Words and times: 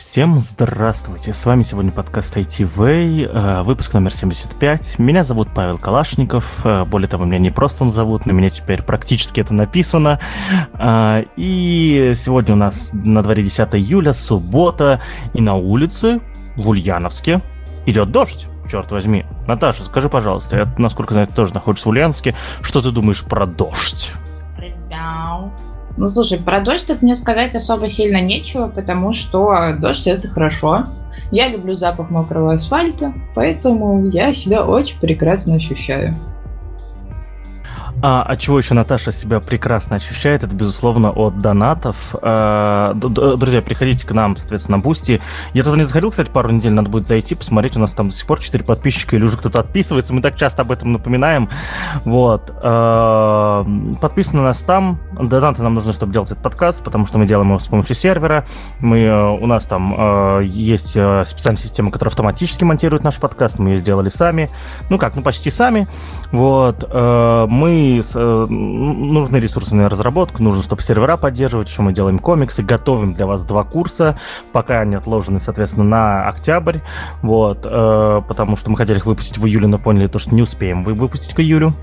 Всем 0.00 0.40
здравствуйте, 0.40 1.34
с 1.34 1.44
вами 1.44 1.62
сегодня 1.62 1.92
подкаст 1.92 2.34
ITV, 2.34 3.26
э, 3.30 3.62
выпуск 3.62 3.92
номер 3.92 4.14
75. 4.14 4.98
Меня 4.98 5.24
зовут 5.24 5.48
Павел 5.54 5.76
Калашников, 5.76 6.64
э, 6.64 6.84
более 6.86 7.06
того, 7.06 7.26
меня 7.26 7.38
не 7.38 7.50
просто 7.50 7.88
зовут, 7.90 8.24
на 8.24 8.30
меня 8.30 8.48
теперь 8.48 8.82
практически 8.82 9.40
это 9.40 9.52
написано. 9.52 10.18
Э, 10.72 11.24
и 11.36 12.14
сегодня 12.16 12.54
у 12.54 12.56
нас 12.56 12.90
на 12.94 13.22
дворе 13.22 13.42
10 13.42 13.74
июля, 13.74 14.14
суббота, 14.14 15.02
и 15.34 15.42
на 15.42 15.56
улице 15.56 16.20
в 16.56 16.70
Ульяновске 16.70 17.42
идет 17.84 18.10
дождь 18.10 18.46
черт 18.70 18.90
возьми. 18.92 19.26
Наташа, 19.46 19.84
скажи, 19.84 20.08
пожалуйста, 20.08 20.56
я, 20.56 20.74
насколько 20.78 21.12
знаю, 21.12 21.26
ты 21.26 21.34
тоже 21.34 21.52
находишься 21.52 21.88
в 21.88 21.90
Ульяновске. 21.90 22.34
Что 22.62 22.80
ты 22.80 22.90
думаешь 22.90 23.22
про 23.22 23.44
дождь? 23.44 24.14
Ребят, 24.56 25.52
ну, 25.96 26.06
слушай, 26.06 26.38
про 26.38 26.60
дождь 26.60 26.86
тут 26.86 27.02
мне 27.02 27.14
сказать 27.14 27.54
особо 27.54 27.88
сильно 27.88 28.20
нечего, 28.20 28.68
потому 28.68 29.12
что 29.12 29.76
дождь— 29.78 30.06
это 30.06 30.28
хорошо. 30.28 30.86
Я 31.30 31.48
люблю 31.48 31.74
запах 31.74 32.10
мокрого 32.10 32.54
асфальта, 32.54 33.12
поэтому 33.34 34.08
я 34.08 34.32
себя 34.32 34.64
очень 34.64 34.98
прекрасно 34.98 35.56
ощущаю. 35.56 36.14
А, 38.02 38.24
а 38.26 38.36
чего 38.36 38.58
еще 38.58 38.74
Наташа 38.74 39.12
себя 39.12 39.40
прекрасно 39.40 39.96
ощущает, 39.96 40.42
это, 40.42 40.54
безусловно, 40.54 41.10
от 41.10 41.40
донатов. 41.40 42.14
А, 42.22 42.94
друзья, 42.94 43.62
приходите 43.62 44.06
к 44.06 44.12
нам, 44.12 44.36
соответственно, 44.36 44.78
на 44.78 44.82
Бусти. 44.82 45.20
Я 45.52 45.64
туда 45.64 45.76
не 45.76 45.84
заходил, 45.84 46.10
кстати, 46.10 46.30
пару 46.30 46.50
недель, 46.50 46.72
надо 46.72 46.88
будет 46.88 47.06
зайти, 47.06 47.34
посмотреть, 47.34 47.76
у 47.76 47.80
нас 47.80 47.92
там 47.92 48.08
до 48.08 48.14
сих 48.14 48.26
пор 48.26 48.40
4 48.40 48.64
подписчика, 48.64 49.16
или 49.16 49.24
уже 49.24 49.36
кто-то 49.36 49.60
отписывается, 49.60 50.14
мы 50.14 50.22
так 50.22 50.36
часто 50.36 50.62
об 50.62 50.72
этом 50.72 50.92
напоминаем. 50.92 51.48
Вот. 52.04 52.52
А, 52.62 53.66
подписаны 54.00 54.40
на 54.40 54.48
нас 54.48 54.60
там. 54.62 54.98
Донаты 55.12 55.62
нам 55.62 55.74
нужны, 55.74 55.92
чтобы 55.92 56.12
делать 56.12 56.30
этот 56.30 56.42
подкаст, 56.42 56.82
потому 56.82 57.06
что 57.06 57.18
мы 57.18 57.26
делаем 57.26 57.48
его 57.48 57.58
с 57.58 57.66
помощью 57.66 57.94
сервера. 57.94 58.46
Мы, 58.80 59.00
э, 59.00 59.28
у 59.28 59.46
нас 59.46 59.66
там 59.66 59.94
э, 60.38 60.44
есть 60.44 60.96
э, 60.96 61.24
специальная 61.26 61.60
система, 61.60 61.90
которая 61.90 62.10
автоматически 62.10 62.64
монтирует 62.64 63.04
наш 63.04 63.16
подкаст, 63.16 63.58
мы 63.58 63.70
ее 63.70 63.78
сделали 63.78 64.08
сами. 64.08 64.50
Ну 64.88 64.98
как, 64.98 65.16
ну 65.16 65.22
почти 65.22 65.50
сами. 65.50 65.88
Вот. 66.32 66.88
Мы 66.92 67.89
э, 67.98 68.46
нужны 68.48 69.36
ресурсы 69.38 69.74
на 69.74 69.88
разработку, 69.88 70.42
нужно, 70.42 70.62
чтобы 70.62 70.82
сервера 70.82 71.16
поддерживать, 71.16 71.68
еще 71.68 71.82
мы 71.82 71.92
делаем 71.92 72.18
комиксы, 72.18 72.62
готовим 72.62 73.14
для 73.14 73.26
вас 73.26 73.44
два 73.44 73.64
курса, 73.64 74.18
пока 74.52 74.80
они 74.80 74.94
отложены, 74.94 75.40
соответственно, 75.40 75.84
на 75.84 76.28
октябрь, 76.28 76.78
вот, 77.22 77.64
э, 77.64 78.22
потому 78.26 78.56
что 78.56 78.70
мы 78.70 78.76
хотели 78.76 78.98
их 78.98 79.06
выпустить 79.06 79.38
в 79.38 79.46
июле, 79.46 79.66
но 79.66 79.78
поняли 79.78 80.06
то, 80.06 80.18
что 80.18 80.34
не 80.34 80.42
успеем 80.42 80.82
вы 80.82 80.94
выпустить 80.94 81.34
к 81.34 81.40
июлю. 81.40 81.74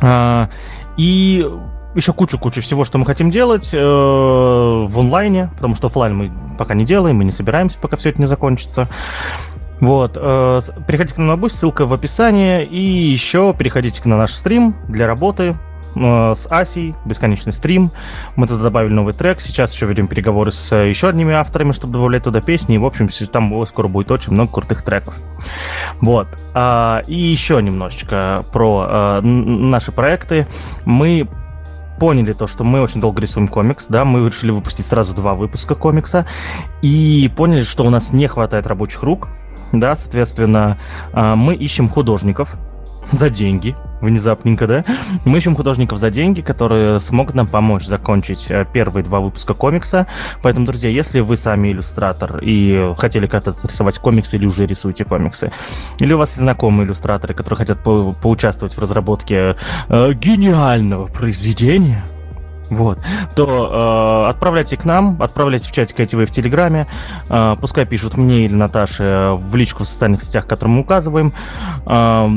Э, 0.00 0.48
и 0.96 1.46
еще 1.94 2.12
кучу-кучу 2.12 2.62
всего, 2.62 2.84
что 2.84 2.98
мы 2.98 3.04
хотим 3.04 3.30
делать 3.30 3.70
э, 3.72 3.78
в 3.78 4.98
онлайне, 4.98 5.50
потому 5.56 5.74
что 5.74 5.88
офлайн 5.88 6.16
мы 6.16 6.32
пока 6.58 6.74
не 6.74 6.84
делаем, 6.84 7.16
мы 7.16 7.24
не 7.24 7.32
собираемся, 7.32 7.78
пока 7.78 7.96
все 7.96 8.10
это 8.10 8.20
не 8.20 8.26
закончится. 8.26 8.88
Вот, 9.82 10.16
э, 10.16 10.60
переходите 10.86 11.16
к 11.16 11.18
нам 11.18 11.26
на 11.26 11.36
Бусти, 11.36 11.56
ссылка 11.56 11.86
в 11.86 11.92
описании, 11.92 12.64
и 12.64 12.80
еще 12.80 13.52
переходите 13.52 14.00
на 14.04 14.16
наш 14.16 14.30
стрим 14.30 14.76
для 14.86 15.08
работы 15.08 15.56
э, 15.96 16.32
с 16.36 16.46
Асей, 16.48 16.94
бесконечный 17.04 17.52
стрим. 17.52 17.90
Мы 18.36 18.46
туда 18.46 18.62
добавили 18.62 18.92
новый 18.92 19.12
трек. 19.12 19.40
Сейчас 19.40 19.74
еще 19.74 19.86
ведем 19.86 20.06
переговоры 20.06 20.52
с 20.52 20.76
еще 20.76 21.08
одними 21.08 21.34
авторами, 21.34 21.72
чтобы 21.72 21.94
добавлять 21.94 22.22
туда 22.22 22.40
песни. 22.40 22.76
И, 22.76 22.78
в 22.78 22.86
общем, 22.86 23.08
там 23.26 23.66
скоро 23.66 23.88
будет 23.88 24.12
очень 24.12 24.32
много 24.32 24.52
крутых 24.52 24.82
треков. 24.82 25.16
Вот. 26.00 26.28
А, 26.54 27.02
и 27.08 27.16
еще 27.16 27.60
немножечко 27.60 28.44
про 28.52 29.20
наши 29.20 29.90
проекты. 29.90 30.46
Мы 30.84 31.26
поняли 31.98 32.34
то, 32.34 32.46
что 32.46 32.62
мы 32.62 32.82
очень 32.82 33.00
долго 33.00 33.20
рисуем 33.20 33.48
комикс, 33.48 33.86
да, 33.88 34.04
мы 34.04 34.26
решили 34.26 34.50
выпустить 34.50 34.86
сразу 34.86 35.14
два 35.14 35.34
выпуска 35.34 35.76
комикса, 35.76 36.26
и 36.82 37.30
поняли, 37.36 37.62
что 37.62 37.84
у 37.84 37.90
нас 37.90 38.12
не 38.12 38.26
хватает 38.26 38.66
рабочих 38.66 39.04
рук, 39.04 39.28
да, 39.72 39.96
соответственно, 39.96 40.78
а, 41.12 41.34
мы 41.36 41.54
ищем 41.54 41.88
художников 41.88 42.56
за 43.10 43.30
деньги, 43.30 43.74
внезапненько, 44.00 44.66
да? 44.66 44.84
Мы 45.24 45.38
ищем 45.38 45.54
художников 45.54 45.98
за 45.98 46.10
деньги, 46.10 46.40
которые 46.40 47.00
смогут 47.00 47.34
нам 47.34 47.46
помочь 47.46 47.84
закончить 47.84 48.50
э, 48.50 48.66
первые 48.72 49.04
два 49.04 49.20
выпуска 49.20 49.54
комикса. 49.54 50.06
Поэтому, 50.42 50.66
друзья, 50.66 50.90
если 50.90 51.20
вы 51.20 51.36
сами 51.36 51.72
иллюстратор 51.72 52.38
и 52.38 52.94
хотели 52.96 53.26
как-то 53.26 53.54
рисовать 53.62 53.98
комиксы 53.98 54.36
или 54.36 54.46
уже 54.46 54.66
рисуете 54.66 55.04
комиксы, 55.04 55.52
или 55.98 56.12
у 56.12 56.18
вас 56.18 56.30
есть 56.30 56.40
знакомые 56.40 56.86
иллюстраторы, 56.86 57.34
которые 57.34 57.58
хотят 57.58 57.82
по 57.82 58.12
поучаствовать 58.12 58.76
в 58.76 58.78
разработке 58.78 59.56
э, 59.88 60.12
гениального 60.14 61.06
произведения, 61.06 62.02
вот, 62.72 62.98
то 63.34 64.24
э, 64.26 64.30
отправляйте 64.30 64.76
к 64.76 64.84
нам, 64.84 65.20
отправляйте 65.20 65.68
в 65.68 65.72
чатик 65.72 66.00
ITV 66.00 66.26
в 66.26 66.30
Телеграме, 66.30 66.86
э, 67.28 67.56
пускай 67.60 67.84
пишут 67.84 68.16
мне 68.16 68.46
или 68.46 68.54
Наташе 68.54 69.32
в 69.36 69.54
личку 69.56 69.84
в 69.84 69.86
социальных 69.86 70.22
сетях, 70.22 70.46
которые 70.46 70.76
мы 70.76 70.82
указываем, 70.82 71.32
э, 71.86 72.28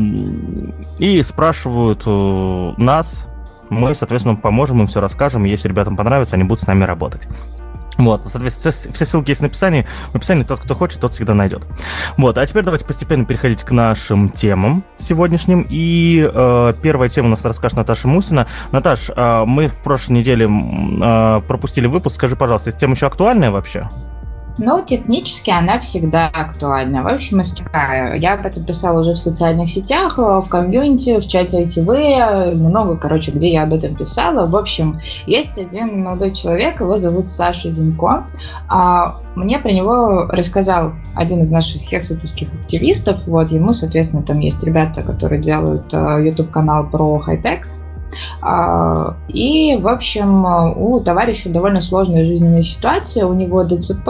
и 0.99 1.23
спрашивают 1.23 2.03
э, 2.05 2.73
нас, 2.77 3.29
мы, 3.69 3.95
соответственно, 3.95 4.35
поможем 4.35 4.81
им, 4.81 4.87
все 4.87 4.99
расскажем, 4.99 5.45
если 5.45 5.69
ребятам 5.69 5.95
понравится, 5.97 6.35
они 6.35 6.43
будут 6.43 6.61
с 6.61 6.67
нами 6.67 6.83
работать. 6.83 7.27
Вот, 7.97 8.25
соответственно, 8.25 8.93
все 8.93 9.05
ссылки 9.05 9.29
есть 9.29 9.41
в 9.41 9.45
описании. 9.45 9.87
В 10.11 10.15
описании 10.15 10.43
тот, 10.43 10.59
кто 10.59 10.75
хочет, 10.75 10.99
тот 10.99 11.13
всегда 11.13 11.33
найдет. 11.33 11.63
Вот, 12.17 12.37
а 12.37 12.45
теперь 12.45 12.63
давайте 12.63 12.85
постепенно 12.85 13.25
переходить 13.25 13.63
к 13.63 13.71
нашим 13.71 14.29
темам 14.29 14.83
сегодняшним. 14.97 15.65
И 15.69 16.29
э, 16.31 16.73
первая 16.81 17.09
тема 17.09 17.27
у 17.27 17.31
нас 17.31 17.45
расскажет 17.45 17.77
Наташа 17.77 18.07
Мусина. 18.07 18.47
Наташ, 18.71 19.09
э, 19.15 19.43
мы 19.45 19.67
в 19.67 19.77
прошлой 19.77 20.13
неделе 20.13 20.45
э, 20.45 21.41
пропустили 21.47 21.87
выпуск. 21.87 22.15
Скажи, 22.15 22.35
пожалуйста, 22.35 22.69
эта 22.69 22.79
тема 22.79 22.93
еще 22.93 23.07
актуальная 23.07 23.51
вообще? 23.51 23.89
Ну, 24.57 24.81
технически 24.85 25.49
она 25.49 25.79
всегда 25.79 26.27
актуальна. 26.27 27.03
В 27.03 27.07
общем, 27.07 27.41
я 27.73 28.33
об 28.35 28.45
этом 28.45 28.63
писала 28.63 29.01
уже 29.01 29.13
в 29.13 29.19
социальных 29.19 29.67
сетях, 29.67 30.17
в 30.17 30.47
комьюнити, 30.49 31.19
в 31.19 31.27
чате 31.27 31.63
ITV, 31.63 32.55
много, 32.55 32.95
короче, 32.95 33.31
где 33.31 33.51
я 33.51 33.63
об 33.63 33.73
этом 33.73 33.95
писала. 33.95 34.45
В 34.47 34.55
общем, 34.55 34.99
есть 35.27 35.57
один 35.57 36.03
молодой 36.03 36.33
человек, 36.33 36.79
его 36.79 36.95
зовут 36.95 37.27
Саша 37.27 37.69
Зинько. 37.69 38.27
А, 38.69 39.19
мне 39.35 39.59
про 39.59 39.71
него 39.71 40.27
рассказал 40.29 40.93
один 41.15 41.41
из 41.41 41.51
наших 41.51 41.81
хексетовских 41.81 42.53
активистов. 42.53 43.27
Вот, 43.27 43.49
ему, 43.49 43.73
соответственно, 43.73 44.23
там 44.23 44.39
есть 44.39 44.63
ребята, 44.63 45.03
которые 45.03 45.41
делают 45.41 45.91
YouTube-канал 45.91 46.89
про 46.89 47.19
хай-тек. 47.19 47.67
А, 48.41 49.15
и, 49.27 49.77
в 49.79 49.87
общем, 49.87 50.45
у 50.77 50.99
товарища 50.99 51.49
довольно 51.49 51.81
сложная 51.81 52.25
жизненная 52.25 52.63
ситуация, 52.63 53.25
у 53.25 53.33
него 53.33 53.63
ДЦП, 53.63 54.09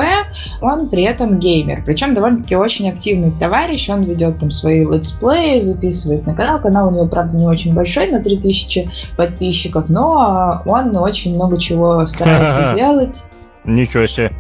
он 0.61 0.89
при 0.89 1.03
этом 1.03 1.39
геймер, 1.39 1.83
причем 1.85 2.13
довольно-таки 2.13 2.55
очень 2.55 2.89
активный 2.89 3.31
товарищ, 3.31 3.89
он 3.89 4.03
ведет 4.03 4.39
там 4.39 4.51
свои 4.51 4.85
летсплеи, 4.85 5.59
записывает 5.59 6.25
на 6.25 6.33
канал, 6.33 6.59
канал 6.59 6.89
у 6.89 6.91
него, 6.91 7.07
правда, 7.07 7.37
не 7.37 7.45
очень 7.45 7.73
большой, 7.73 8.09
на 8.09 8.21
3000 8.21 8.89
подписчиков, 9.17 9.89
но 9.89 10.61
он 10.65 10.95
очень 10.97 11.35
много 11.35 11.59
чего 11.59 12.05
старается 12.05 12.73
делать. 12.75 13.23
Ничего 13.65 14.05
себе, 14.05 14.31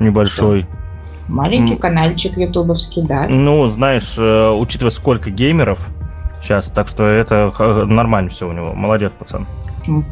небольшой. 0.00 0.66
Маленький 1.28 1.76
каналчик 1.76 2.36
ютубовский, 2.36 3.02
да. 3.02 3.26
Ну, 3.28 3.66
знаешь, 3.68 4.16
э, 4.16 4.50
учитывая 4.50 4.90
сколько 4.90 5.30
геймеров, 5.30 5.88
сейчас. 6.46 6.70
Так 6.70 6.88
что 6.88 7.04
это 7.04 7.52
нормально 7.86 8.30
все 8.30 8.48
у 8.48 8.52
него. 8.52 8.72
Молодец, 8.74 9.12
пацан. 9.18 9.46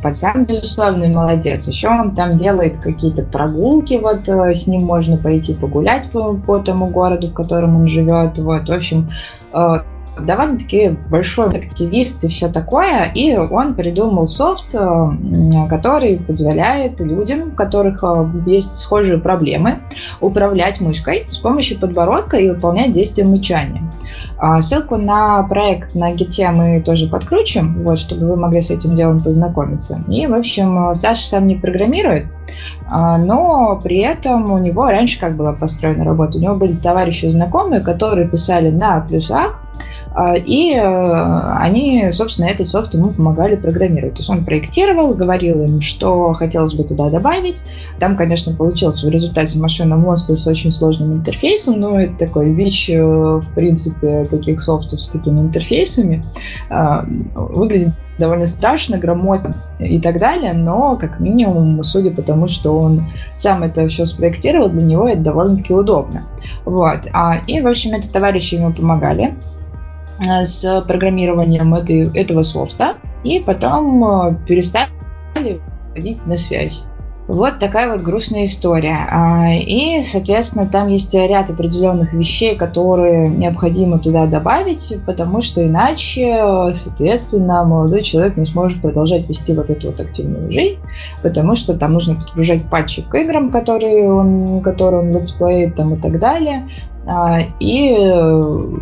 Пацан, 0.03 0.45
безусловно, 0.45 1.09
молодец. 1.09 1.67
Еще 1.67 1.89
он 1.89 2.15
там 2.15 2.37
делает 2.37 2.78
какие-то 2.78 3.25
прогулки, 3.25 3.99
вот 4.00 4.28
э, 4.28 4.55
с 4.55 4.69
ним 4.69 4.84
можно 4.84 5.17
пойти 5.17 5.53
погулять 5.55 6.11
по, 6.12 6.34
по 6.34 6.59
тому 6.59 6.87
городу, 6.87 7.28
в 7.28 7.33
котором 7.33 7.77
он 7.77 7.89
живет. 7.89 8.39
Вот, 8.39 8.69
в 8.69 8.73
общем, 8.73 9.09
э, 9.53 9.78
довольно-таки 10.19 10.97
большой 11.11 11.49
активист 11.49 12.25
и 12.25 12.29
все 12.29 12.49
такое, 12.49 13.11
и 13.15 13.37
он 13.37 13.75
придумал 13.75 14.27
софт, 14.27 14.75
э, 14.75 15.11
который 15.69 16.21
позволяет 16.21 17.01
людям, 17.01 17.49
у 17.49 17.51
которых 17.51 18.03
э, 18.05 18.31
есть 18.47 18.77
схожие 18.77 19.19
проблемы, 19.19 19.81
управлять 20.21 20.81
мышкой 20.81 21.27
с 21.29 21.38
помощью 21.38 21.79
подбородка 21.79 22.37
и 22.37 22.50
выполнять 22.50 22.93
действия 22.93 23.25
мычания. 23.25 23.83
А, 24.38 24.61
ссылку 24.61 24.97
на 24.97 25.43
проект 25.44 25.94
на 25.94 26.12
гите 26.12 26.50
мы 26.50 26.81
тоже 26.83 27.09
подключим, 27.09 27.83
вот, 27.83 27.99
чтобы 27.99 28.29
вы 28.29 28.37
могли 28.37 28.61
с 28.61 28.71
этим 28.71 28.94
делом 28.94 29.23
познакомиться. 29.23 30.03
И, 30.09 30.27
в 30.27 30.35
общем, 30.35 30.94
Саша 30.94 31.27
сам 31.27 31.47
не 31.47 31.56
программирует, 31.56 32.27
но 32.91 33.81
при 33.83 33.99
этом 33.99 34.53
у 34.53 34.59
него 34.59 34.85
раньше 34.85 35.19
как 35.19 35.37
была 35.37 35.53
построена 35.53 36.05
работа? 36.05 36.39
У 36.39 36.41
него 36.41 36.55
были 36.55 36.77
товарищи 36.77 37.27
знакомые, 37.27 37.81
которые 37.81 38.29
писали 38.29 38.71
на 38.71 39.01
плюсах, 39.01 39.63
А, 40.15 40.35
и 40.35 40.75
они, 40.75 42.11
собственно, 42.13 42.47
этот 42.47 42.69
софт 42.69 42.95
ему 42.95 43.11
помогали 43.11 43.57
программировать. 43.57 44.15
То 44.15 44.21
есть 44.21 44.31
он 44.31 44.45
проектировал, 44.45 45.13
говорил 45.13 45.61
им, 45.63 45.81
что 45.81 46.33
хотелось 46.35 46.75
бы 46.75 46.85
туда 46.85 47.11
добавить. 47.11 47.65
Там, 47.99 48.17
конечно, 48.17 48.55
получился 48.55 49.07
в 49.07 49.11
результате 49.11 49.59
машина 49.59 49.97
монстр 49.97 50.37
с 50.37 50.47
очень 50.47 50.71
сложным 50.71 51.15
интерфейсом, 51.15 51.81
но 51.81 51.99
это 51.99 52.17
такой 52.17 52.53
ВИЧ, 52.53 52.91
в 52.91 53.55
принципе, 53.55 54.25
таких 54.27 54.61
софтов 54.61 55.03
с 55.03 55.09
такими 55.09 55.41
интерфейсами. 55.41 56.25
Выглядит 57.35 57.95
довольно 58.17 58.47
страшно, 58.47 58.99
громоздко 58.99 59.55
и 59.81 60.01
так 60.01 60.21
далее, 60.21 60.53
но 60.53 60.97
как 60.97 61.19
минимум, 61.19 61.83
судя 61.83 62.13
по 62.13 62.23
тому, 62.23 62.47
что 62.47 62.84
он 62.85 63.07
сам 63.35 63.63
это 63.63 63.89
все 63.89 64.07
спроектировал, 64.07 64.69
для 64.69 64.83
него 64.83 65.09
это 65.09 65.21
довольно-таки 65.21 65.73
удобно. 65.73 66.27
Вот. 66.65 67.09
А, 67.13 67.39
и, 67.47 67.61
в 67.61 67.67
общем, 67.67 67.95
эти 67.95 68.11
товарищи 68.11 68.55
ему 68.55 68.73
помогали 68.73 69.35
э, 70.27 70.45
с 70.45 70.83
программированием 70.87 71.75
этой, 71.75 72.11
этого 72.19 72.43
софта, 72.43 72.95
и 73.25 73.41
потом 73.41 74.05
э, 74.05 74.37
перестали 74.47 74.89
ходить 75.95 76.25
на 76.27 76.37
связь. 76.37 76.87
Вот 77.26 77.59
такая 77.59 77.91
вот 77.91 78.03
грустная 78.03 78.44
история. 78.44 78.99
А, 79.11 79.50
и, 79.50 80.03
соответственно, 80.03 80.67
там 80.67 80.88
есть 80.88 81.15
ряд 81.15 81.49
определенных 81.49 82.12
вещей, 82.12 82.55
которые 82.55 83.29
необходимо 83.31 83.99
туда 83.99 84.26
добавить, 84.26 84.94
потому 85.06 85.41
что 85.41 85.65
иначе, 85.65 86.73
соответственно, 86.75 87.65
молодой 87.65 88.03
человек 88.03 88.37
не 88.37 88.44
сможет 88.44 88.82
продолжать 88.82 89.26
вести 89.26 89.55
вот 89.55 89.71
эту 89.71 89.87
вот 89.87 90.00
активную 90.00 90.53
жизнь, 90.53 90.79
потому 91.23 91.55
что 91.55 91.75
там 91.75 91.94
нужно 91.94 92.17
подгружать 92.17 92.69
патчи 92.69 93.03
к 93.03 93.15
играм, 93.15 93.50
которые 93.50 94.12
он, 94.12 94.61
которые 94.61 95.03
он 95.03 95.19
летсплеит 95.19 95.76
там 95.76 95.94
и 95.94 95.97
так 95.97 96.19
далее. 96.21 96.69
А, 97.06 97.38
и, 97.59 97.97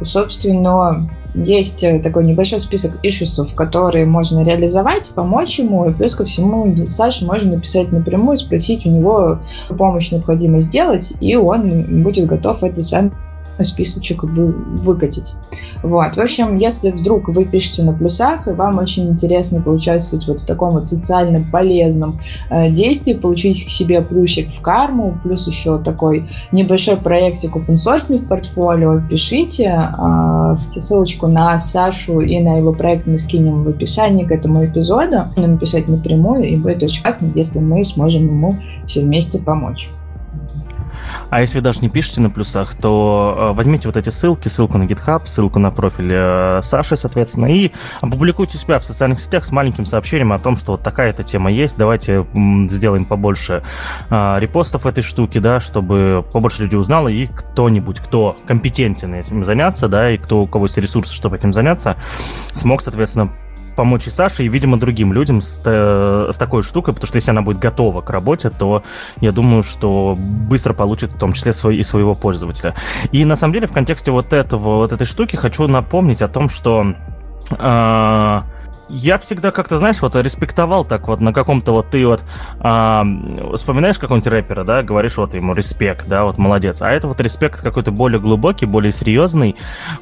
собственно, 0.02 1.08
есть 1.34 1.82
э, 1.82 1.98
такой 2.00 2.24
небольшой 2.24 2.60
список 2.60 2.98
ишусов, 3.02 3.54
которые 3.54 4.04
можно 4.04 4.44
реализовать, 4.44 5.12
помочь 5.14 5.58
ему, 5.58 5.88
и 5.88 5.92
плюс 5.92 6.14
ко 6.14 6.24
всему 6.24 6.86
Саше 6.86 7.24
можно 7.24 7.52
написать 7.52 7.90
напрямую, 7.92 8.36
спросить 8.36 8.84
у 8.86 8.90
него 8.90 9.38
помощь 9.76 10.10
необходимо 10.10 10.60
сделать, 10.60 11.14
и 11.20 11.36
он 11.36 12.02
будет 12.02 12.26
готов 12.26 12.62
это 12.62 12.82
сам 12.82 13.12
списочек 13.60 14.22
вы, 14.24 14.52
выкатить. 14.52 15.34
Вот. 15.82 16.16
В 16.16 16.20
общем, 16.20 16.54
если 16.54 16.90
вдруг 16.90 17.28
вы 17.28 17.44
пишете 17.44 17.82
на 17.82 17.92
плюсах, 17.92 18.48
и 18.48 18.52
вам 18.52 18.78
очень 18.78 19.08
интересно 19.08 19.60
поучаствовать 19.60 20.26
вот 20.26 20.40
в 20.40 20.46
таком 20.46 20.72
вот 20.72 20.86
социально 20.86 21.44
полезном 21.50 22.20
э, 22.50 22.70
действии, 22.70 23.14
получить 23.14 23.64
к 23.64 23.68
себе 23.68 24.00
плюсик 24.00 24.52
в 24.52 24.60
карму, 24.60 25.18
плюс 25.22 25.46
еще 25.48 25.78
такой 25.78 26.28
небольшой 26.52 26.96
проектик 26.96 27.56
open 27.56 27.74
source 27.74 28.18
в 28.18 28.26
портфолио, 28.26 29.00
пишите. 29.08 29.90
Э, 29.98 30.54
ссылочку 30.54 31.26
на 31.26 31.58
Сашу 31.58 32.20
и 32.20 32.40
на 32.40 32.56
его 32.56 32.72
проект 32.72 33.06
мы 33.06 33.18
скинем 33.18 33.64
в 33.64 33.68
описании 33.68 34.24
к 34.24 34.30
этому 34.30 34.64
эпизоду. 34.64 35.28
Написать 35.36 35.88
напрямую, 35.88 36.44
и 36.44 36.56
будет 36.56 36.82
очень 36.82 37.02
классно, 37.02 37.30
если 37.34 37.58
мы 37.58 37.84
сможем 37.84 38.26
ему 38.26 38.58
все 38.86 39.02
вместе 39.02 39.38
помочь. 39.38 39.90
А 41.30 41.40
если 41.40 41.60
даже 41.60 41.80
не 41.80 41.88
пишете 41.88 42.20
на 42.20 42.30
плюсах, 42.30 42.74
то 42.74 43.50
э, 43.52 43.56
возьмите 43.56 43.88
вот 43.88 43.96
эти 43.96 44.10
ссылки, 44.10 44.48
ссылку 44.48 44.78
на 44.78 44.84
GitHub, 44.84 45.26
ссылку 45.26 45.58
на 45.58 45.70
профиль 45.70 46.12
э, 46.12 46.60
Саши, 46.62 46.96
соответственно, 46.96 47.46
и 47.46 47.72
опубликуйте 48.00 48.58
себя 48.58 48.78
в 48.78 48.84
социальных 48.84 49.20
сетях 49.20 49.44
с 49.44 49.52
маленьким 49.52 49.86
сообщением 49.86 50.32
о 50.32 50.38
том, 50.38 50.56
что 50.56 50.72
вот 50.72 50.82
такая-то 50.82 51.22
тема 51.22 51.50
есть, 51.50 51.76
давайте 51.76 52.26
сделаем 52.68 53.04
побольше 53.04 53.62
э, 54.10 54.38
репостов 54.38 54.86
этой 54.86 55.02
штуки, 55.02 55.38
да, 55.38 55.60
чтобы 55.60 56.24
побольше 56.32 56.64
людей 56.64 56.78
узнало, 56.78 57.08
и 57.08 57.26
кто-нибудь, 57.26 58.00
кто 58.00 58.36
компетентен 58.46 59.14
этим 59.14 59.44
заняться, 59.44 59.88
да, 59.88 60.10
и 60.10 60.18
кто, 60.18 60.42
у 60.42 60.46
кого 60.46 60.66
есть 60.66 60.78
ресурсы, 60.78 61.12
чтобы 61.14 61.36
этим 61.36 61.52
заняться, 61.52 61.96
смог, 62.52 62.82
соответственно, 62.82 63.32
помочь 63.74 64.06
и 64.06 64.10
Саше, 64.10 64.44
и, 64.44 64.48
видимо, 64.48 64.78
другим 64.78 65.12
людям 65.12 65.40
с, 65.40 65.60
с 65.62 66.36
такой 66.36 66.62
штукой, 66.62 66.94
потому 66.94 67.06
что 67.06 67.16
если 67.16 67.30
она 67.30 67.42
будет 67.42 67.58
готова 67.58 68.00
к 68.00 68.10
работе, 68.10 68.50
то 68.50 68.82
я 69.20 69.32
думаю, 69.32 69.62
что 69.62 70.16
быстро 70.18 70.74
получит 70.74 71.12
в 71.12 71.18
том 71.18 71.32
числе 71.32 71.52
свой, 71.52 71.76
и 71.76 71.82
своего 71.82 72.14
пользователя. 72.14 72.74
И 73.12 73.24
на 73.24 73.36
самом 73.36 73.54
деле 73.54 73.66
в 73.66 73.72
контексте 73.72 74.10
вот 74.10 74.32
этого, 74.32 74.78
вот 74.78 74.92
этой 74.92 75.06
штуки 75.06 75.36
хочу 75.36 75.66
напомнить 75.68 76.22
о 76.22 76.28
том, 76.28 76.48
что 76.48 76.94
э, 77.50 78.40
я 78.92 79.18
всегда 79.18 79.50
как-то, 79.50 79.78
знаешь, 79.78 80.02
вот 80.02 80.14
респектовал 80.16 80.84
так 80.84 81.08
вот 81.08 81.20
на 81.20 81.32
каком-то 81.32 81.72
вот 81.72 81.88
ты 81.90 82.06
вот 82.06 82.22
а, 82.60 83.04
вспоминаешь 83.54 83.98
какого-нибудь 83.98 84.30
рэпера, 84.30 84.64
да, 84.64 84.82
говоришь 84.82 85.16
вот 85.16 85.34
ему 85.34 85.54
респект, 85.54 86.06
да, 86.06 86.24
вот 86.24 86.36
молодец. 86.36 86.82
А 86.82 86.88
это 86.88 87.08
вот 87.08 87.20
респект 87.20 87.62
какой-то 87.62 87.90
более 87.90 88.20
глубокий, 88.20 88.66
более 88.66 88.92
серьезный, 88.92 89.56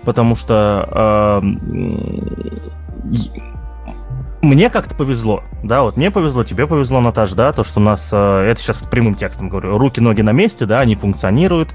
потому 0.04 0.34
что 0.34 0.88
а, 0.90 1.40
мне 4.42 4.70
как-то 4.70 4.94
повезло, 4.94 5.42
да, 5.62 5.82
вот 5.82 5.96
мне 5.96 6.10
повезло, 6.10 6.44
тебе 6.44 6.66
повезло, 6.66 7.00
Наташ, 7.00 7.32
да, 7.32 7.52
то, 7.52 7.62
что 7.62 7.80
у 7.80 7.82
нас, 7.82 8.10
э, 8.12 8.46
это 8.48 8.60
сейчас 8.60 8.78
прямым 8.78 9.14
текстом 9.14 9.48
говорю, 9.48 9.76
руки, 9.76 10.00
ноги 10.00 10.22
на 10.22 10.32
месте, 10.32 10.66
да, 10.66 10.80
они 10.80 10.94
функционируют, 10.94 11.74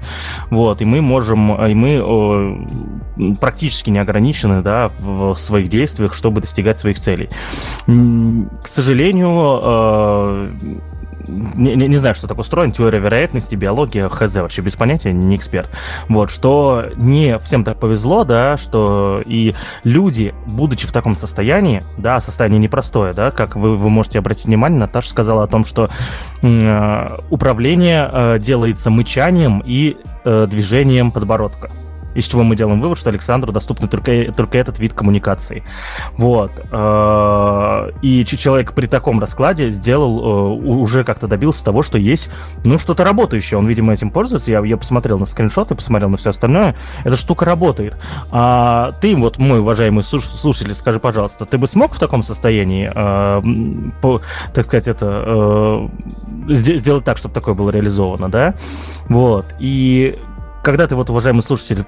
вот, 0.50 0.82
и 0.82 0.84
мы 0.84 1.00
можем, 1.00 1.54
и 1.64 1.74
мы 1.74 3.36
практически 3.40 3.90
не 3.90 3.98
ограничены, 3.98 4.62
да, 4.62 4.90
в 4.98 5.36
своих 5.36 5.68
действиях, 5.68 6.12
чтобы 6.12 6.40
достигать 6.40 6.80
своих 6.80 6.98
целей. 6.98 7.28
К 7.86 8.66
сожалению, 8.66 9.60
э, 9.62 10.50
не, 11.28 11.74
не, 11.74 11.88
не 11.88 11.96
знаю, 11.96 12.14
что 12.14 12.26
так 12.26 12.38
устроен, 12.38 12.72
теория 12.72 12.98
вероятности, 12.98 13.54
биология, 13.54 14.08
хз, 14.08 14.36
вообще 14.36 14.62
без 14.62 14.76
понятия, 14.76 15.12
не 15.12 15.36
эксперт. 15.36 15.70
Вот, 16.08 16.30
что 16.30 16.86
не 16.96 17.38
всем 17.38 17.64
так 17.64 17.78
повезло, 17.78 18.24
да, 18.24 18.56
что 18.56 19.22
и 19.24 19.54
люди, 19.84 20.34
будучи 20.46 20.86
в 20.86 20.92
таком 20.92 21.14
состоянии, 21.14 21.82
да, 21.98 22.20
состояние 22.20 22.58
непростое, 22.58 23.12
да, 23.12 23.30
как 23.30 23.56
вы, 23.56 23.76
вы 23.76 23.90
можете 23.90 24.18
обратить 24.18 24.46
внимание, 24.46 24.78
Наташа 24.78 25.10
сказала 25.10 25.44
о 25.44 25.46
том, 25.46 25.64
что 25.64 25.90
э, 26.42 27.18
управление 27.30 28.08
э, 28.10 28.38
делается 28.38 28.90
мычанием 28.90 29.62
и 29.64 29.96
э, 30.24 30.46
движением 30.48 31.10
подбородка 31.10 31.70
из 32.16 32.26
чего 32.26 32.42
мы 32.42 32.56
делаем 32.56 32.80
вывод, 32.80 32.98
что 32.98 33.10
Александру 33.10 33.52
доступен 33.52 33.88
только, 33.88 34.32
только 34.32 34.58
этот 34.58 34.78
вид 34.78 34.94
коммуникации. 34.94 35.62
Вот. 36.16 36.50
Э, 36.70 37.90
и 38.02 38.24
человек 38.24 38.72
при 38.72 38.86
таком 38.86 39.20
раскладе 39.20 39.70
сделал, 39.70 40.18
э, 40.18 40.68
уже 40.68 41.04
как-то 41.04 41.26
добился 41.26 41.64
того, 41.64 41.82
что 41.82 41.98
есть, 41.98 42.30
ну, 42.64 42.78
что-то 42.78 43.04
работающее. 43.04 43.58
Он, 43.58 43.66
видимо, 43.66 43.92
этим 43.92 44.10
пользуется. 44.10 44.50
Я, 44.50 44.64
я 44.64 44.76
посмотрел 44.76 45.18
на 45.18 45.26
скриншоты, 45.26 45.74
посмотрел 45.74 46.08
на 46.08 46.16
все 46.16 46.30
остальное. 46.30 46.74
Эта 47.04 47.16
штука 47.16 47.44
работает. 47.44 47.96
А 48.30 48.92
ты, 49.00 49.14
вот 49.16 49.38
мой 49.38 49.60
уважаемый 49.60 50.02
слушатель, 50.02 50.74
скажи, 50.74 51.00
пожалуйста, 51.00 51.44
ты 51.44 51.58
бы 51.58 51.66
смог 51.66 51.92
в 51.94 51.98
таком 51.98 52.22
состоянии, 52.22 52.90
э, 52.94 53.90
по, 54.00 54.22
так 54.54 54.66
сказать, 54.66 54.88
это 54.88 55.90
сделать 56.48 57.04
так, 57.04 57.18
чтобы 57.18 57.34
такое 57.34 57.54
было 57.54 57.70
реализовано, 57.70 58.30
да? 58.30 58.54
Вот. 59.08 59.46
И 59.58 60.18
когда 60.66 60.88
ты 60.88 60.96
вот, 60.96 61.08
уважаемый 61.10 61.42
слушатель, 61.42 61.84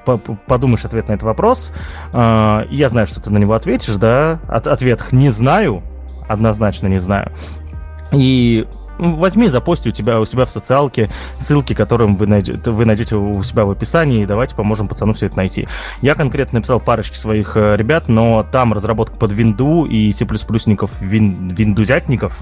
подумаешь 0.46 0.84
ответ 0.84 1.08
на 1.08 1.14
этот 1.14 1.24
вопрос, 1.24 1.72
э, 2.12 2.62
я 2.70 2.88
знаю, 2.88 3.08
что 3.08 3.20
ты 3.20 3.28
на 3.28 3.38
него 3.38 3.54
ответишь, 3.54 3.96
да, 3.96 4.38
От, 4.46 4.68
ответ 4.68 5.06
«не 5.10 5.30
знаю», 5.30 5.82
однозначно 6.28 6.86
не 6.86 7.00
знаю. 7.00 7.32
И 8.12 8.68
возьми, 8.98 9.48
запусти 9.48 9.88
у 9.88 9.90
тебя 9.90 10.20
у 10.20 10.24
себя 10.24 10.44
в 10.44 10.50
социалке 10.52 11.10
ссылки, 11.40 11.74
которым 11.74 12.16
вы 12.16 12.28
найдете, 12.28 12.70
вы 12.70 12.84
найдете 12.84 13.16
у 13.16 13.42
себя 13.42 13.64
в 13.64 13.72
описании, 13.72 14.22
и 14.22 14.26
давайте 14.26 14.54
поможем 14.54 14.86
пацану 14.86 15.12
все 15.12 15.26
это 15.26 15.38
найти. 15.38 15.66
Я 16.00 16.14
конкретно 16.14 16.60
написал 16.60 16.78
парочки 16.78 17.16
своих 17.16 17.56
э, 17.56 17.74
ребят, 17.76 18.06
но 18.06 18.46
там 18.48 18.72
разработка 18.72 19.16
под 19.16 19.32
винду 19.32 19.86
и 19.86 20.12
C++ 20.12 20.24
вин, 20.24 21.48
виндузятников, 21.48 22.38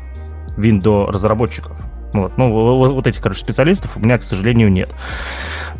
виндо 0.58 1.06
разработчиков. 1.06 1.82
Вот, 2.22 2.38
ну, 2.38 2.50
вот, 2.50 2.92
вот 2.92 3.06
этих, 3.06 3.20
короче, 3.20 3.40
специалистов 3.40 3.96
у 3.96 4.00
меня, 4.00 4.18
к 4.18 4.24
сожалению, 4.24 4.70
нет. 4.70 4.94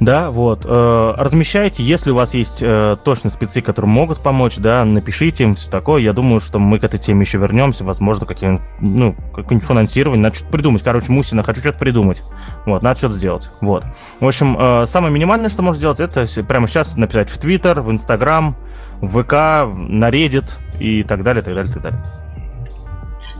Да, 0.01 0.31
вот. 0.31 0.65
Э, 0.65 1.15
размещайте, 1.17 1.83
если 1.83 2.11
у 2.11 2.15
вас 2.15 2.35
есть 2.35 2.59
э, 2.61 2.97
точные 3.03 3.31
спецы, 3.31 3.63
которые 3.63 3.91
могут 3.91 4.21
помочь, 4.21 4.57
да, 4.57 4.85
напишите 4.85 5.45
им 5.45 5.55
все 5.55 5.71
такое. 5.71 6.03
Я 6.03 6.13
думаю, 6.13 6.41
что 6.41 6.59
мы 6.59 6.79
к 6.79 6.85
этой 6.85 6.99
теме 6.99 7.23
еще 7.23 7.39
вернемся. 7.39 7.85
Возможно, 7.85 8.27
какие 8.27 8.61
ну, 8.81 9.15
какое-нибудь 9.35 9.67
финансирование. 9.67 10.23
Надо 10.23 10.37
что-то 10.37 10.53
придумать. 10.53 10.83
Короче, 10.83 11.11
Мусина, 11.11 11.43
хочу 11.43 11.61
что-то 11.61 11.79
придумать. 11.79 12.23
Вот, 12.67 12.83
надо 12.83 12.99
что-то 12.99 13.15
сделать. 13.15 13.51
Вот. 13.61 13.85
В 14.21 14.27
общем, 14.27 14.57
э, 14.59 14.87
самое 14.87 15.13
минимальное, 15.13 15.49
что 15.49 15.63
можно 15.63 15.79
сделать, 15.79 16.01
это 16.01 16.27
прямо 16.45 16.69
сейчас 16.69 16.97
написать 16.97 17.31
в 17.31 17.39
Твиттер, 17.39 17.81
в 17.81 17.91
Инстаграм, 17.91 18.57
в 19.01 19.23
ВК, 19.23 19.33
на 19.33 20.11
Reddit 20.11 20.51
и 20.79 21.03
так 21.03 21.23
далее, 21.23 21.43
так 21.43 21.55
далее, 21.55 21.73
так 21.73 21.83
далее. 21.83 22.26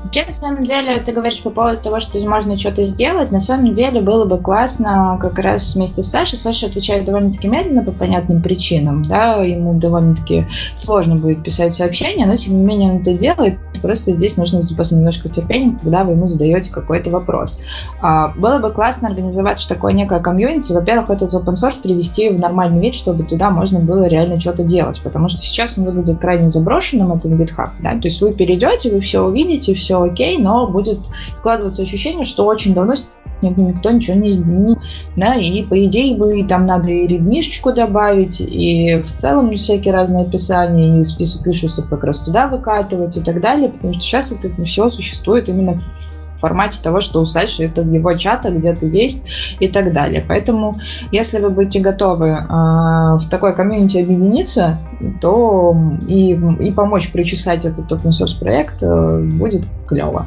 Вообще, 0.07 0.25
на 0.25 0.33
самом 0.33 0.65
деле, 0.65 0.99
ты 0.99 1.13
говоришь 1.13 1.43
по 1.43 1.51
поводу 1.51 1.83
того, 1.83 1.99
что 1.99 2.19
можно 2.21 2.57
что-то 2.57 2.85
сделать. 2.85 3.33
На 3.33 3.41
самом 3.41 3.73
деле, 3.73 4.01
было 4.01 4.25
бы 4.25 4.39
классно 4.39 5.19
как 5.21 5.39
раз 5.41 5.75
вместе 5.75 6.03
с 6.03 6.11
Сашей. 6.11 6.39
Саша 6.39 6.67
отвечает 6.67 7.05
довольно-таки 7.05 7.49
медленно 7.49 7.83
по 7.83 7.91
понятным 7.91 8.41
причинам. 8.41 9.05
Да, 9.05 9.43
ему 9.43 9.75
довольно-таки 9.75 10.47
сложно 10.77 11.17
будет 11.17 11.43
писать 11.43 11.73
сообщения, 11.73 12.25
но 12.25 12.37
тем 12.37 12.57
не 12.57 12.65
менее 12.65 12.93
он 12.93 13.01
это 13.01 13.15
делает, 13.15 13.59
просто 13.83 14.15
здесь 14.15 14.37
нужно 14.37 14.61
запасаться 14.61 14.97
немножко 14.97 15.29
терпением, 15.29 15.77
когда 15.77 16.05
вы 16.05 16.13
ему 16.13 16.27
задаете 16.27 16.73
какой-то 16.73 17.11
вопрос. 17.11 17.61
А, 18.01 18.29
было 18.37 18.59
бы 18.59 18.71
классно 18.71 19.09
организовать 19.09 19.67
такое 19.69 19.93
некое 19.93 20.21
комьюнити. 20.21 20.73
Во-первых, 20.73 21.11
этот 21.11 21.35
open 21.35 21.55
source 21.55 21.81
перевести 21.83 22.29
в 22.29 22.39
нормальный 22.39 22.81
вид, 22.81 22.95
чтобы 22.95 23.25
туда 23.25 23.51
можно 23.51 23.81
было 23.81 24.05
реально 24.05 24.39
что-то 24.39 24.63
делать, 24.63 25.01
потому 25.03 25.29
что 25.29 25.39
сейчас 25.39 25.77
он 25.79 25.85
выглядит 25.85 26.19
крайне 26.19 26.49
заброшенным, 26.49 27.13
это 27.13 27.29
GitHub, 27.29 27.71
да, 27.81 27.91
то 27.93 28.05
есть 28.05 28.21
вы 28.21 28.33
перейдете, 28.33 28.91
вы 28.91 29.01
все 29.01 29.25
увидите, 29.25 29.75
все 29.75 29.96
окей, 30.03 30.39
но 30.39 30.67
будет 30.67 31.01
складываться 31.35 31.83
ощущение, 31.83 32.25
что 32.25 32.47
очень 32.47 32.75
давно 32.75 32.95
никто 33.43 33.91
ничего 33.91 34.17
не 34.17 34.29
изменил. 34.29 34.79
Да, 35.17 35.35
и 35.35 35.63
по 35.63 35.85
идее 35.85 36.17
бы 36.17 36.43
там 36.45 36.67
надо 36.67 36.91
и 36.91 37.07
редмишечку 37.07 37.73
добавить, 37.73 38.41
и 38.41 39.01
в 39.01 39.15
целом 39.15 39.55
всякие 39.57 39.93
разные 39.93 40.25
описания, 40.25 41.01
и 41.01 41.05
список 41.05 41.47
ишусов 41.47 41.89
как 41.89 42.05
раз 42.05 42.21
туда 42.21 42.49
выкатывать 42.49 43.17
и 43.17 43.21
так 43.21 43.41
далее, 43.41 43.69
потому 43.69 43.93
что 43.93 44.03
сейчас 44.03 44.33
это 44.33 44.49
все 44.65 44.89
существует 44.89 45.49
именно 45.49 45.75
в 45.75 46.16
формате 46.41 46.81
того, 46.83 47.01
что 47.01 47.21
у 47.21 47.27
Саши 47.27 47.65
это 47.65 47.83
в 47.83 47.93
его 47.93 48.15
чата 48.15 48.51
где-то 48.51 48.87
есть 48.87 49.25
и 49.61 49.69
так 49.69 49.93
далее. 49.93 50.25
Поэтому, 50.27 50.79
если 51.13 51.41
вы 51.41 51.51
будете 51.51 51.81
готовы 51.81 52.29
э, 52.29 52.45
в 52.49 53.25
такой 53.31 53.55
комьюнити 53.55 53.99
объединиться, 53.99 54.79
то 55.21 55.77
и, 56.07 56.33
и 56.33 56.73
помочь 56.73 57.11
причесать 57.13 57.65
этот 57.65 57.91
open 57.91 58.11
source 58.11 58.39
проект 58.39 58.83
э, 58.83 59.21
будет 59.21 59.67
клево. 59.87 60.27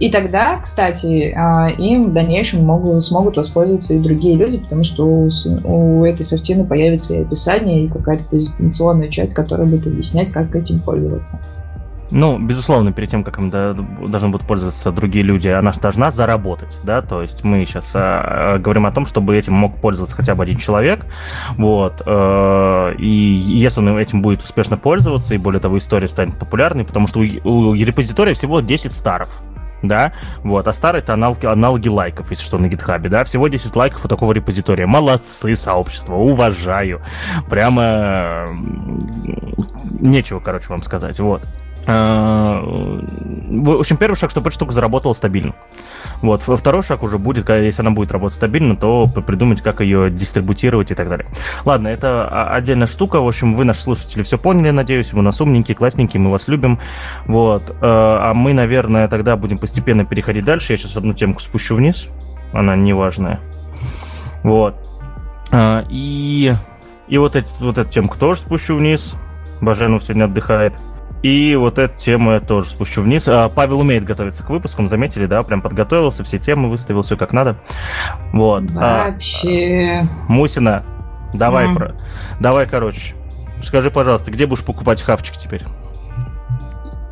И 0.00 0.10
тогда, 0.10 0.56
кстати, 0.56 1.34
а, 1.36 1.68
им 1.68 2.10
в 2.10 2.12
дальнейшем 2.14 2.64
могут, 2.64 3.02
смогут 3.04 3.36
воспользоваться 3.36 3.92
и 3.92 3.98
другие 3.98 4.34
люди, 4.34 4.56
потому 4.56 4.82
что 4.82 5.06
у, 5.06 5.28
у 5.64 6.04
этой 6.06 6.22
софтины 6.22 6.64
появится 6.64 7.14
и 7.14 7.22
описание, 7.22 7.84
и 7.84 7.88
какая-то 7.88 8.24
презентационная 8.24 9.08
часть, 9.08 9.34
которая 9.34 9.66
будет 9.66 9.86
объяснять, 9.86 10.30
как 10.30 10.56
этим 10.56 10.80
пользоваться. 10.80 11.42
Ну, 12.10 12.38
безусловно, 12.38 12.92
перед 12.92 13.08
тем, 13.08 13.22
как 13.22 13.38
им 13.38 13.50
должны 13.50 14.28
будут 14.30 14.46
пользоваться 14.46 14.90
другие 14.90 15.24
люди, 15.24 15.48
она 15.48 15.72
же 15.72 15.80
должна 15.80 16.10
заработать, 16.10 16.80
да, 16.82 17.02
то 17.02 17.22
есть 17.22 17.44
мы 17.44 17.64
сейчас 17.64 17.92
э, 17.94 18.58
говорим 18.58 18.86
о 18.86 18.90
том, 18.90 19.06
чтобы 19.06 19.36
этим 19.36 19.54
мог 19.54 19.76
пользоваться 19.80 20.16
хотя 20.16 20.34
бы 20.34 20.42
один 20.42 20.58
человек, 20.58 21.06
вот, 21.56 22.02
э, 22.04 22.94
и 22.98 23.06
если 23.06 23.80
он 23.80 23.96
этим 23.96 24.22
будет 24.22 24.42
успешно 24.42 24.76
пользоваться, 24.76 25.34
и 25.34 25.38
более 25.38 25.60
того, 25.60 25.78
история 25.78 26.08
станет 26.08 26.36
популярной, 26.36 26.84
потому 26.84 27.06
что 27.06 27.20
у, 27.20 27.48
у 27.48 27.74
репозитория 27.74 28.34
всего 28.34 28.60
10 28.60 28.92
старов, 28.92 29.40
да, 29.82 30.12
вот, 30.38 30.66
а 30.66 30.72
старый 30.72 31.00
это 31.00 31.14
аналоги, 31.14 31.46
аналоги 31.46 31.88
лайков, 31.88 32.30
если 32.30 32.44
что, 32.44 32.58
на 32.58 32.68
гитхабе, 32.68 33.08
да, 33.08 33.24
всего 33.24 33.48
10 33.48 33.74
лайков 33.76 34.04
у 34.04 34.08
такого 34.08 34.32
репозитория, 34.32 34.86
молодцы, 34.86 35.56
сообщество, 35.56 36.14
уважаю, 36.14 37.00
прямо 37.48 38.48
нечего, 40.00 40.40
короче, 40.40 40.66
вам 40.68 40.82
сказать, 40.82 41.18
вот. 41.20 41.42
А, 41.86 42.60
в 42.62 43.70
общем, 43.80 43.96
первый 43.96 44.14
шаг, 44.14 44.30
чтобы 44.30 44.48
эта 44.48 44.54
штука 44.54 44.72
заработала 44.72 45.12
стабильно. 45.12 45.54
Вот. 46.22 46.42
Второй 46.42 46.82
шаг 46.82 47.02
уже 47.02 47.18
будет, 47.18 47.48
если 47.48 47.82
она 47.82 47.90
будет 47.90 48.12
работать 48.12 48.36
стабильно, 48.36 48.76
то 48.76 49.06
придумать, 49.06 49.60
как 49.62 49.80
ее 49.80 50.10
дистрибутировать 50.10 50.90
и 50.90 50.94
так 50.94 51.08
далее. 51.08 51.26
Ладно, 51.64 51.88
это 51.88 52.28
отдельная 52.54 52.86
штука. 52.86 53.20
В 53.20 53.26
общем, 53.26 53.54
вы, 53.54 53.64
наши 53.64 53.80
слушатели, 53.80 54.22
все 54.22 54.38
поняли, 54.38 54.70
надеюсь. 54.70 55.12
Вы 55.12 55.22
нас 55.22 55.40
умненькие, 55.40 55.74
классненькие, 55.74 56.20
мы 56.20 56.30
вас 56.30 56.48
любим. 56.48 56.78
Вот. 57.26 57.74
А, 57.80 58.30
а 58.30 58.34
мы, 58.34 58.52
наверное, 58.52 59.08
тогда 59.08 59.36
будем 59.36 59.58
постепенно 59.58 59.69
переходить 60.04 60.44
дальше. 60.44 60.72
Я 60.72 60.76
сейчас 60.76 60.96
одну 60.96 61.12
темку 61.12 61.40
спущу 61.40 61.76
вниз. 61.76 62.08
Она 62.52 62.76
неважная. 62.76 63.40
Вот. 64.42 64.74
А, 65.52 65.84
и, 65.88 66.54
и 67.08 67.18
вот, 67.18 67.36
эти, 67.36 67.48
вот 67.60 67.78
эту 67.78 67.90
темку 67.90 68.18
тоже 68.18 68.40
спущу 68.40 68.76
вниз. 68.76 69.16
Баженов 69.60 70.02
сегодня 70.02 70.24
отдыхает. 70.24 70.76
И 71.22 71.54
вот 71.54 71.78
эту 71.78 71.98
тему 71.98 72.32
я 72.32 72.40
тоже 72.40 72.66
спущу 72.70 73.02
вниз. 73.02 73.28
А, 73.28 73.48
Павел 73.48 73.80
умеет 73.80 74.04
готовиться 74.04 74.44
к 74.44 74.50
выпускам, 74.50 74.88
заметили, 74.88 75.26
да? 75.26 75.42
Прям 75.42 75.60
подготовился, 75.60 76.24
все 76.24 76.38
темы 76.38 76.70
выставил, 76.70 77.02
все 77.02 77.16
как 77.16 77.32
надо. 77.32 77.56
Вот. 78.32 78.64
А, 78.76 79.10
Вообще. 79.10 80.02
А, 80.02 80.32
Мусина, 80.32 80.84
давай, 81.34 81.68
mm. 81.68 81.74
про... 81.74 81.94
давай, 82.40 82.66
короче. 82.66 83.14
Скажи, 83.62 83.90
пожалуйста, 83.90 84.30
где 84.30 84.46
будешь 84.46 84.64
покупать 84.64 85.02
хавчик 85.02 85.36
теперь? 85.36 85.62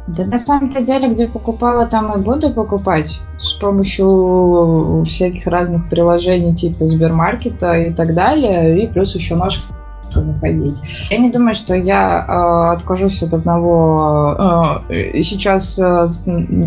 Да 0.09 0.25
на 0.25 0.38
самом-то 0.38 0.81
деле, 0.83 1.09
где 1.09 1.29
покупала, 1.29 1.87
там 1.87 2.11
и 2.12 2.19
буду 2.19 2.50
покупать 2.50 3.21
с 3.38 3.53
помощью 3.53 5.05
всяких 5.07 5.47
разных 5.47 5.88
приложений 5.91 6.55
типа 6.55 6.87
Сбермаркета 6.87 7.75
и 7.79 7.93
так 7.93 8.15
далее, 8.15 8.85
и 8.85 8.87
плюс 8.87 9.15
еще 9.15 9.37
ножка 9.37 9.75
выходить. 10.15 10.81
Я 11.11 11.19
не 11.19 11.31
думаю, 11.31 11.55
что 11.55 11.75
я 11.75 12.25
э, 12.27 12.73
откажусь 12.73 13.23
от 13.23 13.35
одного 13.35 14.83
э, 14.88 15.21
сейчас 15.21 15.79
э, 15.79 16.07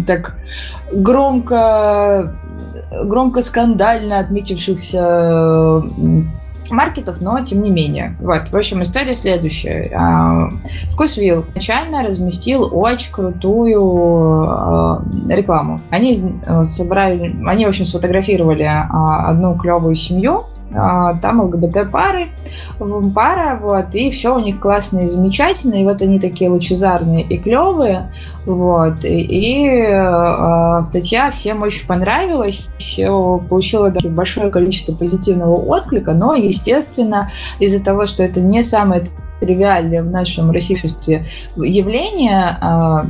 так 0.06 0.38
громко, 0.94 2.36
громко 3.04 3.42
скандально 3.42 4.20
отметившихся 4.20 5.82
маркетов, 6.72 7.22
но 7.22 7.44
тем 7.44 7.64
не 7.64 7.70
менее. 7.70 8.16
Вот, 8.20 8.50
в 8.50 8.56
общем, 8.56 8.82
история 8.82 9.14
следующая. 9.14 9.92
Вкусвилл 10.92 11.46
изначально 11.50 12.04
разместил 12.04 12.70
очень 12.72 13.12
крутую 13.12 13.82
рекламу. 15.30 15.82
Они 15.90 16.16
собрали, 16.64 17.36
они, 17.46 17.66
в 17.66 17.70
общем, 17.70 17.86
сфотографировали 17.86 18.70
одну 18.90 19.56
клевую 19.56 19.96
семью, 19.96 20.42
а, 20.42 20.51
там 20.72 21.42
ЛГБТ-пары, 21.42 22.30
пара, 23.14 23.60
вот, 23.62 23.94
и 23.94 24.10
все 24.12 24.36
у 24.36 24.40
них 24.40 24.60
классно 24.60 25.02
и 25.02 25.08
замечательно, 25.08 25.76
и 25.76 25.84
вот 25.84 26.02
они 26.02 26.20
такие 26.20 26.50
лучезарные 26.50 27.24
и 27.24 27.38
клевые, 27.38 28.12
вот, 28.46 29.04
и, 29.04 29.22
и 29.22 29.68
э, 29.68 30.82
статья 30.84 31.32
всем 31.32 31.62
очень 31.62 31.86
понравилась, 31.86 32.70
получила 33.50 33.92
даже 33.92 34.10
большое 34.10 34.50
количество 34.50 34.96
позитивного 34.96 35.56
отклика, 35.56 36.14
но, 36.14 36.34
естественно, 36.36 37.32
из-за 37.60 37.84
того, 37.84 38.06
что 38.06 38.24
это 38.24 38.42
не 38.42 38.64
самое 38.64 39.04
тривиальное 39.42 40.04
в 40.04 40.10
нашем 40.10 40.52
российстве 40.52 41.26
явление, 41.56 42.58
а, 42.62 43.08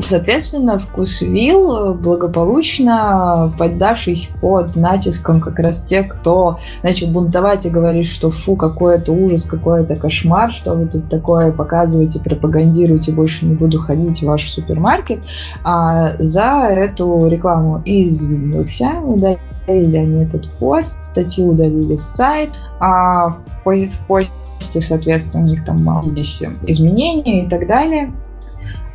Соответственно, 0.00 0.78
вкусвил 0.78 1.94
благополучно, 1.94 3.52
поддавшись 3.58 4.30
под 4.40 4.76
натиском 4.76 5.40
как 5.40 5.58
раз 5.58 5.82
тех, 5.82 6.08
кто 6.08 6.58
начал 6.82 7.08
бунтовать 7.08 7.66
и 7.66 7.70
говорить, 7.70 8.06
что 8.06 8.30
фу, 8.30 8.56
какой 8.56 8.96
это 8.96 9.12
ужас, 9.12 9.44
какой 9.44 9.82
это 9.82 9.96
кошмар, 9.96 10.50
что 10.50 10.74
вы 10.74 10.86
тут 10.86 11.08
такое 11.08 11.52
показываете, 11.52 12.20
пропагандируете, 12.20 13.12
больше 13.12 13.46
не 13.46 13.54
буду 13.54 13.80
ходить 13.80 14.22
в 14.22 14.26
ваш 14.26 14.48
супермаркет, 14.48 15.20
а 15.64 16.14
за 16.18 16.68
эту 16.70 17.26
рекламу 17.26 17.82
извинился, 17.84 18.90
удалили 19.02 19.96
они 19.96 20.22
этот 20.22 20.48
пост, 20.58 21.02
статью 21.02 21.48
удалили 21.48 21.96
с 21.96 22.02
сайт, 22.02 22.50
а 22.80 23.38
в 23.64 24.06
посте, 24.06 24.80
соответственно, 24.80 25.44
у 25.44 25.46
них 25.48 25.64
там 25.64 25.84
появились 25.84 26.42
изменения 26.62 27.44
и 27.44 27.48
так 27.48 27.66
далее. 27.66 28.12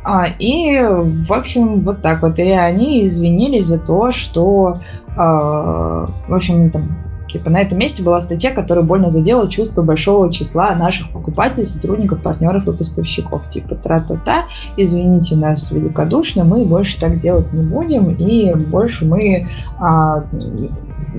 А, 0.04 0.26
и, 0.38 0.80
в 0.82 1.32
общем, 1.32 1.78
вот 1.78 2.02
так 2.02 2.22
вот. 2.22 2.38
И 2.38 2.50
они 2.50 3.04
извинились 3.06 3.64
за 3.64 3.78
то, 3.78 4.12
что, 4.12 4.80
а, 5.16 6.06
в 6.28 6.34
общем, 6.34 6.70
там, 6.70 6.94
типа, 7.30 7.48
на 7.48 7.62
этом 7.62 7.78
месте 7.78 8.02
была 8.02 8.20
статья, 8.20 8.52
которая 8.52 8.84
больно 8.84 9.08
задела 9.08 9.48
чувство 9.48 9.82
большого 9.82 10.30
числа 10.30 10.74
наших 10.74 11.10
покупателей, 11.10 11.64
сотрудников, 11.64 12.22
партнеров 12.22 12.68
и 12.68 12.72
поставщиков. 12.72 13.48
Типа, 13.48 13.76
тра-та-та, 13.76 14.44
извините 14.76 15.36
нас 15.36 15.72
великодушно, 15.72 16.44
мы 16.44 16.66
больше 16.66 17.00
так 17.00 17.16
делать 17.16 17.50
не 17.54 17.62
будем, 17.62 18.10
и 18.10 18.54
больше 18.54 19.06
мы 19.06 19.48
а, 19.78 20.24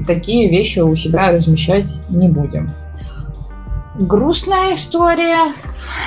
такие 0.06 0.48
вещи 0.48 0.80
у 0.80 0.94
себя 0.94 1.32
размещать 1.32 2.02
не 2.10 2.30
будем 2.30 2.70
грустная 3.98 4.74
история, 4.74 5.54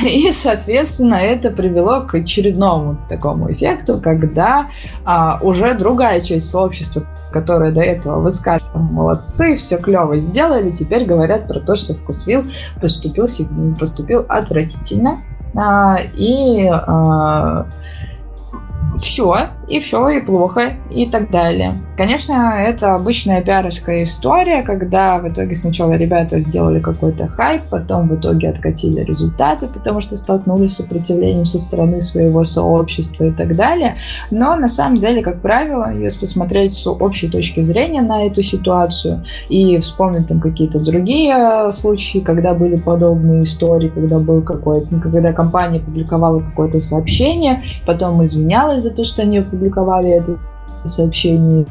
и, 0.02 0.30
соответственно, 0.32 1.14
это 1.14 1.50
привело 1.50 2.02
к 2.02 2.14
очередному 2.14 2.98
такому 3.08 3.52
эффекту, 3.52 4.00
когда 4.00 4.68
а, 5.04 5.38
уже 5.42 5.74
другая 5.74 6.20
часть 6.20 6.50
сообщества, 6.50 7.06
которая 7.32 7.72
до 7.72 7.80
этого 7.80 8.20
высказывала, 8.20 8.82
молодцы, 8.82 9.56
все 9.56 9.78
клево 9.78 10.18
сделали, 10.18 10.70
теперь 10.70 11.04
говорят 11.04 11.48
про 11.48 11.60
то, 11.60 11.76
что 11.76 11.94
Вкусвилл 11.94 12.44
поступил, 12.80 13.26
поступил 13.78 14.24
отвратительно, 14.28 15.22
а, 15.56 15.98
и 16.14 16.66
а, 16.66 17.66
все, 18.98 19.48
и 19.68 19.78
все, 19.78 20.08
и 20.08 20.20
плохо, 20.20 20.74
и 20.90 21.06
так 21.06 21.30
далее. 21.30 21.82
Конечно, 21.96 22.54
это 22.58 22.94
обычная 22.94 23.42
пиаровская 23.42 24.04
история, 24.04 24.62
когда 24.62 25.18
в 25.18 25.28
итоге 25.28 25.54
сначала 25.54 25.92
ребята 25.96 26.40
сделали 26.40 26.80
какой-то 26.80 27.26
хайп, 27.28 27.62
потом 27.70 28.08
в 28.08 28.16
итоге 28.16 28.48
откатили 28.48 29.02
результаты, 29.02 29.66
потому 29.68 30.00
что 30.00 30.16
столкнулись 30.16 30.74
с 30.74 30.76
сопротивлением 30.78 31.44
со 31.44 31.58
стороны 31.58 32.00
своего 32.00 32.44
сообщества 32.44 33.24
и 33.24 33.30
так 33.30 33.56
далее. 33.56 33.96
Но 34.30 34.56
на 34.56 34.68
самом 34.68 34.98
деле, 34.98 35.22
как 35.22 35.42
правило, 35.42 35.92
если 35.92 36.26
смотреть 36.26 36.72
с 36.72 36.86
общей 36.86 37.28
точки 37.28 37.62
зрения 37.62 38.02
на 38.02 38.26
эту 38.26 38.42
ситуацию 38.42 39.24
и 39.48 39.78
вспомнить 39.78 40.28
там 40.28 40.40
какие-то 40.40 40.80
другие 40.80 41.70
случаи, 41.72 42.18
когда 42.18 42.54
были 42.54 42.76
подобные 42.76 43.42
истории, 43.42 43.88
когда 43.88 44.18
был 44.18 44.42
какой-то, 44.42 44.98
когда 45.00 45.32
компания 45.32 45.80
публиковала 45.80 46.40
какое-то 46.40 46.80
сообщение, 46.80 47.62
потом 47.86 48.22
извинялась 48.68 48.82
за 48.82 48.94
то, 48.94 49.04
что 49.04 49.22
они 49.22 49.38
опубликовали 49.38 50.10
это 50.10 50.38
сообщение, 50.84 51.66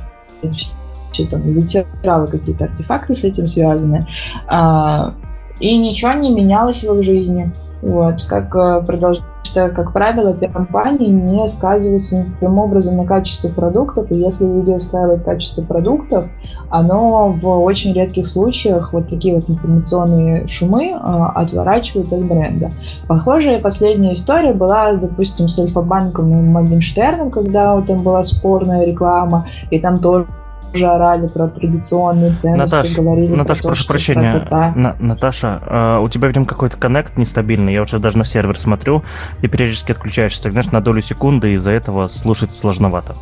что 1.11 1.27
там, 1.27 1.49
затирала 1.49 2.27
какие-то 2.27 2.65
артефакты 2.65 3.13
с 3.13 3.23
этим 3.23 3.47
связаны, 3.47 4.07
а, 4.47 5.13
и 5.59 5.77
ничего 5.77 6.13
не 6.13 6.31
менялось 6.31 6.83
в 6.83 6.97
их 6.97 7.03
жизни. 7.03 7.51
Вот, 7.81 8.23
как 8.25 8.55
э, 8.55 8.81
продолжать 8.85 9.23
что, 9.47 9.69
как 9.69 9.93
правило, 9.93 10.33
компании 10.33 11.09
не 11.09 11.47
сказываются 11.47 12.19
никаким 12.19 12.57
образом 12.59 12.97
на 12.97 13.05
качестве 13.05 13.49
продуктов, 13.49 14.11
и 14.11 14.15
если 14.15 14.45
люди 14.45 14.71
устраивают 14.71 15.23
качество 15.23 15.61
продуктов, 15.61 16.29
оно 16.69 17.29
в 17.29 17.47
очень 17.63 17.93
редких 17.93 18.27
случаях 18.27 18.93
вот 18.93 19.07
такие 19.07 19.35
вот 19.35 19.49
информационные 19.49 20.47
шумы 20.47 20.89
э, 20.89 20.95
отворачивают 20.95 22.11
от 22.11 22.25
бренда. 22.25 22.71
Похожая 23.07 23.59
последняя 23.59 24.13
история 24.13 24.53
была, 24.53 24.93
допустим, 24.93 25.47
с 25.47 25.59
Альфа-банком 25.59 26.31
и 26.31 26.35
Моргенштерном, 26.35 27.31
когда 27.31 27.75
вот 27.75 27.87
там 27.87 28.03
была 28.03 28.23
спорная 28.23 28.85
реклама, 28.85 29.47
и 29.71 29.79
там 29.79 29.99
тоже 29.99 30.27
уже 30.73 30.85
орали 30.87 31.27
про 31.27 31.47
традиционные 31.47 32.35
ценности, 32.35 32.75
Наташ, 32.75 32.95
говорили 32.95 33.33
Наташ, 33.35 33.59
про 33.61 33.67
прошу 33.69 33.83
то, 33.83 33.87
прощения. 33.89 34.31
что 34.31 34.39
та-та-та. 34.41 34.79
На- 34.79 34.95
Наташа, 34.99 35.61
э, 35.65 35.99
у 35.99 36.09
тебя, 36.09 36.27
видимо, 36.27 36.45
какой-то 36.45 36.77
коннект 36.77 37.17
нестабильный. 37.17 37.73
Я 37.73 37.79
вот 37.81 37.89
сейчас 37.89 38.01
даже 38.01 38.17
на 38.17 38.25
сервер 38.25 38.59
смотрю, 38.59 39.03
ты 39.41 39.47
периодически 39.47 39.91
отключаешься. 39.91 40.43
Так, 40.43 40.51
знаешь, 40.51 40.71
на 40.71 40.81
долю 40.81 41.01
секунды 41.01 41.53
из-за 41.53 41.71
этого 41.71 42.07
слушать 42.07 42.53
сложновато. 42.53 43.15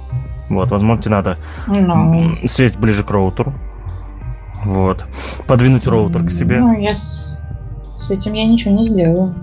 Вот, 0.50 0.70
возможно, 0.72 1.02
тебе 1.02 1.16
надо 1.16 1.38
Ну, 1.68 1.76
м, 1.82 2.38
сесть 2.48 2.78
ближе 2.80 3.04
к 3.04 3.12
роутеру. 3.12 3.54
Вот. 4.66 5.06
Подвинуть 5.48 5.88
роутер 5.88 6.24
к 6.24 6.32
себе. 6.32 6.60
Ну, 6.60 6.78
я 6.80 6.94
с, 6.94 7.40
с 7.96 8.12
этим 8.12 8.34
я 8.34 8.46
ничего 8.46 8.76
не 8.76 8.88
сделаю. 8.88 9.34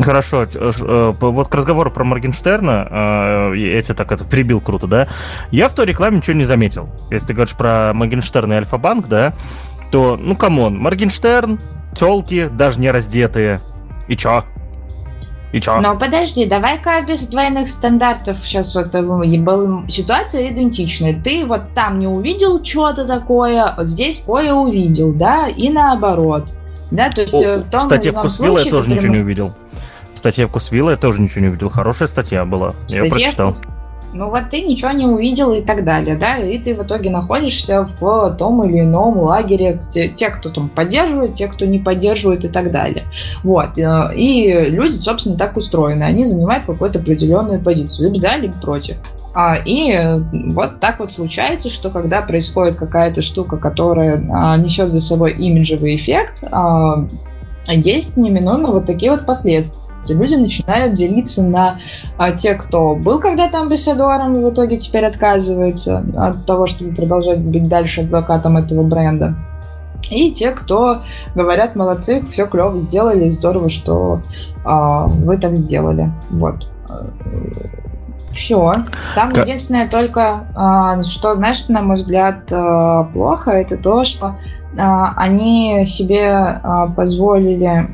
Хорошо, 0.00 0.44
э, 0.44 1.14
п- 1.18 1.26
вот 1.26 1.48
к 1.48 1.54
разговору 1.54 1.90
про 1.90 2.04
Моргенштерна, 2.04 3.50
э, 3.52 3.56
я 3.56 3.82
тебя 3.82 3.94
так 3.94 4.12
это 4.12 4.24
прибил 4.24 4.60
круто, 4.60 4.86
да? 4.86 5.08
Я 5.50 5.68
в 5.68 5.74
той 5.74 5.86
рекламе 5.86 6.18
ничего 6.18 6.36
не 6.36 6.44
заметил. 6.44 6.88
Если 7.10 7.28
ты 7.28 7.34
говоришь 7.34 7.54
про 7.54 7.92
Моргенштерна 7.94 8.54
и 8.54 8.56
Альфа-банк, 8.56 9.08
да, 9.08 9.34
то, 9.90 10.16
ну, 10.20 10.36
come 10.36 10.60
on, 10.60 10.78
Моргенштерн, 10.78 11.60
телки, 11.96 12.48
даже 12.52 12.80
не 12.80 12.90
раздетые. 12.90 13.60
И 14.08 14.16
чё? 14.16 14.44
И 15.52 15.60
чё? 15.60 15.80
Но 15.80 15.96
подожди, 15.96 16.46
давай-ка 16.46 17.02
без 17.06 17.28
двойных 17.28 17.68
стандартов 17.68 18.38
сейчас 18.38 18.74
вот 18.74 18.92
э, 18.94 19.02
был- 19.02 19.88
ситуация 19.88 20.48
идентичная. 20.50 21.14
Ты 21.22 21.46
вот 21.46 21.62
там 21.74 22.00
не 22.00 22.08
увидел 22.08 22.62
что-то 22.64 23.06
такое, 23.06 23.72
вот 23.76 23.86
здесь 23.86 24.24
кое 24.26 24.52
увидел, 24.52 25.12
да, 25.12 25.46
и 25.46 25.70
наоборот. 25.70 26.52
Да, 26.90 27.10
то 27.10 27.22
есть 27.22 27.34
э, 27.34 27.56
О, 27.56 27.62
в 27.62 27.70
том 27.70 27.80
в 27.80 27.84
статье 27.84 28.12
«Вкус 28.12 28.40
Вилла» 28.40 28.58
я 28.58 28.70
тоже 28.70 28.90
ничего 28.90 29.12
не 29.12 29.20
увидел. 29.20 29.54
В 30.14 30.18
статье 30.18 30.46
«Вкус 30.46 30.70
Вилла» 30.70 30.90
я 30.90 30.96
тоже 30.96 31.20
ничего 31.20 31.42
не 31.42 31.48
увидел. 31.48 31.68
Хорошая 31.68 32.08
статья 32.08 32.44
была. 32.44 32.74
Я 32.88 33.02
ее 33.02 33.10
Статья 33.10 33.26
прочитал. 33.26 33.56
Ну 34.14 34.30
вот 34.30 34.48
ты 34.48 34.62
ничего 34.62 34.92
не 34.92 35.06
увидел 35.06 35.52
и 35.52 35.60
так 35.60 35.82
далее, 35.82 36.16
да, 36.16 36.36
и 36.36 36.56
ты 36.58 36.76
в 36.76 36.84
итоге 36.84 37.10
находишься 37.10 37.88
в 37.98 38.36
том 38.38 38.64
или 38.64 38.82
ином 38.82 39.18
лагере, 39.18 39.80
те, 39.90 40.08
те, 40.08 40.30
кто 40.30 40.50
там 40.50 40.68
поддерживает, 40.68 41.32
те, 41.32 41.48
кто 41.48 41.66
не 41.66 41.80
поддерживает 41.80 42.44
и 42.44 42.48
так 42.48 42.70
далее. 42.70 43.06
Вот, 43.42 43.76
э, 43.76 44.12
и 44.14 44.68
люди, 44.70 44.92
собственно, 44.92 45.36
так 45.36 45.56
устроены, 45.56 46.04
они 46.04 46.24
занимают 46.26 46.64
какую-то 46.64 47.00
определенную 47.00 47.60
позицию, 47.60 48.06
либо 48.06 48.20
за, 48.20 48.36
либо 48.36 48.54
против. 48.60 48.98
А, 49.34 49.56
И 49.56 49.90
э, 49.92 50.18
вот 50.52 50.78
так 50.78 51.00
вот 51.00 51.10
случается, 51.10 51.68
что 51.68 51.90
когда 51.90 52.22
происходит 52.22 52.76
какая-то 52.76 53.20
штука, 53.20 53.56
которая 53.56 54.24
а, 54.32 54.56
несет 54.56 54.90
за 54.92 55.00
собой 55.00 55.32
имиджевый 55.32 55.96
эффект, 55.96 56.44
а, 56.52 57.04
есть 57.66 58.16
неминуемо 58.16 58.70
вот 58.70 58.86
такие 58.86 59.10
вот 59.10 59.26
последствия. 59.26 59.80
Люди 60.08 60.34
начинают 60.34 60.94
делиться 60.94 61.42
на 61.42 61.78
а, 62.16 62.30
те, 62.30 62.54
кто 62.54 62.94
был 62.94 63.18
когда-то 63.18 63.58
амбассадором 63.58 64.36
и 64.36 64.44
в 64.44 64.50
итоге 64.50 64.76
теперь 64.76 65.04
отказывается 65.04 66.04
от 66.16 66.46
того, 66.46 66.66
чтобы 66.66 66.94
продолжать 66.94 67.40
быть 67.40 67.68
дальше 67.68 68.02
адвокатом 68.02 68.56
этого 68.56 68.84
бренда. 68.84 69.34
И 70.10 70.30
те, 70.30 70.50
кто 70.50 70.98
говорят, 71.34 71.74
молодцы, 71.74 72.24
все 72.26 72.46
клево 72.46 72.78
сделали, 72.78 73.30
здорово, 73.30 73.68
что 73.68 74.20
а, 74.64 75.06
вы 75.06 75.38
так 75.38 75.56
сделали. 75.56 76.12
Вот. 76.30 76.68
Все. 78.34 78.64
Там 79.14 79.30
Как- 79.30 79.46
единственное 79.46 79.88
только, 79.88 80.44
а, 80.56 81.02
что, 81.02 81.34
знаешь, 81.36 81.66
на 81.68 81.80
мой 81.82 81.96
взгляд, 81.98 82.52
а, 82.52 83.04
плохо, 83.04 83.52
это 83.52 83.76
то, 83.76 84.04
что 84.04 84.36
а, 84.78 85.12
они 85.16 85.84
себе 85.86 86.60
позволили 86.96 87.88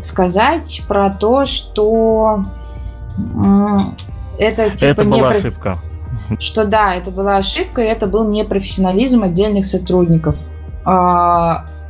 сказать 0.00 0.82
про 0.88 1.08
то, 1.10 1.46
что 1.46 2.44
это 4.38 4.70
типа 4.70 4.90
Это 4.90 5.04
не 5.04 5.10
была 5.12 5.30
про- 5.30 5.38
ошибка. 5.38 5.78
что 6.40 6.64
да, 6.66 6.94
это 6.94 7.10
была 7.12 7.36
ошибка, 7.36 7.80
и 7.82 7.86
это 7.86 8.06
был 8.06 8.28
непрофессионализм 8.28 9.22
отдельных 9.22 9.64
сотрудников. 9.64 10.36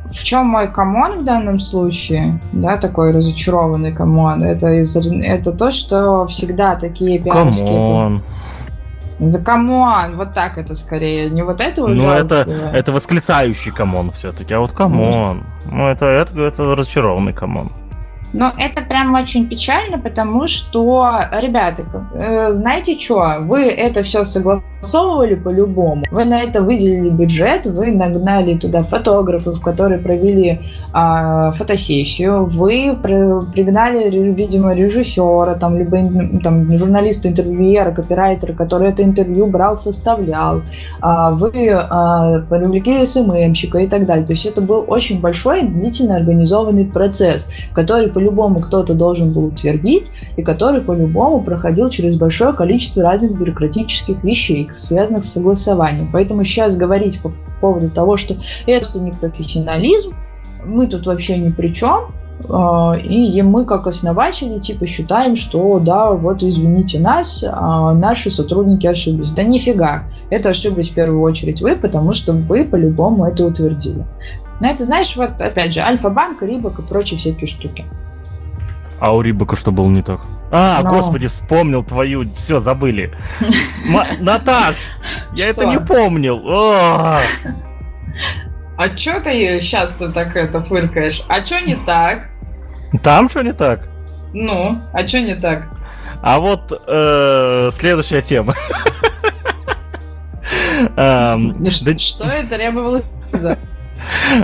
А, 0.05 0.13
в 0.13 0.23
чем 0.23 0.47
мой 0.47 0.71
come 0.71 1.04
on 1.04 1.21
в 1.21 1.23
данном 1.23 1.59
случае, 1.59 2.39
да, 2.51 2.77
такой 2.77 3.11
разочарованный 3.11 3.91
come 3.91 4.21
on, 4.21 4.43
это, 4.43 4.81
из, 4.81 4.95
это 4.95 5.51
то, 5.51 5.71
что 5.71 6.27
всегда 6.27 6.75
такие 6.75 7.19
пиаровские... 7.19 7.67
Come 7.67 7.98
on. 7.98 8.21
За 9.17 9.41
come 9.41 9.84
on, 9.84 10.17
вот 10.17 10.33
так 10.33 10.57
это 10.57 10.75
скорее, 10.75 11.29
не 11.29 11.41
вот 11.41 11.61
это 11.61 11.87
Ну, 11.87 12.11
это, 12.11 12.43
жалостливое. 12.43 12.71
это 12.73 12.91
восклицающий 12.91 13.71
come 13.71 13.98
on 13.98 14.11
все-таки. 14.11 14.53
А 14.53 14.59
вот 14.59 14.73
come 14.73 15.10
on. 15.10 15.37
Ну, 15.71 15.87
это, 15.87 16.05
это, 16.05 16.41
это 16.41 16.75
разочарованный 16.75 17.31
come 17.31 17.54
on. 17.54 17.71
Но 18.37 18.51
это 18.57 18.81
прям 18.81 19.13
очень 19.13 19.47
печально, 19.47 19.97
потому 19.97 20.45
что, 20.47 21.09
ребята, 21.41 21.83
э, 22.13 22.51
знаете 22.51 22.97
что, 22.99 23.37
вы 23.41 23.63
это 23.67 24.03
все 24.03 24.23
согласовывали 24.25 25.35
по-любому. 25.35 26.03
Вы 26.11 26.25
на 26.25 26.41
это 26.41 26.61
выделили 26.61 27.09
бюджет, 27.09 27.65
вы 27.65 27.91
нагнали 27.91 28.57
туда 28.57 28.83
фотографов, 28.83 29.61
которые 29.61 29.99
провели 29.99 30.59
а, 30.91 31.51
фотосессию, 31.51 32.45
вы 32.45 32.97
при- 33.01 33.51
пригнали, 33.51 34.09
видимо, 34.31 34.73
режиссера, 34.75 35.55
там, 35.55 35.77
либо 35.77 35.97
ин- 35.97 36.39
там, 36.39 36.77
журналиста, 36.77 37.29
интервьюера, 37.29 37.91
копирайтера, 37.91 38.51
который 38.53 38.89
это 38.89 39.01
интервью 39.03 39.47
брал, 39.47 39.77
составлял. 39.77 40.61
А, 41.01 41.31
вы 41.31 41.69
а, 41.71 42.41
привлекли 42.49 43.05
СММщика 43.05 43.77
и 43.79 43.87
так 43.87 44.05
далее. 44.05 44.25
То 44.25 44.33
есть 44.33 44.45
это 44.45 44.61
был 44.61 44.83
очень 44.87 45.21
большой, 45.21 45.63
длительно 45.63 46.17
организованный 46.17 46.85
процесс, 46.85 47.49
который 47.73 48.09
по-любому 48.25 48.59
кто-то 48.59 48.93
должен 48.93 49.31
был 49.31 49.45
утвердить, 49.45 50.11
и 50.35 50.41
который 50.41 50.81
по-любому 50.81 51.43
проходил 51.43 51.89
через 51.89 52.15
большое 52.17 52.53
количество 52.53 53.03
разных 53.03 53.37
бюрократических 53.37 54.23
вещей, 54.23 54.67
связанных 54.71 55.23
с 55.23 55.33
согласованием. 55.33 56.09
Поэтому 56.11 56.43
сейчас 56.43 56.75
говорить 56.75 57.21
по 57.21 57.31
поводу 57.61 57.89
того, 57.89 58.17
что 58.17 58.37
это 58.65 58.99
не 58.99 59.11
профессионализм, 59.11 60.13
мы 60.65 60.87
тут 60.87 61.05
вообще 61.05 61.37
ни 61.37 61.51
при 61.51 61.71
чем, 61.73 62.11
а, 62.49 62.93
и 62.97 63.41
мы 63.43 63.65
как 63.65 63.85
основатели 63.85 64.57
типа 64.57 64.87
считаем, 64.87 65.35
что 65.35 65.79
да, 65.79 66.11
вот 66.11 66.41
извините 66.41 66.99
нас, 66.99 67.45
а, 67.47 67.93
наши 67.93 68.31
сотрудники 68.31 68.87
ошиблись. 68.87 69.31
Да 69.31 69.43
нифига, 69.43 70.05
это 70.31 70.49
ошиблись 70.49 70.89
в 70.89 70.95
первую 70.95 71.21
очередь 71.21 71.61
вы, 71.61 71.75
потому 71.75 72.11
что 72.13 72.33
вы 72.33 72.65
по-любому 72.65 73.25
это 73.25 73.45
утвердили. 73.45 74.03
Но 74.59 74.67
это, 74.67 74.83
знаешь, 74.83 75.15
вот 75.15 75.41
опять 75.41 75.73
же, 75.73 75.81
Альфа-банк, 75.81 76.41
Рибок 76.41 76.79
и 76.79 76.81
прочие 76.81 77.19
всякие 77.19 77.47
штуки. 77.47 77.85
А 78.99 79.13
у 79.15 79.21
Рибака 79.21 79.55
что 79.55 79.71
было 79.71 79.87
не 79.89 80.01
так? 80.01 80.21
А, 80.51 80.81
Но. 80.83 80.89
господи, 80.89 81.27
вспомнил 81.27 81.83
твою. 81.83 82.29
Все, 82.31 82.59
забыли. 82.59 83.13
Наташ, 84.19 84.75
я 85.33 85.47
это 85.49 85.65
не 85.65 85.79
помнил. 85.79 86.41
А 88.77 88.89
чё 88.95 89.19
ты 89.21 89.59
сейчас-то 89.61 90.11
так 90.11 90.35
это 90.35 90.61
фыркаешь? 90.61 91.23
А 91.29 91.41
чё 91.41 91.59
не 91.59 91.75
так? 91.75 92.29
Там 93.03 93.29
что 93.29 93.41
не 93.41 93.53
так? 93.53 93.87
Ну, 94.33 94.81
а 94.93 95.03
чё 95.05 95.21
не 95.21 95.35
так? 95.35 95.67
А 96.21 96.39
вот 96.39 96.71
э, 96.87 97.69
следующая 97.71 98.21
тема. 98.21 98.53
Эм, 100.97 101.65
Что 101.71 102.25
это 102.27 102.55
требовалось 102.55 103.03
за? 103.31 103.57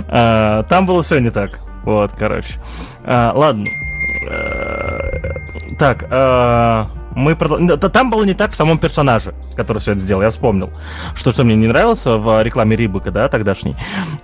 А, 0.08 0.62
Там 0.64 0.86
было 0.86 1.02
все 1.02 1.18
не 1.18 1.30
так. 1.30 1.58
Вот, 1.84 2.12
короче. 2.18 2.54
А, 3.04 3.32
Ладно. 3.34 3.64
Э, 4.28 5.38
Так, 5.78 6.04
э, 6.10 6.84
мы. 7.14 7.34
Там 7.34 8.10
было 8.10 8.24
не 8.24 8.34
так 8.34 8.52
в 8.52 8.54
самом 8.54 8.78
персонаже, 8.78 9.34
который 9.56 9.78
все 9.78 9.92
это 9.92 10.00
сделал, 10.00 10.22
я 10.22 10.30
вспомнил. 10.30 10.70
Что, 11.14 11.32
что 11.32 11.44
мне 11.44 11.56
не 11.56 11.66
нравилось 11.66 12.04
в 12.04 12.42
рекламе 12.42 12.76
Рибыка, 12.76 13.10
да, 13.10 13.28
тогдашней. 13.28 13.76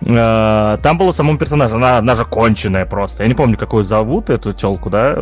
Э, 0.06 0.78
там 0.82 0.98
было 0.98 1.12
в 1.12 1.14
самом 1.14 1.38
персонаже, 1.38 1.74
она, 1.74 1.98
она 1.98 2.14
же 2.14 2.24
конченая 2.24 2.86
просто. 2.86 3.24
Я 3.24 3.28
не 3.28 3.34
помню, 3.34 3.56
какую 3.56 3.82
зовут 3.82 4.30
эту 4.30 4.52
телку, 4.52 4.90
да, 4.90 5.14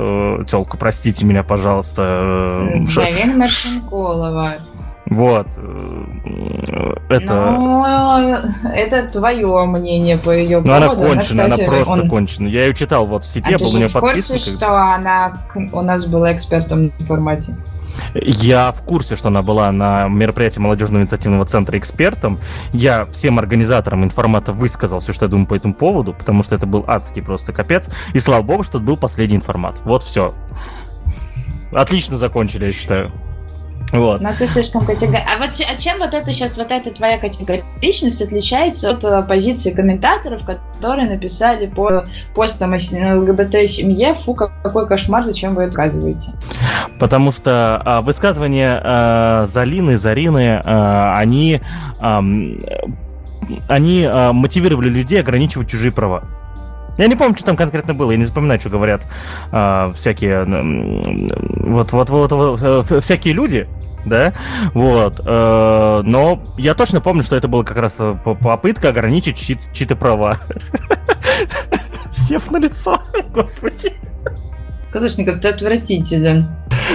телку, 0.46 0.76
простите 0.78 1.24
меня, 1.24 1.42
пожалуйста. 1.42 2.70
Завена 2.76 3.36
Маршинколова. 3.36 4.56
Вот. 5.06 5.46
Это... 7.08 7.34
Ну, 7.52 7.84
это 8.64 9.08
твое 9.08 9.64
мнение 9.66 10.18
по 10.18 10.30
ее 10.30 10.60
поводу. 10.60 10.68
Ну, 10.68 10.74
она 10.74 10.96
кончена, 10.96 11.44
она, 11.44 11.52
кстати, 11.52 11.68
просто 11.68 12.02
он... 12.02 12.08
кончена. 12.08 12.48
Я 12.48 12.66
ее 12.66 12.74
читал 12.74 13.06
вот 13.06 13.24
в 13.24 13.26
сети, 13.26 13.54
а 13.54 13.58
был 13.58 13.72
на 13.72 13.76
нее 13.76 13.88
подписан. 13.88 14.36
в 14.36 14.40
курсе, 14.40 14.50
что 14.50 14.76
она 14.76 15.38
у 15.72 15.80
нас 15.82 16.06
была 16.06 16.32
экспертом 16.32 16.92
в 16.98 17.06
формате? 17.06 17.56
Я 18.14 18.72
в 18.72 18.82
курсе, 18.82 19.16
что 19.16 19.28
она 19.28 19.42
была 19.42 19.70
на 19.72 20.08
мероприятии 20.08 20.58
молодежного 20.60 21.02
инициативного 21.02 21.44
центра 21.44 21.78
экспертом. 21.78 22.40
Я 22.72 23.06
всем 23.06 23.38
организаторам 23.38 24.04
информата 24.04 24.52
высказал 24.52 24.98
все, 24.98 25.12
что 25.12 25.26
я 25.26 25.30
думаю 25.30 25.46
по 25.46 25.54
этому 25.54 25.74
поводу, 25.74 26.14
потому 26.14 26.42
что 26.42 26.54
это 26.54 26.66
был 26.66 26.84
адский 26.86 27.22
просто 27.22 27.52
капец. 27.52 27.88
И 28.12 28.18
слава 28.18 28.42
богу, 28.42 28.64
что 28.64 28.78
это 28.78 28.86
был 28.86 28.96
последний 28.96 29.36
информат. 29.36 29.80
Вот 29.84 30.02
все. 30.02 30.34
Отлично 31.72 32.18
закончили, 32.18 32.66
я 32.66 32.72
считаю. 32.72 33.12
Вот. 33.92 34.20
Но 34.20 34.34
ты 34.34 34.46
слишком 34.46 34.84
категоричен. 34.84 35.26
А 35.26 35.38
вот 35.38 35.50
а 35.60 35.80
чем 35.80 35.98
вот 35.98 36.12
это 36.12 36.32
сейчас, 36.32 36.58
вот 36.58 36.70
эта 36.70 36.90
твоя 36.90 37.18
категоричность 37.18 38.20
отличается 38.20 38.90
от 38.90 39.04
э, 39.04 39.22
позиции 39.22 39.70
комментаторов, 39.70 40.44
которые 40.44 41.08
написали 41.08 41.66
по 41.66 42.04
постам 42.34 42.74
о 42.74 42.76
ЛГБТ-семье, 42.76 44.14
фу, 44.14 44.34
какой 44.34 44.88
кошмар, 44.88 45.22
зачем 45.22 45.54
вы 45.54 45.64
это 45.64 45.76
рассказываете? 45.76 46.32
Потому 46.98 47.32
что 47.32 47.80
а, 47.84 48.02
высказывания 48.02 48.80
а, 48.82 49.46
Залины, 49.46 49.98
Зарины, 49.98 50.60
а, 50.64 51.16
они, 51.16 51.60
а, 51.98 52.22
они 53.68 54.04
а, 54.04 54.32
мотивировали 54.32 54.88
людей 54.88 55.20
ограничивать 55.20 55.70
чужие 55.70 55.92
права. 55.92 56.24
Я 56.98 57.08
не 57.08 57.14
помню, 57.16 57.36
что 57.36 57.46
там 57.46 57.56
конкретно 57.56 57.94
было, 57.94 58.10
я 58.12 58.16
не 58.16 58.24
запоминаю, 58.24 58.58
что 58.60 58.70
говорят 58.70 59.06
э, 59.52 59.92
всякие 59.94 60.44
вот, 60.44 61.92
вот, 61.92 62.08
вот, 62.08 62.32
вот, 62.32 62.62
э, 62.62 63.00
всякие 63.00 63.34
люди, 63.34 63.68
да, 64.06 64.32
вот, 64.72 65.20
э, 65.24 66.02
но 66.04 66.42
я 66.56 66.74
точно 66.74 67.00
помню, 67.00 67.22
что 67.22 67.36
это 67.36 67.48
была 67.48 67.64
как 67.64 67.76
раз 67.76 67.96
э, 67.98 68.16
попытка 68.24 68.88
ограничить 68.88 69.36
чьи- 69.36 69.58
чьи-то 69.74 69.96
права. 69.96 70.38
Сев 72.14 72.50
на 72.50 72.58
лицо, 72.58 72.98
господи. 73.34 73.92
Калашников, 74.90 75.40
ты 75.40 75.48
отвратителен. 75.48 76.48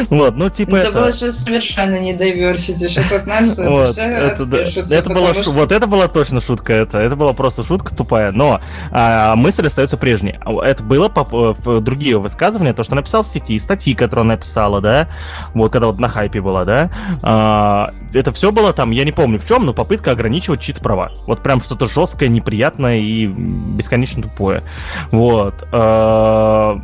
Вот, 0.10 0.36
ну 0.36 0.49
типа 0.49 0.77
это... 0.77 0.89
Это 0.89 0.99
было 0.99 1.12
сейчас 1.12 1.43
совершенно 1.43 1.99
не 1.99 2.13
diversity, 2.13 2.88
сейчас 2.88 3.12
от 3.12 3.27
нас 3.27 3.58
вот, 3.63 3.89
все 3.89 4.01
это, 4.01 4.45
да, 4.45 4.60
это 4.60 5.10
было, 5.10 5.34
что... 5.34 5.51
Вот 5.51 5.71
это 5.71 5.88
была 5.88 6.08
точно 6.08 6.41
шутка, 6.41 6.73
это, 6.73 6.99
это 6.99 7.15
была 7.15 7.34
просто 7.34 7.63
шутка 7.63 7.95
тупая, 7.95 8.32
но 8.32 8.62
а, 8.91 9.36
мысль 9.36 9.67
остается 9.67 9.97
прежней. 9.97 10.36
Это 10.63 10.84
было 10.84 11.10
по, 11.10 11.54
в 11.54 11.82
другие 11.82 12.17
высказывания, 12.19 12.73
то, 12.73 12.84
что 12.84 12.95
написал 12.95 13.23
в 13.23 13.27
сети, 13.27 13.58
статьи, 13.60 13.93
которые 13.93 14.23
она 14.23 14.34
написала, 14.34 14.82
да, 14.82 15.10
вот 15.54 15.71
когда 15.71 15.88
вот 15.88 15.99
на 15.99 16.08
хайпе 16.08 16.41
была, 16.41 16.65
да, 16.65 16.89
а, 17.21 17.93
это 18.13 18.32
все 18.32 18.51
было 18.51 18.73
там, 18.73 18.91
я 18.91 19.04
не 19.04 19.12
помню 19.12 19.39
в 19.39 19.45
чем, 19.45 19.65
но 19.65 19.73
попытка 19.73 20.12
ограничивать 20.12 20.62
чьи-то 20.62 20.82
права. 20.82 21.12
Вот 21.27 21.43
прям 21.43 21.62
что-то 21.62 21.86
жесткое, 21.86 22.30
неприятное 22.30 22.99
и 22.99 23.27
бесконечно 23.27 24.23
тупое. 24.23 24.63
Вот. 25.12 25.67
А, 25.71 26.77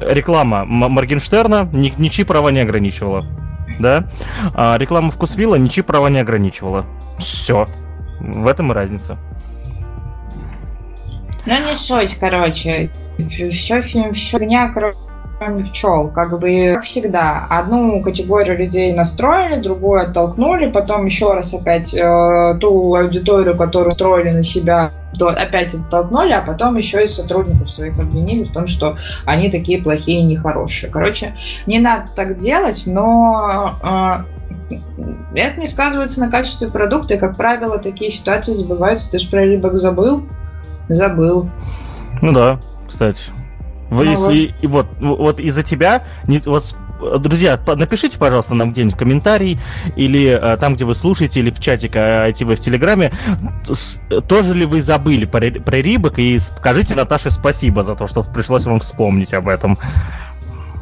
реклама 0.00 0.57
Моргенштерна, 0.64 1.68
ничьи 1.72 2.24
права 2.24 2.50
не 2.50 2.60
ограничивала. 2.60 3.24
Да? 3.78 4.04
А 4.54 4.76
реклама 4.78 5.10
Вкусвилла 5.10 5.56
ничьи 5.56 5.82
права 5.82 6.08
не 6.08 6.20
ограничивала. 6.20 6.84
Все. 7.18 7.66
В 8.20 8.46
этом 8.46 8.72
и 8.72 8.74
разница. 8.74 9.18
Ну, 11.46 11.66
не 11.66 11.74
суть, 11.74 12.16
короче. 12.16 12.90
Все, 13.28 13.50
все 13.50 13.80
фигня, 13.80 14.70
короче 14.72 14.98
пчел, 15.70 16.10
как 16.10 16.38
бы, 16.38 16.72
как 16.74 16.84
всегда, 16.84 17.46
одну 17.48 18.02
категорию 18.02 18.58
людей 18.58 18.92
настроили, 18.92 19.60
другую 19.60 20.00
оттолкнули, 20.00 20.70
потом 20.70 21.06
еще 21.06 21.32
раз 21.32 21.54
опять 21.54 21.94
э, 21.94 22.58
ту 22.60 22.94
аудиторию, 22.94 23.56
которую 23.56 23.92
строили 23.92 24.30
на 24.30 24.42
себя, 24.42 24.90
то 25.18 25.28
опять 25.28 25.74
оттолкнули, 25.74 26.32
а 26.32 26.42
потом 26.42 26.76
еще 26.76 27.04
и 27.04 27.08
сотрудников 27.08 27.70
своих 27.70 27.98
обвинили 27.98 28.44
в 28.44 28.52
том, 28.52 28.66
что 28.66 28.96
они 29.24 29.50
такие 29.50 29.82
плохие 29.82 30.20
и 30.20 30.24
нехорошие. 30.24 30.90
Короче, 30.90 31.34
не 31.66 31.78
надо 31.78 32.10
так 32.14 32.36
делать, 32.36 32.82
но 32.86 34.24
э, 34.70 34.74
это 35.34 35.60
не 35.60 35.66
сказывается 35.66 36.20
на 36.20 36.30
качестве 36.30 36.68
продукта, 36.68 37.14
и, 37.14 37.18
как 37.18 37.36
правило, 37.36 37.78
такие 37.78 38.10
ситуации 38.10 38.52
забываются. 38.52 39.10
Ты 39.10 39.18
же 39.18 39.30
про 39.30 39.42
рыбок 39.42 39.76
забыл? 39.76 40.26
Забыл. 40.88 41.48
Ну 42.22 42.32
да, 42.32 42.60
кстати. 42.88 43.37
Ну, 43.90 44.02
Если 44.02 44.54
вот, 44.66 44.86
вот, 45.00 45.18
вот 45.18 45.40
из-за 45.40 45.62
тебя, 45.62 46.04
не, 46.26 46.38
вот 46.40 46.74
друзья, 47.18 47.58
напишите, 47.66 48.18
пожалуйста, 48.18 48.54
нам 48.54 48.72
где-нибудь 48.72 48.96
комментарий 48.96 49.58
или 49.96 50.28
а, 50.28 50.56
там, 50.56 50.74
где 50.74 50.84
вы 50.84 50.94
слушаете, 50.94 51.40
или 51.40 51.50
в 51.50 51.60
чатик 51.60 51.94
ITV 51.94 52.56
в 52.56 52.60
Телеграме, 52.60 53.12
тоже 54.28 54.54
ли 54.54 54.66
вы 54.66 54.82
забыли 54.82 55.24
про, 55.24 55.50
про 55.50 55.76
Рибок? 55.76 56.18
И 56.18 56.38
скажите 56.38 56.94
Наташе 56.94 57.30
спасибо 57.30 57.82
за 57.82 57.94
то, 57.94 58.06
что 58.06 58.22
пришлось 58.22 58.66
вам 58.66 58.80
вспомнить 58.80 59.32
об 59.34 59.48
этом. 59.48 59.78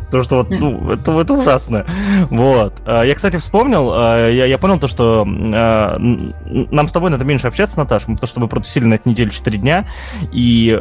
Потому 0.07 0.23
что 0.23 0.37
вот, 0.37 0.51
ну, 0.51 0.93
это, 0.93 1.21
это 1.21 1.33
ужасно. 1.35 1.85
Вот. 2.31 2.75
А, 2.87 3.03
я, 3.03 3.15
кстати, 3.15 3.37
вспомнил, 3.37 3.91
а, 3.93 4.29
я, 4.29 4.47
я 4.47 4.59
понял 4.59 4.79
то, 4.79 4.87
что 4.87 5.27
а, 5.27 5.97
нам 5.99 6.89
с 6.89 6.93
тобой 6.93 7.11
надо 7.11 7.25
меньше 7.25 7.49
общаться, 7.49 7.79
Наташа, 7.79 8.07
потому 8.07 8.27
что 8.27 8.41
мы 8.41 8.49
протусили 8.49 8.85
на 8.85 8.95
этой 8.95 9.09
неделе 9.09 9.31
4 9.31 9.59
дня, 9.59 9.87
и 10.33 10.79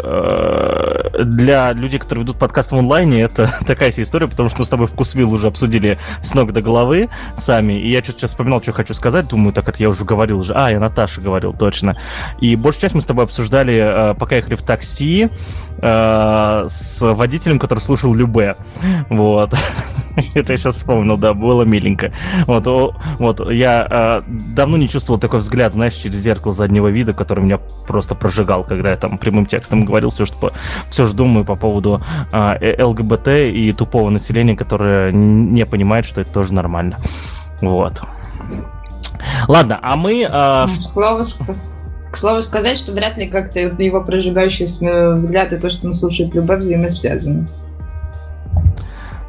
для 1.23 1.73
людей, 1.73 1.99
которые 1.99 2.23
ведут 2.23 2.37
подкаст 2.37 2.71
в 2.71 2.75
онлайне, 2.75 3.21
это 3.21 3.51
такая 3.65 3.91
себе 3.91 4.03
история, 4.03 4.27
потому 4.27 4.49
что 4.49 4.59
мы 4.59 4.65
с 4.65 4.69
тобой 4.69 4.87
вкусвил 4.87 5.33
уже 5.33 5.47
обсудили 5.47 5.97
с 6.21 6.33
ног 6.35 6.53
до 6.53 6.61
головы 6.61 7.09
сами, 7.37 7.73
и 7.73 7.89
я 7.89 8.03
что-то 8.03 8.19
сейчас 8.19 8.31
вспоминал, 8.31 8.61
что 8.61 8.73
хочу 8.73 8.93
сказать, 8.93 9.27
думаю, 9.27 9.53
так 9.53 9.67
это 9.67 9.81
я 9.81 9.89
уже 9.89 10.05
говорил 10.05 10.39
уже. 10.39 10.53
А, 10.53 10.69
я 10.69 10.79
Наташа 10.79 11.21
говорил, 11.21 11.53
точно. 11.53 11.97
И 12.39 12.55
большую 12.55 12.83
часть 12.83 12.95
мы 12.95 13.01
с 13.01 13.05
тобой 13.05 13.25
обсуждали, 13.25 14.15
пока 14.19 14.35
ехали 14.35 14.55
в 14.55 14.61
такси, 14.61 15.29
с 15.79 16.97
водителем, 17.01 17.59
который 17.59 17.79
слушал 17.79 18.13
Любе. 18.13 18.55
Вот. 19.09 19.53
Это 20.33 20.53
я 20.53 20.57
сейчас 20.57 20.75
вспомнил, 20.75 21.17
да, 21.17 21.33
было 21.33 21.63
миленько. 21.63 22.11
Вот, 22.47 22.65
вот 23.19 23.51
я 23.51 23.87
э, 23.89 24.21
давно 24.27 24.77
не 24.77 24.87
чувствовал 24.87 25.19
такой 25.19 25.39
взгляд, 25.39 25.73
знаешь, 25.73 25.93
через 25.93 26.15
зеркало 26.15 26.53
заднего 26.53 26.87
вида, 26.87 27.13
который 27.13 27.43
меня 27.43 27.57
просто 27.57 28.15
прожигал, 28.15 28.63
когда 28.63 28.91
я 28.91 28.97
там 28.97 29.17
прямым 29.17 29.45
текстом 29.45 29.85
говорил 29.85 30.09
все, 30.09 30.25
что 30.25 30.53
все 30.89 31.05
же 31.05 31.13
думаю 31.13 31.45
по 31.45 31.55
поводу 31.55 32.01
э, 32.31 32.83
ЛГБТ 32.83 33.27
и 33.27 33.73
тупого 33.73 34.09
населения, 34.09 34.55
которое 34.55 35.11
не 35.11 35.65
понимает, 35.65 36.05
что 36.05 36.21
это 36.21 36.31
тоже 36.31 36.53
нормально. 36.53 36.99
Вот. 37.61 38.01
Ладно, 39.47 39.79
а 39.81 39.95
мы... 39.95 40.27
Э, 40.29 40.65
к 42.15 42.17
слову 42.17 42.41
сказать, 42.43 42.77
что 42.77 42.93
вряд 42.93 43.17
ли 43.17 43.27
как-то 43.27 43.59
его 43.59 43.99
прожигающий 43.99 44.65
взгляд 45.15 45.51
и 45.51 45.57
то, 45.57 45.69
что 45.69 45.87
он 45.87 45.93
слушает 45.93 46.33
любовь, 46.33 46.59
взаимосвязаны. 46.59 47.45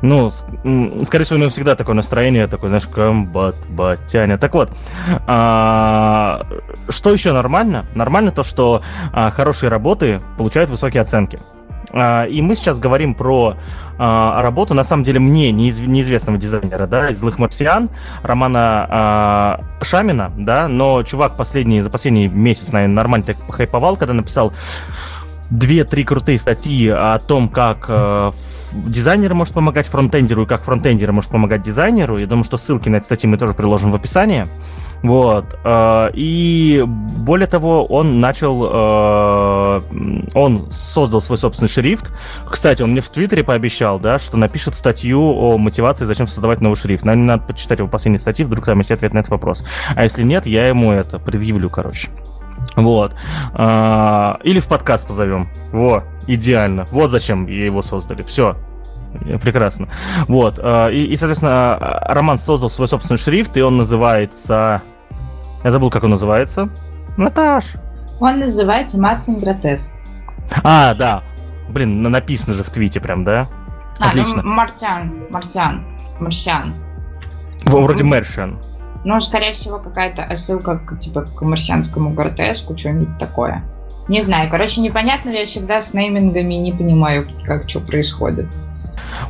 Ну, 0.03 0.31
скорее 0.31 1.25
всего, 1.25 1.37
у 1.37 1.41
него 1.41 1.51
всегда 1.51 1.75
такое 1.75 1.97
настроение, 1.97 2.47
такое, 2.47 2.69
знаешь, 2.69 2.87
комбат, 2.87 3.57
батяня. 3.69 4.39
Так 4.39 4.55
вот, 4.55 4.71
а, 5.27 6.47
что 6.89 7.13
еще 7.13 7.33
нормально? 7.33 7.87
Нормально 7.97 8.31
то, 8.31 8.45
что 8.45 8.83
а, 9.13 9.31
хорошие 9.31 9.69
работы 9.69 10.23
получают 10.39 10.71
высокие 10.71 11.03
оценки. 11.03 11.41
А, 11.97 12.25
и 12.25 12.43
мы 12.43 12.55
сейчас 12.55 12.79
говорим 12.79 13.15
про 13.15 13.57
а, 13.99 14.43
работу, 14.43 14.75
на 14.75 14.85
самом 14.85 15.05
деле, 15.05 15.19
мне 15.19 15.51
неиз, 15.51 15.81
неизвестного 15.81 16.39
дизайнера, 16.39 16.87
да, 16.87 17.09
из 17.09 17.19
«Злых 17.19 17.39
марсиан», 17.39 17.89
Романа 18.23 18.87
а, 18.89 19.61
Шамина, 19.81 20.31
да, 20.37 20.69
но 20.69 21.03
чувак 21.03 21.37
последний, 21.39 21.81
за 21.81 21.89
последний 21.89 22.29
месяц, 22.29 22.71
наверное, 22.71 22.97
нормально 22.97 23.27
так 23.27 23.39
похайповал, 23.47 23.97
когда 23.97 24.13
написал 24.13 24.53
две-три 25.51 26.05
крутые 26.05 26.39
статьи 26.39 26.89
о 26.89 27.19
том, 27.19 27.49
как 27.49 27.87
э, 27.89 28.33
дизайнер 28.87 29.35
может 29.35 29.55
помогать 29.55 29.87
фронтендеру 29.87 30.43
и 30.43 30.47
как 30.47 30.63
фронтендер 30.63 31.13
может 31.13 31.31
помогать 31.31 31.63
дизайнеру. 31.63 32.19
Я 32.19 32.27
думаю, 32.27 32.45
что 32.45 32.57
ссылки 32.57 32.89
на 32.89 32.97
эти 32.97 33.05
статьи 33.05 33.29
мы 33.29 33.39
тоже 33.39 33.55
приложим 33.55 33.91
в 33.91 33.95
описании. 33.95 34.47
Вот. 35.03 35.59
Э, 35.65 36.11
и 36.15 36.85
более 36.87 37.47
того, 37.47 37.85
он 37.87 38.21
начал... 38.21 38.69
Э, 38.73 39.83
он 40.35 40.71
создал 40.71 41.21
свой 41.21 41.39
собственный 41.39 41.69
шрифт. 41.69 42.13
Кстати, 42.49 42.83
он 42.83 42.93
мне 42.93 43.01
в 43.01 43.09
Твиттере 43.09 43.45
пообещал, 43.45 43.99
да, 43.99 44.19
что 44.19 44.37
напишет 44.37 44.75
статью 44.75 45.21
о 45.21 45.59
мотивации, 45.59 46.05
зачем 46.05 46.27
создавать 46.27 46.61
новый 46.61 46.77
шрифт. 46.77 47.05
Нам 47.05 47.27
надо 47.27 47.45
почитать 47.45 47.79
его 47.79 47.89
последние 47.89 48.19
статьи, 48.19 48.45
вдруг 48.45 48.65
там 48.65 48.79
есть 48.79 48.91
ответ 48.91 49.13
на 49.13 49.19
этот 49.19 49.31
вопрос. 49.31 49.65
А 49.95 50.05
если 50.05 50.23
нет, 50.23 50.47
я 50.47 50.69
ему 50.69 50.93
это 50.93 51.19
предъявлю, 51.19 51.71
короче. 51.71 52.09
Вот. 52.75 53.15
А, 53.55 54.39
или 54.43 54.61
в 54.61 54.67
подкаст 54.67 55.07
позовем. 55.07 55.49
Во, 55.73 56.05
идеально. 56.27 56.87
Вот 56.91 57.11
зачем 57.11 57.47
его 57.47 57.83
создали. 57.83 58.23
Все. 58.23 58.57
Прекрасно. 59.43 59.89
Вот. 60.29 60.59
И, 60.59 61.07
и, 61.07 61.17
соответственно, 61.17 61.79
Роман 62.03 62.37
создал 62.37 62.69
свой 62.69 62.89
собственный 62.89 63.19
шрифт, 63.19 63.57
и 63.57 63.63
он 63.63 63.79
называется... 63.79 64.83
Я 65.65 65.71
забыл, 65.71 65.91
как 65.91 66.05
он 66.05 66.11
называется. 66.11 66.69
Наташ. 67.17 67.77
Он 68.21 68.39
называется 68.41 69.01
Мартин 69.01 69.41
Гротеск. 69.41 69.95
А, 70.63 70.95
да. 70.95 71.23
Блин, 71.69 72.03
написано 72.03 72.55
же 72.55 72.63
в 72.63 72.71
твите 72.71 73.01
прям, 73.01 73.25
да? 73.25 73.49
А, 73.99 74.09
Отлично. 74.09 74.43
Ну, 74.43 74.53
Мартян, 74.53 75.27
Мартян, 75.31 75.85
Марсиан. 76.21 76.75
Вроде 77.65 78.05
Мершиан. 78.05 78.59
Ну, 79.07 79.21
скорее 79.21 79.53
всего, 79.53 79.79
какая-то 79.79 80.25
отсылка 80.25 80.79
к, 80.79 80.99
типа, 80.99 81.23
к 81.23 81.41
марсианскому 81.41 82.11
гротеску, 82.11 82.77
что-нибудь 82.77 83.17
такое. 83.19 83.63
Не 84.09 84.21
знаю, 84.21 84.51
короче, 84.51 84.81
непонятно, 84.81 85.31
я 85.31 85.47
всегда 85.47 85.81
с 85.81 85.95
неймингами 85.95 86.55
не 86.55 86.73
понимаю, 86.73 87.29
как 87.45 87.71
что 87.71 87.79
происходит. 87.79 88.49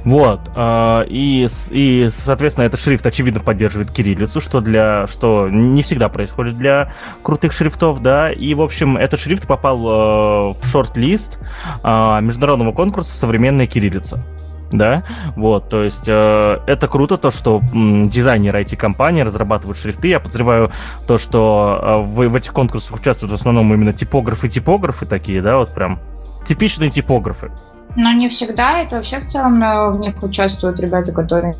Вот. 0.03 0.41
А, 0.55 1.03
и, 1.03 1.47
и, 1.69 2.09
соответственно, 2.11 2.65
этот 2.65 2.81
шрифт, 2.81 3.05
очевидно, 3.05 3.41
поддерживает 3.41 3.91
кириллицу, 3.91 4.41
что, 4.41 4.63
для, 4.63 5.07
что 5.09 5.51
не 5.51 5.83
всегда 5.83 6.09
происходит 6.09 6.57
для 6.57 6.95
крутых 7.23 7.53
шрифтов, 7.53 8.01
да. 8.01 8.33
И, 8.33 8.55
в 8.55 8.63
общем, 8.63 8.97
этот 8.97 9.21
шрифт 9.21 9.47
попал 9.47 9.77
э, 9.77 10.55
в 10.55 10.67
шорт-лист 10.67 11.39
а, 11.83 12.19
международного 12.23 12.73
конкурса 12.73 13.15
«Современная 13.15 13.67
кириллица» 13.67 14.25
да, 14.71 15.05
вот, 15.37 15.69
то 15.69 15.83
есть 15.83 16.09
э, 16.09 16.59
это 16.67 16.89
круто, 16.89 17.17
то, 17.17 17.31
что 17.31 17.61
м, 17.73 18.09
дизайнеры 18.09 18.63
IT-компании 18.63 19.23
разрабатывают 19.23 19.79
шрифты, 19.79 20.09
я 20.09 20.21
подозреваю 20.21 20.73
то, 21.07 21.19
что 21.19 21.79
э, 21.81 21.97
в, 22.07 22.29
в 22.29 22.35
этих 22.35 22.53
конкурсах 22.53 22.99
участвуют 22.99 23.33
в 23.33 23.35
основном 23.35 23.73
именно 23.73 23.93
типографы-типографы 23.93 25.07
такие, 25.07 25.41
да, 25.43 25.59
вот 25.59 25.75
прям 25.75 26.01
типичные 26.45 26.91
типографы. 26.91 27.51
Но 27.97 28.13
не 28.13 28.29
всегда, 28.29 28.81
это 28.81 28.97
вообще 28.97 29.21
в 29.21 29.27
целом 29.27 29.63
э, 29.63 29.91
в 29.91 29.99
них 29.99 30.23
участвуют 30.23 30.81
ребята, 30.81 31.13
которые 31.13 31.55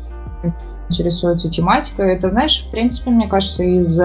интересуется 0.89 1.49
тематикой. 1.49 2.13
Это, 2.13 2.29
знаешь, 2.29 2.65
в 2.65 2.71
принципе, 2.71 3.11
мне 3.11 3.27
кажется, 3.27 3.63
из 3.63 3.99
э, 3.99 4.03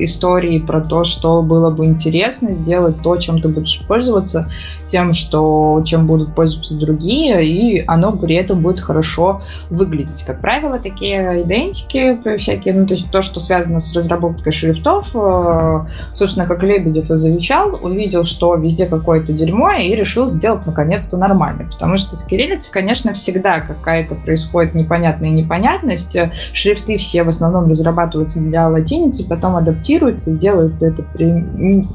истории 0.00 0.58
про 0.58 0.80
то, 0.80 1.04
что 1.04 1.42
было 1.42 1.70
бы 1.70 1.84
интересно 1.86 2.52
сделать 2.52 3.02
то, 3.02 3.16
чем 3.16 3.40
ты 3.40 3.48
будешь 3.48 3.82
пользоваться, 3.86 4.50
тем, 4.86 5.12
что, 5.12 5.82
чем 5.84 6.06
будут 6.06 6.34
пользоваться 6.34 6.74
другие, 6.74 7.44
и 7.44 7.84
оно 7.86 8.12
при 8.12 8.36
этом 8.36 8.60
будет 8.60 8.80
хорошо 8.80 9.42
выглядеть. 9.70 10.24
Как 10.24 10.40
правило, 10.40 10.78
такие 10.78 11.42
идентики 11.42 12.18
всякие, 12.38 12.74
ну, 12.74 12.86
то 12.86 12.94
есть 12.94 13.10
то, 13.10 13.22
что 13.22 13.40
связано 13.40 13.80
с 13.80 13.94
разработкой 13.94 14.52
шрифтов, 14.52 15.10
э, 15.14 15.84
собственно, 16.14 16.46
как 16.46 16.62
Лебедев 16.62 17.10
и 17.10 17.16
завещал, 17.16 17.78
увидел, 17.82 18.24
что 18.24 18.54
везде 18.54 18.86
какое-то 18.86 19.32
дерьмо, 19.32 19.72
и 19.72 19.94
решил 19.94 20.30
сделать 20.30 20.66
наконец-то 20.66 21.16
нормально. 21.16 21.68
Потому 21.70 21.96
что 21.98 22.16
с 22.16 22.24
кириллицей, 22.24 22.72
конечно, 22.72 23.12
всегда 23.12 23.60
какая-то 23.60 24.14
происходит 24.14 24.74
непонятная 24.74 25.28
и 25.28 25.32
непонятная 25.32 25.73
понятность. 25.74 26.16
Шрифты 26.52 26.96
все 26.98 27.22
в 27.22 27.28
основном 27.28 27.68
разрабатываются 27.68 28.40
для 28.40 28.68
латиницы, 28.68 29.26
потом 29.28 29.56
адаптируются 29.56 30.30
и 30.30 30.36
делают 30.36 30.82
это, 30.82 31.04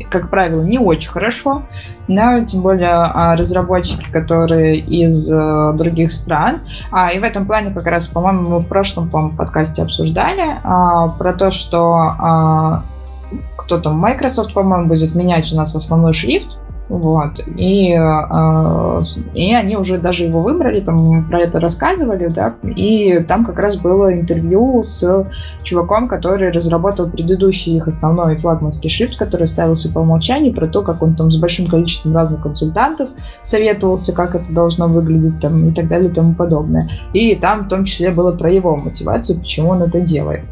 как 0.10 0.30
правило, 0.30 0.62
не 0.62 0.80
очень 0.80 1.10
хорошо. 1.10 1.63
Да, 2.08 2.44
тем 2.44 2.62
более 2.62 2.89
а, 2.89 3.36
разработчики, 3.36 4.10
которые 4.12 4.80
из 4.80 5.32
э, 5.32 5.74
других 5.78 6.12
стран. 6.12 6.62
А, 6.92 7.12
и 7.12 7.20
в 7.20 7.24
этом 7.24 7.46
плане 7.46 7.72
как 7.72 7.86
раз, 7.86 8.08
по-моему, 8.08 8.50
мы 8.50 8.60
в 8.60 8.68
прошлом 8.68 9.10
по 9.10 9.28
подкасте 9.30 9.84
обсуждали 9.84 10.58
а, 10.63 11.10
про 11.10 11.34
то, 11.34 11.52
что 11.52 12.82
кто 13.58 13.80
там, 13.80 14.00
Microsoft, 14.00 14.56
по-моему, 14.56 14.88
будет 14.88 15.13
менять 15.13 15.54
у 15.54 15.56
нас 15.56 15.76
основной 15.76 16.13
шрифт, 16.13 16.59
вот. 16.89 17.39
И, 17.56 17.93
э, 17.93 19.02
и 19.36 19.54
они 19.54 19.78
уже 19.78 19.99
даже 19.99 20.25
его 20.25 20.41
выбрали, 20.41 20.82
там 20.82 21.30
про 21.30 21.41
это 21.41 21.60
рассказывали, 21.60 22.28
да, 22.28 22.56
и 22.63 23.19
там 23.19 23.45
как 23.45 23.60
раз 23.60 23.78
было 23.78 24.12
интервью 24.13 24.82
с 24.84 25.28
чуваком, 25.63 26.08
который 26.08 26.52
разработал 26.52 27.08
предыдущий 27.08 27.78
их 27.78 27.88
основной 27.88 28.38
флагманский 28.38 28.89
шрифт, 28.89 29.17
который 29.17 29.45
ставился 29.45 29.93
по 29.93 29.99
умолчанию, 29.99 30.52
про 30.52 30.67
то, 30.67 30.82
как 30.82 31.04
он 31.04 31.15
там 31.15 31.30
с 31.30 31.38
большим 31.38 31.67
количеством 31.67 32.15
разных 32.15 32.41
консультантов 32.41 33.10
советовался, 33.43 34.13
как 34.13 34.34
это 34.34 34.52
должно 34.52 34.88
выглядеть 34.88 35.39
там 35.39 35.69
и 35.69 35.71
так 35.71 35.88
далее 35.88 36.10
и 36.10 36.13
тому 36.13 36.34
подобное. 36.34 36.89
И 37.13 37.36
там 37.36 37.63
в 37.63 37.67
том 37.67 37.86
числе 37.86 38.10
было 38.10 38.32
про 38.32 38.52
его 38.52 38.75
мотивацию, 38.75 39.39
почему 39.39 39.69
он 39.69 39.84
это 39.84 40.02
делает. 40.02 40.43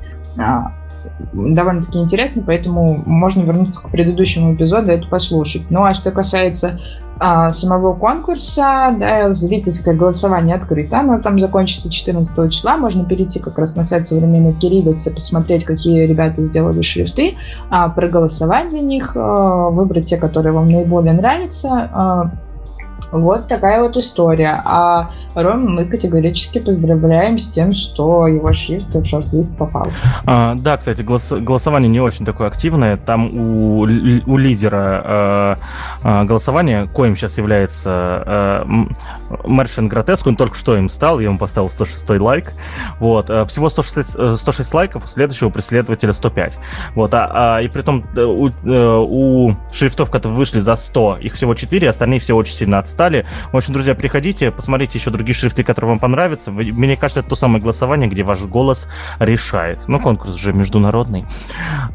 Довольно-таки 1.33 1.99
интересно, 1.99 2.43
поэтому 2.45 3.03
можно 3.05 3.43
вернуться 3.43 3.83
к 3.83 3.89
предыдущему 3.89 4.53
эпизоду 4.53 4.91
и 4.91 4.95
это 4.95 5.07
послушать. 5.07 5.69
Ну 5.69 5.83
а 5.83 5.93
что 5.93 6.11
касается 6.11 6.79
а, 7.19 7.51
самого 7.51 7.93
конкурса, 7.93 8.95
да, 8.97 9.31
зрительское 9.31 9.95
голосование 9.95 10.55
открыто, 10.55 10.99
оно 10.99 11.19
там 11.19 11.39
закончится 11.39 11.89
14 11.89 12.51
числа, 12.51 12.77
можно 12.77 13.05
перейти 13.05 13.39
как 13.39 13.57
раз 13.57 13.75
на 13.75 13.83
сайт 13.83 14.07
современной 14.07 14.53
кириллицы, 14.53 15.13
посмотреть, 15.13 15.65
какие 15.65 16.05
ребята 16.05 16.45
сделали 16.45 16.81
шрифты, 16.81 17.37
а, 17.69 17.89
проголосовать 17.89 18.69
за 18.69 18.79
них, 18.79 19.13
а, 19.15 19.69
выбрать 19.69 20.05
те, 20.05 20.17
которые 20.17 20.53
вам 20.53 20.67
наиболее 20.67 21.13
нравятся, 21.13 21.89
а, 21.91 22.31
вот 23.11 23.47
такая 23.47 23.81
вот 23.81 23.97
история. 23.97 24.61
А 24.65 25.11
Ром 25.35 25.75
мы 25.75 25.85
категорически 25.85 26.59
поздравляем 26.59 27.39
с 27.39 27.49
тем, 27.49 27.71
что 27.71 28.27
его 28.27 28.51
шрифт 28.53 28.93
в 28.93 29.05
шорт-лист 29.05 29.57
попал. 29.57 29.87
А, 30.25 30.55
да, 30.55 30.77
кстати, 30.77 31.01
голос 31.01 31.31
голосование 31.31 31.89
не 31.89 31.99
очень 31.99 32.25
такое 32.25 32.47
активное. 32.47 32.97
Там 32.97 33.33
у, 33.33 33.79
у 33.81 34.37
лидера 34.37 35.57
э, 36.03 36.25
голосования, 36.25 36.87
коим 36.87 37.15
сейчас 37.15 37.37
является 37.37 38.23
э, 38.25 38.65
Мэршин 39.45 39.87
Гротеск, 39.87 40.27
он 40.27 40.35
только 40.35 40.55
что 40.55 40.75
им 40.75 40.89
стал, 40.89 41.19
я 41.19 41.27
ему 41.27 41.37
поставил 41.37 41.69
106 41.69 42.09
лайк. 42.21 42.53
Вот. 42.99 43.29
Всего 43.47 43.69
106, 43.69 44.37
106 44.37 44.73
лайков, 44.73 45.05
у 45.05 45.07
следующего 45.07 45.49
преследователя 45.49 46.13
105. 46.13 46.57
Вот. 46.95 47.13
А, 47.13 47.57
а, 47.57 47.61
и 47.61 47.67
при 47.67 47.81
том 47.81 48.03
у, 48.15 48.49
у 48.65 49.55
шрифтов, 49.71 50.11
которые 50.11 50.37
вышли 50.37 50.59
за 50.59 50.75
100, 50.75 51.17
их 51.21 51.33
всего 51.33 51.55
4, 51.55 51.89
остальные 51.89 52.19
все 52.19 52.35
очень 52.35 52.53
сильно 52.53 52.79
отстали 52.79 52.96
стали. 52.97 53.27
В 53.51 53.57
общем, 53.57 53.73
друзья, 53.73 53.93
приходите, 53.93 54.49
посмотрите 54.49 54.97
еще 54.97 55.11
другие 55.11 55.35
шрифты, 55.35 55.63
которые 55.63 55.89
вам 55.89 55.99
понравятся. 55.99 56.51
Мне 56.51 56.97
кажется, 56.97 57.19
это 57.19 57.29
то 57.29 57.35
самое 57.35 57.61
голосование, 57.61 58.09
где 58.09 58.23
ваш 58.23 58.41
голос 58.41 58.89
решает. 59.19 59.87
Ну, 59.87 59.99
конкурс 59.99 60.33
же 60.33 60.51
международный. 60.51 61.25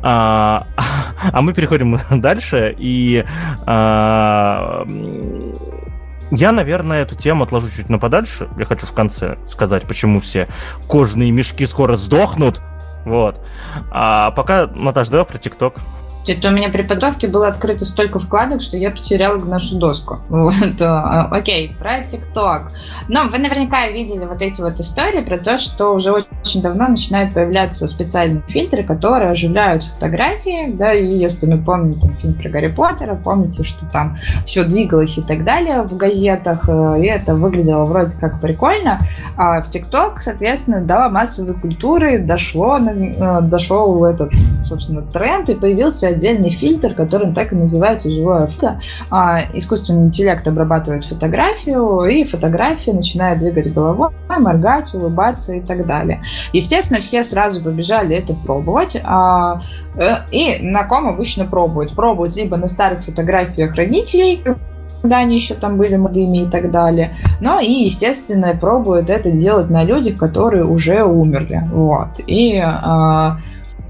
А, 0.01 0.69
а 1.33 1.43
мы 1.43 1.55
переходим 1.55 1.99
дальше. 2.21 2.73
И 2.79 3.25
а, 3.67 4.87
я, 6.31 6.53
наверное, 6.53 7.03
эту 7.03 7.17
тему 7.17 7.43
отложу 7.43 7.69
чуть 7.69 7.89
на 7.89 7.99
подальше. 7.99 8.49
Я 8.57 8.65
хочу 8.65 8.87
в 8.87 8.93
конце 8.93 9.39
сказать, 9.45 9.83
почему 9.89 10.21
все 10.21 10.47
кожные 10.87 11.33
мешки 11.33 11.67
скоро 11.67 11.97
сдохнут. 11.97 12.63
Вот. 13.05 13.45
А 13.91 14.31
пока, 14.31 14.69
Наташ, 14.69 15.09
давай 15.09 15.27
про 15.27 15.39
ТикТок. 15.39 15.75
Это 16.27 16.49
у 16.49 16.53
меня 16.53 16.69
при 16.69 16.83
подготовке 16.83 17.27
было 17.27 17.49
открыто 17.49 17.85
столько 17.85 18.19
вкладок, 18.21 18.63
что 18.63 18.77
я 18.77 18.91
потеряла 18.91 19.39
нашу 19.39 19.79
доску. 19.79 20.19
Вот. 20.43 20.81
А, 20.83 21.29
окей, 21.31 21.75
про 21.79 22.03
ТикТок. 22.03 22.73
Но 23.09 23.25
вы 23.25 23.39
наверняка 23.39 23.87
видели 23.89 24.25
вот 24.25 24.43
эти 24.43 24.61
вот 24.61 24.81
истории 24.81 25.21
про 25.21 25.39
то, 25.39 25.57
что 25.57 25.95
уже 25.95 26.11
очень 26.13 26.63
давно 26.63 26.89
начинают 26.89 27.33
появляться 27.33 27.87
специальные 27.87 28.43
фильтры, 28.49 28.83
которые 28.83 29.31
оживляют 29.31 29.85
фотографии, 29.85 30.73
да, 30.73 30.93
и 30.93 31.07
если 31.07 31.47
мы 31.47 31.63
помним 31.63 31.99
там, 32.01 32.15
фильм 32.15 32.35
про 32.35 32.49
Гарри 32.49 32.69
Поттера, 32.69 33.15
помните, 33.15 33.65
что 33.65 33.87
там 33.87 34.19
все 34.45 34.65
двигалось 34.65 35.17
и 35.19 35.23
так 35.23 35.45
далее 35.45 35.83
в 35.83 35.97
газетах, 35.97 36.69
э, 36.69 37.01
и 37.03 37.07
это 37.07 37.35
выглядело 37.35 37.85
вроде 37.85 38.17
как 38.19 38.41
прикольно, 38.41 39.01
а 39.37 39.63
в 39.63 39.71
ТикТок, 39.71 40.23
соответственно, 40.23 40.83
до 40.83 41.09
массовой 41.09 41.55
культуры 41.55 42.19
дошло, 42.19 42.79
э, 42.79 43.41
дошел 43.43 44.05
этот, 44.05 44.33
собственно, 44.65 45.03
тренд, 45.03 45.49
и 45.49 45.55
появился 45.55 46.12
отдельный 46.13 46.51
фильтр, 46.51 46.95
который 46.95 47.33
так 47.33 47.53
и 47.53 47.57
называется 47.57 48.11
живое 48.11 48.47
фото. 48.47 48.81
А, 49.11 49.41
искусственный 49.53 50.07
интеллект 50.07 50.47
обрабатывает 50.47 51.05
фотографию, 51.05 52.05
и 52.05 52.25
фотография 52.25 52.93
начинает 52.93 53.39
двигать 53.39 53.73
головой, 53.73 54.11
моргать, 54.29 54.93
улыбаться 54.95 55.55
и 55.55 55.61
так 55.61 55.87
далее. 55.87 56.23
Естественно, 56.53 57.01
все 57.01 57.25
сразу 57.25 57.63
побежали 57.63 58.17
это 58.17 58.35
пробовать. 58.35 59.01
А, 59.05 59.61
э, 59.97 60.17
и 60.31 60.59
на 60.63 60.85
ком 60.85 61.09
обычно 61.09 61.45
пробуют? 61.45 61.95
Пробуют 61.95 62.37
либо 62.37 62.57
на 62.57 62.69
старых 62.69 63.05
фотографиях 63.05 63.75
родителей, 63.75 64.43
когда 65.03 65.19
они 65.19 65.35
еще 65.35 65.55
там 65.55 65.77
были 65.77 65.97
молодыми 65.97 66.47
и 66.47 66.51
так 66.51 66.71
далее. 66.71 67.17
Но 67.41 67.61
и, 67.61 67.73
естественно, 67.85 68.57
пробуют 68.59 69.11
это 69.11 69.31
делать 69.33 69.69
на 69.69 69.85
людях, 69.85 70.17
которые 70.17 70.65
уже 70.65 71.03
умерли. 71.03 71.63
Вот. 71.73 72.21
И 72.27 72.59
а, 72.59 73.39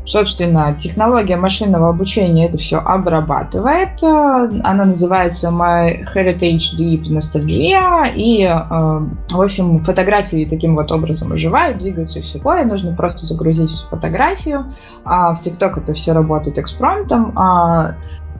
Собственно, 0.05 0.75
технология 0.75 1.37
машинного 1.37 1.89
обучения 1.89 2.49
это 2.49 2.59
все 2.59 2.79
обрабатывает. 2.79 4.03
Э, 4.03 4.51
она 4.65 4.85
называется 4.85 5.49
My 5.49 6.05
Heritage 6.15 6.77
Deep 6.77 7.03
Nostalgia. 7.05 8.13
И, 8.15 8.43
э, 8.45 8.51
в 8.51 9.41
общем, 9.41 9.79
фотографии 9.79 10.45
таким 10.45 10.75
вот 10.75 10.91
образом 10.91 11.33
оживают, 11.33 11.79
двигаются 11.79 12.19
и 12.19 12.23
все 12.23 12.39
такое. 12.39 12.65
Нужно 12.65 12.97
просто 12.97 13.27
загрузить 13.27 13.71
фотографию. 13.91 14.73
А 15.05 15.35
в 15.35 15.41
TikTok 15.41 15.83
это 15.83 15.95
все 15.95 16.13
работает 16.13 16.59
экспромтом. 16.59 17.33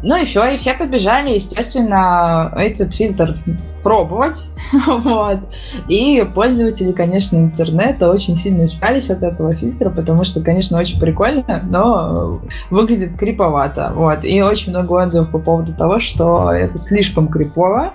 Ну 0.03 0.21
и 0.21 0.25
все, 0.25 0.47
и 0.47 0.57
все 0.57 0.75
побежали, 0.75 1.35
естественно, 1.35 2.53
этот 2.57 2.95
фильтр 2.95 3.37
пробовать. 3.83 4.51
вот. 4.87 5.41
И 5.89 6.25
пользователи, 6.35 6.93
конечно, 6.93 7.37
интернета 7.37 8.11
очень 8.11 8.37
сильно 8.37 8.65
испугались 8.65 9.11
от 9.11 9.23
этого 9.23 9.55
фильтра, 9.55 9.91
потому 9.91 10.25
что, 10.25 10.41
конечно, 10.41 10.79
очень 10.79 11.01
прикольно, 11.01 11.63
но 11.69 12.41
выглядит 12.71 13.17
криповато. 13.17 13.93
Вот. 13.95 14.25
И 14.25 14.43
очень 14.43 14.73
много 14.73 15.03
отзывов 15.03 15.31
по 15.31 15.39
поводу 15.39 15.75
того, 15.75 15.99
что 15.99 16.51
это 16.51 16.79
слишком 16.79 17.29
крипово, 17.29 17.93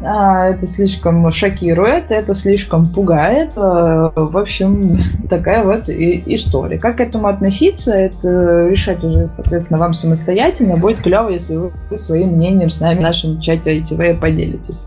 это 0.00 0.66
слишком 0.66 1.28
шокирует, 1.30 2.12
это 2.12 2.34
слишком 2.34 2.86
пугает. 2.92 3.50
А, 3.56 4.12
в 4.14 4.38
общем, 4.38 4.96
такая 5.28 5.64
вот 5.64 5.88
и 5.88 6.22
история. 6.34 6.78
Как 6.78 6.98
к 6.98 7.00
этому 7.00 7.26
относиться, 7.26 7.92
это 7.92 8.68
решать 8.68 9.02
уже, 9.02 9.26
соответственно, 9.26 9.80
вам 9.80 9.94
самостоятельно. 9.94 10.76
Будет 10.76 11.00
клево, 11.00 11.30
если 11.30 11.56
вы 11.56 11.72
своим 11.96 12.34
мнением 12.34 12.70
с 12.70 12.80
нами 12.80 12.98
в 12.98 13.02
нашем 13.02 13.40
чате 13.40 13.80
ITV 13.80 14.20
поделитесь. 14.20 14.86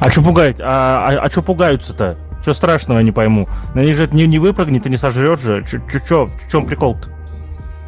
А 0.00 0.08
что 0.10 0.22
пугает? 0.22 0.60
А, 0.60 1.08
а, 1.08 1.24
а 1.24 1.30
что 1.30 1.42
пугаются-то? 1.42 2.16
Что 2.42 2.54
страшного, 2.54 2.98
я 2.98 3.04
не 3.04 3.12
пойму. 3.12 3.48
На 3.74 3.80
них 3.80 3.96
же 3.96 4.08
не, 4.12 4.26
не 4.26 4.38
выпрыгнет 4.38 4.86
и 4.86 4.90
не 4.90 4.96
сожрет 4.96 5.40
же. 5.40 5.64
Че, 5.64 6.26
в 6.26 6.50
чем 6.50 6.66
прикол-то? 6.66 7.08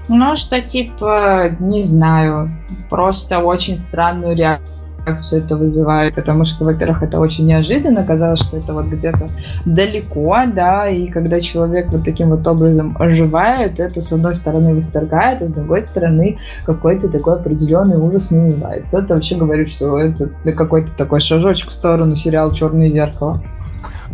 Ну, 0.09 0.37
что 0.37 0.61
типа, 0.61 1.57
не 1.61 1.83
знаю, 1.83 2.51
просто 2.91 3.39
очень 3.39 3.79
странную 3.79 4.37
реакцию 4.37 4.75
реакцию 5.07 5.43
это 5.43 5.57
вызывает, 5.57 6.15
потому 6.15 6.45
что, 6.45 6.65
во-первых, 6.65 7.03
это 7.03 7.21
очень 7.21 7.47
неожиданно, 7.47 8.05
казалось, 8.05 8.41
что 8.41 8.57
это 8.57 8.73
вот 8.73 8.87
где-то 8.87 9.29
далеко, 9.65 10.37
да, 10.53 10.89
и 10.89 11.07
когда 11.09 11.41
человек 11.41 11.89
вот 11.89 12.05
таким 12.05 12.31
вот 12.31 12.47
образом 12.47 12.97
оживает, 12.99 13.81
это 13.81 14.01
с 14.01 14.13
одной 14.13 14.35
стороны 14.35 14.75
восторгает, 14.75 15.43
а 15.43 15.49
с 15.49 15.53
другой 15.53 15.83
стороны 15.83 16.39
какой-то 16.65 17.09
такой 17.09 17.35
определенный 17.35 17.99
ужас 17.99 18.31
не 18.31 18.51
бывает. 18.51 18.85
Кто-то 18.89 19.15
вообще 19.15 19.37
говорит, 19.37 19.69
что 19.69 19.99
это 19.99 20.31
какой-то 20.53 20.91
такой 20.97 21.21
шажочек 21.21 21.71
в 21.71 21.75
сторону 21.75 22.17
сериала 22.17 22.55
«Черное 22.55 22.89
зеркало». 22.89 23.43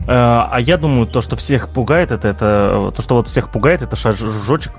Э, 0.06 0.46
а 0.50 0.56
я 0.60 0.76
думаю, 0.76 1.06
то, 1.06 1.20
что 1.20 1.36
всех 1.36 1.68
пугает, 1.68 2.12
это, 2.12 2.28
это 2.28 2.92
то, 2.94 3.02
что 3.02 3.16
вот 3.16 3.28
всех 3.28 3.50
пугает, 3.50 3.82
это 3.82 3.96
шажочек 3.96 4.72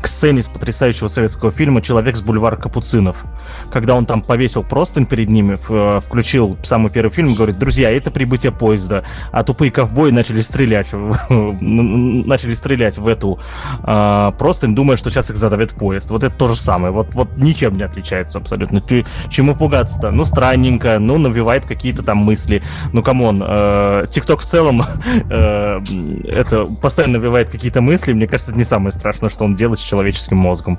к 0.00 0.06
сцене 0.06 0.40
из 0.40 0.48
потрясающего 0.48 1.08
советского 1.08 1.50
фильма 1.50 1.82
«Человек 1.82 2.16
с 2.16 2.22
бульвара 2.22 2.56
Капуцинов». 2.56 3.24
Когда 3.72 3.94
он 3.94 4.06
там 4.06 4.22
повесил 4.22 4.62
простынь 4.62 5.06
перед 5.06 5.28
ними, 5.28 5.56
включил 6.00 6.56
самый 6.62 6.90
первый 6.90 7.10
фильм, 7.10 7.34
говорит, 7.34 7.58
друзья, 7.58 7.90
это 7.90 8.10
прибытие 8.10 8.52
поезда. 8.52 9.04
А 9.32 9.42
тупые 9.42 9.70
ковбои 9.70 10.10
начали 10.10 10.40
стрелять, 10.40 10.88
начали 11.30 12.54
стрелять 12.54 12.98
в 12.98 13.06
эту 13.08 13.38
э, 13.82 14.32
простынь, 14.38 14.74
думая, 14.74 14.96
что 14.96 15.10
сейчас 15.10 15.30
их 15.30 15.36
задавит 15.36 15.72
поезд. 15.72 16.10
Вот 16.10 16.24
это 16.24 16.34
то 16.34 16.48
же 16.48 16.56
самое. 16.56 16.92
Вот, 16.92 17.14
вот 17.14 17.36
ничем 17.36 17.76
не 17.76 17.82
отличается 17.82 18.38
абсолютно. 18.38 18.80
Ты, 18.80 19.04
чему 19.28 19.54
пугаться-то? 19.54 20.10
Ну, 20.10 20.24
странненько, 20.24 20.98
ну, 20.98 21.18
навевает 21.18 21.66
какие-то 21.66 22.02
там 22.02 22.18
мысли. 22.18 22.62
Ну, 22.92 23.02
come 23.02 23.25
on, 23.25 23.42
э, 23.44 24.06
ТикТок 24.10 24.40
в 24.40 24.44
целом 24.44 24.59
целом 24.60 24.82
э, 25.30 25.80
это 26.28 26.66
постоянно 26.66 27.18
навевает 27.18 27.50
какие-то 27.50 27.80
мысли. 27.80 28.12
Мне 28.12 28.26
кажется, 28.26 28.52
это 28.52 28.58
не 28.58 28.64
самое 28.64 28.92
страшное, 28.92 29.30
что 29.30 29.44
он 29.44 29.54
делает 29.54 29.78
с 29.78 29.82
человеческим 29.82 30.36
мозгом. 30.36 30.78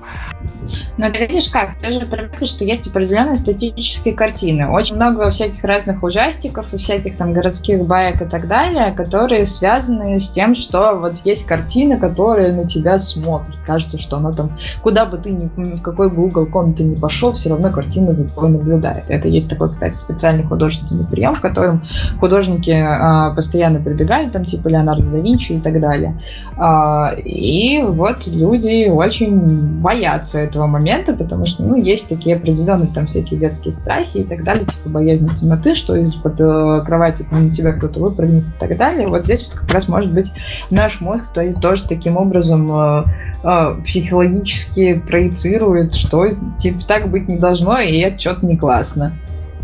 Но 0.97 1.11
ты 1.11 1.25
видишь 1.25 1.49
как? 1.49 1.77
Ты 1.79 1.91
же 1.91 2.01
привыкли, 2.01 2.45
что 2.45 2.63
есть 2.63 2.87
определенные 2.87 3.37
статические 3.37 4.13
картины. 4.13 4.69
Очень 4.69 4.95
много 4.95 5.29
всяких 5.31 5.63
разных 5.63 6.03
ужастиков 6.03 6.73
и 6.73 6.77
всяких 6.77 7.17
там 7.17 7.33
городских 7.33 7.81
баек 7.85 8.21
и 8.21 8.25
так 8.25 8.47
далее, 8.47 8.91
которые 8.91 9.45
связаны 9.45 10.19
с 10.19 10.29
тем, 10.29 10.53
что 10.55 10.93
вот 10.95 11.15
есть 11.23 11.47
картина, 11.47 11.97
которая 11.97 12.53
на 12.53 12.67
тебя 12.67 12.99
смотрит. 12.99 13.59
Кажется, 13.65 13.97
что 13.97 14.17
она 14.17 14.31
там, 14.31 14.57
куда 14.81 15.05
бы 15.05 15.17
ты 15.17 15.31
ни, 15.31 15.47
в 15.55 15.81
какой 15.81 16.11
бы 16.11 16.23
угол 16.23 16.45
комнаты 16.45 16.83
ни 16.83 16.95
пошел, 16.95 17.31
все 17.31 17.49
равно 17.49 17.71
картина 17.71 18.11
за 18.11 18.29
тобой 18.29 18.49
наблюдает. 18.49 19.05
Это 19.07 19.27
есть 19.27 19.49
такой, 19.49 19.69
кстати, 19.69 19.95
специальный 19.95 20.43
художественный 20.43 21.05
прием, 21.05 21.35
в 21.35 21.41
котором 21.41 21.83
художники 22.19 22.71
а, 22.71 23.31
постоянно 23.31 23.70
прибегали, 23.79 24.29
там 24.29 24.45
типа 24.45 24.67
Леонардо 24.67 25.05
да 25.05 25.17
Винчи 25.17 25.53
и 25.53 25.59
так 25.59 25.79
далее. 25.79 26.17
А, 26.57 27.13
и 27.13 27.81
вот 27.83 28.27
люди 28.27 28.89
очень 28.89 29.79
боятся 29.81 30.39
этого 30.39 30.67
момента, 30.67 31.13
потому 31.13 31.45
что, 31.45 31.63
ну, 31.63 31.75
есть 31.75 32.09
такие 32.09 32.35
определенные 32.35 32.89
там 32.93 33.05
всякие 33.05 33.39
детские 33.39 33.71
страхи 33.71 34.17
и 34.17 34.23
так 34.23 34.43
далее, 34.43 34.65
типа 34.65 34.89
боязнь 34.89 35.29
темноты, 35.35 35.75
что 35.75 35.95
из-под 35.95 36.39
э, 36.39 36.83
кровати 36.85 37.25
на 37.31 37.51
тебя 37.51 37.73
кто-то 37.73 37.99
выпрыгнет 37.99 38.43
и 38.43 38.59
так 38.59 38.77
далее. 38.77 39.07
Вот 39.07 39.23
здесь 39.23 39.47
вот 39.47 39.59
как 39.59 39.73
раз 39.73 39.87
может 39.87 40.13
быть 40.13 40.31
наш 40.69 41.01
мозг 41.01 41.33
то, 41.33 41.53
тоже 41.59 41.87
таким 41.87 42.17
образом 42.17 42.71
э, 42.71 43.03
э, 43.43 43.75
психологически 43.83 44.99
проецирует, 44.99 45.93
что 45.93 46.29
типа 46.57 46.81
так 46.87 47.09
быть 47.09 47.27
не 47.27 47.37
должно, 47.37 47.79
и 47.79 47.97
это 47.99 48.19
что-то 48.19 48.45
не 48.45 48.57
классно. 48.57 49.13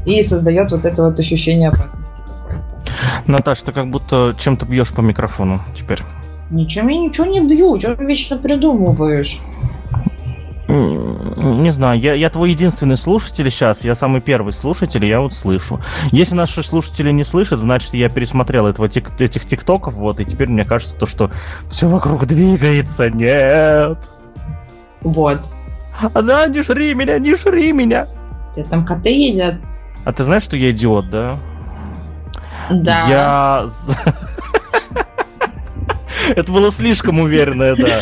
И 0.06 0.22
создает 0.24 0.72
вот 0.72 0.86
это 0.86 1.04
вот 1.04 1.20
ощущение 1.20 1.70
опасности. 1.70 2.17
Наташа, 3.28 3.66
ты 3.66 3.72
как 3.72 3.90
будто 3.90 4.36
чем-то 4.40 4.66
бьешь 4.66 4.92
по 4.92 5.02
микрофону 5.02 5.62
теперь. 5.76 6.02
Ничем 6.50 6.88
я 6.88 6.98
ничего 6.98 7.28
не 7.28 7.42
бью, 7.42 7.80
что 7.80 7.96
ты 7.96 8.06
вечно 8.06 8.38
придумываешь? 8.38 9.42
Не 10.68 11.72
знаю, 11.72 12.00
я, 12.00 12.14
я 12.14 12.30
твой 12.30 12.52
единственный 12.52 12.98
слушатель 12.98 13.50
сейчас, 13.50 13.86
я 13.86 13.96
самый 13.96 14.20
первый 14.20 14.52
слушатель, 14.52 15.06
я 15.06 15.22
вот 15.22 15.34
слышу. 15.34 15.80
Если 16.12 16.36
наши 16.36 16.62
слушатели 16.62 17.10
не 17.12 17.24
слышат, 17.24 17.60
значит, 17.60 17.94
я 17.94 18.10
пересмотрел 18.10 18.68
этого, 18.68 18.90
тик, 18.90 19.10
этих 19.20 19.46
тиктоков, 19.46 19.94
вот, 19.94 20.20
и 20.20 20.26
теперь 20.26 20.50
мне 20.50 20.66
кажется, 20.66 20.98
то, 20.98 21.06
что 21.06 21.32
все 21.70 21.88
вокруг 21.88 22.26
двигается, 22.26 23.10
нет. 23.10 24.10
Вот. 25.02 25.42
А 26.02 26.22
да, 26.22 26.48
не 26.48 26.62
жри 26.62 26.94
меня, 26.94 27.18
не 27.18 27.34
жри 27.34 27.72
меня. 27.72 28.08
Тебе 28.54 28.66
там 28.66 28.86
коты 28.86 29.10
едят. 29.10 29.62
А 30.04 30.12
ты 30.12 30.26
знаешь, 30.26 30.44
что 30.44 30.58
я 30.58 30.72
идиот, 30.72 31.10
да? 31.10 31.40
Да. 32.70 33.04
Я... 33.08 33.70
Это 36.36 36.52
было 36.52 36.72
слишком 36.72 37.20
уверенное, 37.20 37.76
да. 37.76 38.02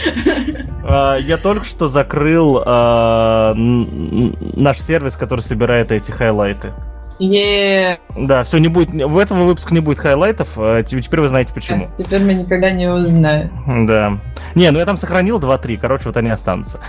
А, 0.87 1.15
я 1.17 1.37
только 1.37 1.65
что 1.65 1.87
закрыл 1.87 2.61
а, 2.65 3.53
наш 3.55 4.79
сервис, 4.79 5.15
который 5.15 5.41
собирает 5.41 5.91
эти 5.91 6.11
хайлайты. 6.11 6.73
Yeah. 7.19 7.97
Да, 8.15 8.43
все, 8.43 8.57
не 8.57 8.67
будет. 8.67 8.89
В 8.89 9.17
этом 9.17 9.45
выпуске 9.45 9.73
не 9.73 9.79
будет 9.79 9.99
хайлайтов. 9.99 10.49
А, 10.57 10.83
теперь 10.83 11.21
вы 11.21 11.27
знаете 11.27 11.53
почему. 11.53 11.89
Теперь 11.97 12.21
мы 12.21 12.33
никогда 12.33 12.71
не 12.71 12.87
узнаем. 12.87 13.85
Да. 13.87 14.17
Не, 14.53 14.71
ну 14.71 14.79
я 14.79 14.85
там 14.85 14.97
сохранил 14.97 15.39
2-3, 15.39 15.77
короче, 15.77 16.03
вот 16.05 16.17
они 16.17 16.29
останутся. 16.29 16.79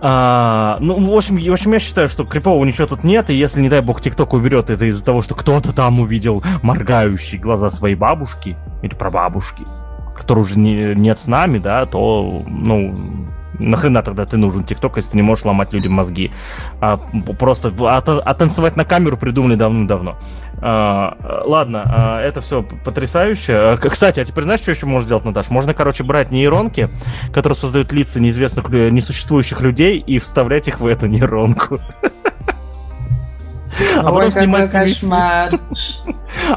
А, 0.00 0.76
ну, 0.80 1.02
в 1.02 1.16
общем, 1.16 1.38
в 1.38 1.52
общем, 1.52 1.72
я 1.72 1.78
считаю, 1.78 2.08
что 2.08 2.24
крипового 2.24 2.64
ничего 2.64 2.86
тут 2.86 3.02
нет, 3.02 3.30
и 3.30 3.34
если, 3.34 3.60
не 3.60 3.68
дай 3.68 3.80
бог, 3.80 4.00
ТикТок 4.00 4.34
уберет 4.34 4.68
это 4.68 4.84
из-за 4.86 5.04
того, 5.04 5.22
что 5.22 5.34
кто-то 5.34 5.74
там 5.74 6.00
увидел 6.00 6.42
моргающие 6.62 7.40
глаза 7.40 7.70
своей 7.70 7.94
бабушки 7.94 8.56
или 8.82 8.94
прабабушки, 8.94 9.64
которые 10.14 10.44
уже 10.44 10.58
не, 10.58 10.94
нет 10.94 11.18
с 11.18 11.26
нами, 11.26 11.58
да, 11.58 11.86
то, 11.86 12.44
ну, 12.46 12.94
нахрена 13.58 14.02
тогда 14.02 14.24
ты 14.26 14.36
нужен 14.36 14.64
ТикТок, 14.64 14.96
если 14.96 15.12
ты 15.12 15.16
не 15.16 15.22
можешь 15.22 15.44
ломать 15.44 15.72
людям 15.72 15.92
мозги? 15.92 16.30
А, 16.80 16.96
просто 17.38 17.72
а, 17.80 17.98
а 17.98 18.34
танцевать 18.34 18.76
на 18.76 18.84
камеру 18.84 19.16
придумали 19.16 19.54
давно-давно. 19.54 20.16
А, 20.58 21.16
ладно, 21.44 21.82
а, 21.84 22.20
это 22.20 22.40
все 22.40 22.62
потрясающе. 22.62 23.54
А, 23.54 23.76
кстати, 23.76 24.20
а 24.20 24.24
теперь 24.24 24.44
знаешь, 24.44 24.60
что 24.60 24.70
еще 24.70 24.86
можно 24.86 25.06
сделать, 25.06 25.24
Наташ? 25.24 25.50
Можно, 25.50 25.74
короче, 25.74 26.02
брать 26.02 26.30
нейронки, 26.30 26.88
которые 27.32 27.56
создают 27.56 27.92
лица 27.92 28.20
неизвестных, 28.20 28.68
несуществующих 28.68 29.60
людей, 29.60 29.98
и 29.98 30.18
вставлять 30.18 30.68
их 30.68 30.80
в 30.80 30.86
эту 30.86 31.06
нейронку. 31.06 31.78
А 34.02 34.10
Ой, 34.10 34.32
какой 34.32 34.68
кошмар. 34.68 35.50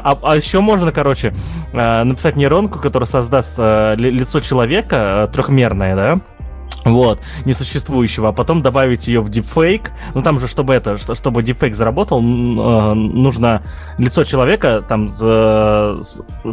А, 0.02 0.18
а 0.22 0.36
еще 0.36 0.60
можно, 0.60 0.92
короче, 0.92 1.34
написать 1.72 2.36
нейронку, 2.36 2.78
которая 2.78 3.06
создаст 3.06 3.58
лицо 3.58 4.40
человека 4.40 5.28
трехмерное, 5.32 5.96
да? 5.96 6.20
Вот, 6.84 7.20
несуществующего, 7.44 8.30
а 8.30 8.32
потом 8.32 8.62
добавить 8.62 9.08
ее 9.08 9.20
в 9.20 9.28
дипфейк. 9.28 9.92
Ну 10.14 10.22
там 10.22 10.38
же, 10.38 10.48
чтобы 10.48 10.74
это, 10.74 10.96
чтобы 11.14 11.42
дипфейк 11.42 11.74
заработал, 11.74 12.20
э, 12.20 12.94
нужно 12.94 13.62
лицо 13.98 14.24
человека 14.24 14.82
там 14.86 15.08
за, 15.08 15.98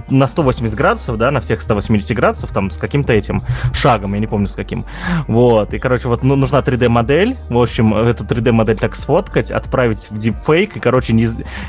на 0.09 0.27
180 0.27 0.75
градусов, 0.75 1.17
да, 1.17 1.31
на 1.31 1.39
всех 1.39 1.61
180 1.61 2.15
градусов, 2.15 2.51
там 2.51 2.69
с 2.69 2.77
каким-то 2.77 3.13
этим 3.13 3.43
шагом, 3.73 4.13
я 4.13 4.19
не 4.19 4.27
помню 4.27 4.47
с 4.47 4.55
каким. 4.55 4.85
Вот, 5.27 5.73
и, 5.73 5.79
короче, 5.79 6.07
вот 6.07 6.23
ну, 6.23 6.35
нужна 6.35 6.59
3D-модель, 6.59 7.37
в 7.49 7.57
общем, 7.57 7.95
эту 7.95 8.25
3D-модель 8.25 8.77
так 8.77 8.95
сфоткать, 8.95 9.51
отправить 9.51 10.11
в 10.11 10.17
дипфейк, 10.17 10.77
и, 10.77 10.79
короче, 10.79 11.13
не, 11.13 11.27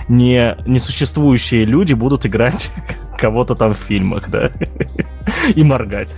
не, 0.09 0.57
несуществующие 0.67 1.65
люди 1.65 1.93
будут 1.93 2.27
играть 2.27 2.73
кого-то 3.19 3.55
там 3.55 3.73
в 3.73 3.79
фильмах, 3.79 4.29
да, 4.31 4.51
и 5.55 5.63
моргать. 5.63 6.17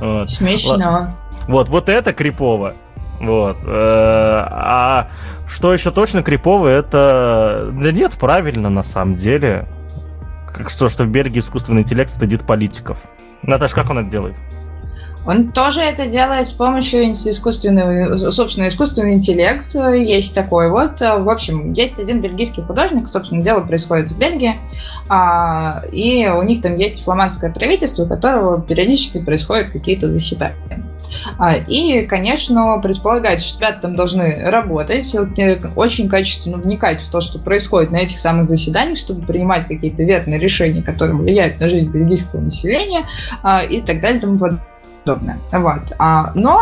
Вот. 0.00 0.28
Смешно. 0.28 1.08
Вот, 1.48 1.68
вот 1.68 1.88
это 1.88 2.12
крипово. 2.12 2.74
Вот. 3.20 3.58
Э, 3.64 3.68
а 3.70 5.08
что 5.48 5.72
еще 5.72 5.90
точно 5.90 6.22
крипово, 6.22 6.66
это... 6.66 7.70
Да 7.72 7.92
нет, 7.92 8.12
правильно, 8.12 8.70
на 8.70 8.82
самом 8.82 9.14
деле. 9.14 9.68
Как 10.52 10.70
что, 10.70 10.88
что 10.88 11.04
в 11.04 11.08
Бельгии 11.08 11.38
искусственный 11.38 11.82
интеллект 11.82 12.10
стыдит 12.10 12.42
политиков. 12.42 12.98
Наташа, 13.42 13.74
как 13.74 13.90
он 13.90 13.98
это 13.98 14.10
делает? 14.10 14.36
Он 15.24 15.52
тоже 15.52 15.80
это 15.80 16.06
делает 16.06 16.48
с 16.48 16.52
помощью 16.52 17.12
искусственного, 17.12 18.30
собственно, 18.32 18.66
искусственный 18.66 19.14
интеллект. 19.14 19.72
Есть 19.74 20.34
такой 20.34 20.68
вот. 20.68 21.00
В 21.00 21.30
общем, 21.30 21.72
есть 21.72 22.00
один 22.00 22.20
бельгийский 22.20 22.64
художник, 22.64 23.06
собственно, 23.06 23.40
дело 23.40 23.60
происходит 23.60 24.10
в 24.10 24.18
Бельгии, 24.18 24.58
а, 25.14 25.82
и 25.92 26.26
у 26.26 26.42
них 26.42 26.62
там 26.62 26.78
есть 26.78 27.04
фламандское 27.04 27.52
правительство, 27.52 28.04
у 28.04 28.08
которого 28.08 28.62
периодически 28.62 29.22
происходят 29.22 29.68
какие-то 29.68 30.10
заседания. 30.10 30.82
А, 31.38 31.56
и, 31.56 32.06
конечно, 32.06 32.80
предполагается, 32.82 33.46
что 33.46 33.58
ребята 33.58 33.82
там 33.82 33.94
должны 33.94 34.42
работать, 34.48 35.14
очень 35.76 36.08
качественно 36.08 36.56
вникать 36.56 37.02
в 37.02 37.10
то, 37.10 37.20
что 37.20 37.38
происходит 37.38 37.90
на 37.90 37.96
этих 37.96 38.18
самых 38.18 38.46
заседаниях, 38.46 38.96
чтобы 38.96 39.26
принимать 39.26 39.66
какие-то 39.66 40.02
верные 40.02 40.38
решения, 40.38 40.80
которые 40.82 41.14
влияют 41.14 41.60
на 41.60 41.68
жизнь 41.68 41.90
бельгийского 41.90 42.40
населения 42.40 43.04
а, 43.42 43.62
и 43.62 43.82
так 43.82 44.00
далее 44.00 44.16
и 44.16 44.20
тому 44.22 44.38
подобное. 44.38 45.38
Вот. 45.52 45.92
Но 46.34 46.58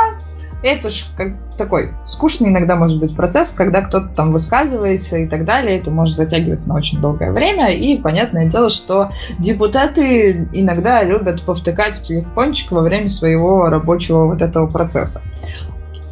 это 0.62 0.90
ж 0.90 1.06
как 1.16 1.32
такой 1.56 1.92
скучный 2.04 2.48
иногда 2.48 2.76
может 2.76 3.00
быть 3.00 3.14
процесс, 3.14 3.50
когда 3.50 3.82
кто-то 3.82 4.08
там 4.08 4.30
высказывается 4.30 5.18
и 5.18 5.26
так 5.26 5.44
далее. 5.44 5.78
Это 5.78 5.90
может 5.90 6.16
затягиваться 6.16 6.68
на 6.68 6.76
очень 6.76 7.00
долгое 7.00 7.32
время. 7.32 7.72
И 7.72 7.98
понятное 7.98 8.46
дело, 8.46 8.70
что 8.70 9.10
депутаты 9.38 10.48
иногда 10.52 11.02
любят 11.02 11.42
повтыкать 11.44 11.94
в 11.94 12.02
телефончик 12.02 12.72
во 12.72 12.82
время 12.82 13.08
своего 13.08 13.68
рабочего 13.68 14.26
вот 14.26 14.42
этого 14.42 14.66
процесса. 14.66 15.22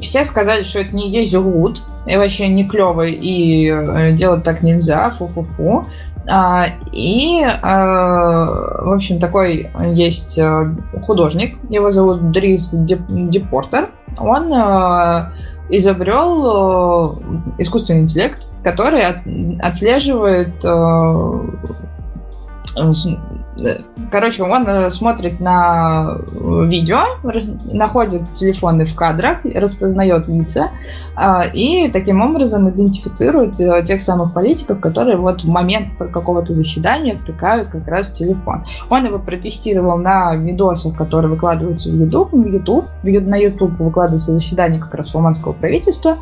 Все 0.00 0.24
сказали, 0.24 0.62
что 0.62 0.80
это 0.80 0.94
не 0.94 1.10
есть 1.10 1.34
гуд, 1.34 1.82
и 2.06 2.16
вообще 2.16 2.48
не 2.48 2.68
клево, 2.68 3.06
и 3.06 3.66
э, 3.66 4.12
делать 4.12 4.44
так 4.44 4.62
нельзя, 4.62 5.10
фу-фу-фу. 5.10 5.86
А, 6.30 6.66
и, 6.92 7.42
а, 7.42 8.82
в 8.82 8.92
общем, 8.92 9.18
такой 9.18 9.70
есть 9.94 10.38
э, 10.38 10.74
художник, 11.02 11.58
его 11.70 11.90
зовут 11.90 12.30
Дрис 12.32 12.74
Депортер. 12.74 13.88
Он 14.18 14.52
э, 14.52 15.30
изобрел 15.70 17.16
э, 17.16 17.62
искусственный 17.62 18.02
интеллект, 18.02 18.46
который 18.62 19.02
отслеживает 19.60 20.62
Короче, 24.10 24.44
он 24.44 24.90
смотрит 24.90 25.40
на 25.40 26.18
видео, 26.32 27.00
находит 27.64 28.32
телефоны 28.32 28.86
в 28.86 28.94
кадрах, 28.94 29.38
распознает 29.44 30.28
лица 30.28 30.70
и 31.52 31.90
таким 31.92 32.20
образом 32.22 32.70
идентифицирует 32.70 33.56
тех 33.84 34.00
самых 34.00 34.32
политиков, 34.32 34.78
которые 34.80 35.16
вот 35.16 35.42
в 35.42 35.48
момент 35.48 35.88
какого-то 35.98 36.54
заседания 36.54 37.16
втыкают 37.16 37.68
как 37.68 37.88
раз 37.88 38.06
в 38.08 38.14
телефон. 38.14 38.64
Он 38.88 39.04
его 39.04 39.18
протестировал 39.18 39.98
на 39.98 40.36
видосах, 40.36 40.96
которые 40.96 41.30
выкладываются 41.30 41.90
в 41.90 41.94
YouTube. 41.94 42.32
В 42.32 42.46
YouTube 42.46 42.86
на 43.02 43.36
YouTube 43.36 43.78
выкладывается 43.80 44.32
заседание 44.32 44.80
как 44.80 44.94
раз 44.94 45.08
фламандского 45.08 45.52
правительства. 45.52 46.18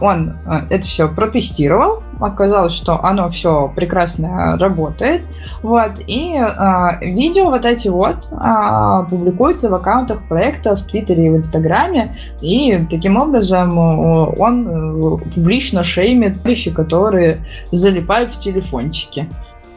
Он 0.00 0.36
это 0.70 0.86
все 0.86 1.08
протестировал, 1.08 2.02
оказалось, 2.18 2.72
что 2.72 3.04
оно 3.04 3.28
все 3.28 3.70
прекрасно 3.76 4.56
работает. 4.56 5.22
Вот, 5.62 5.71
и 6.06 6.36
э, 6.36 6.98
видео 7.00 7.50
вот 7.50 7.64
эти 7.64 7.88
вот 7.88 8.28
э, 8.32 9.10
публикуются 9.10 9.68
в 9.68 9.74
аккаунтах 9.74 10.26
проекта 10.28 10.76
в 10.76 10.82
Твиттере 10.84 11.26
и 11.26 11.30
в 11.30 11.36
Инстаграме, 11.36 12.16
и 12.40 12.86
таким 12.90 13.16
образом 13.16 13.78
он 13.78 14.68
э, 14.68 15.24
публично 15.34 15.84
шеймит 15.84 16.44
вещи, 16.44 16.70
которые 16.70 17.38
залипают 17.70 18.30
в 18.30 18.38
телефончике. 18.38 19.26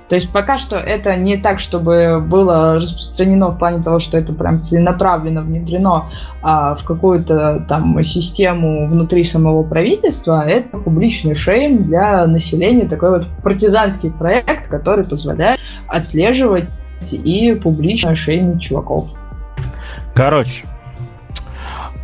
То 0.10 0.16
есть 0.16 0.32
пока 0.32 0.58
что 0.58 0.78
это 0.78 1.16
не 1.16 1.38
так, 1.38 1.60
чтобы 1.60 2.22
было 2.22 2.76
распространено 2.76 3.50
в 3.50 3.58
плане 3.58 3.84
того, 3.84 4.00
что 4.00 4.18
это 4.18 4.34
прям 4.34 4.60
целенаправленно 4.60 5.42
внедрено 5.42 6.12
а, 6.44 6.76
в 6.76 6.84
какую-то 6.84 7.66
там 7.68 8.02
систему 8.04 8.88
внутри 8.88 9.24
самого 9.24 9.64
правительства. 9.64 10.46
Это 10.48 10.78
публичный 10.78 11.34
шейм 11.34 11.86
для 11.86 12.28
населения, 12.28 12.88
такой 12.88 13.12
вот 13.12 13.28
партизанский 13.44 14.12
проект, 14.12 14.68
который 14.68 15.06
позволяет 15.06 15.60
отслеживать 15.88 16.70
и 17.12 17.54
публично 17.56 18.16
шеймить 18.16 18.62
чуваков. 18.62 19.14
Короче, 20.14 20.66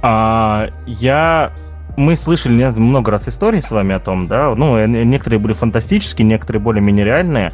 а, 0.01 0.69
я 0.85 1.51
мы 1.97 2.15
слышали 2.15 2.69
много 2.79 3.11
раз 3.11 3.27
истории 3.27 3.59
с 3.59 3.71
вами 3.71 3.95
о 3.95 3.99
том, 3.99 4.27
да, 4.27 4.53
ну, 4.55 4.77
э, 4.77 4.87
некоторые 4.87 5.39
были 5.39 5.53
фантастические, 5.53 6.27
некоторые 6.27 6.61
более-менее 6.61 7.05
реальные, 7.05 7.53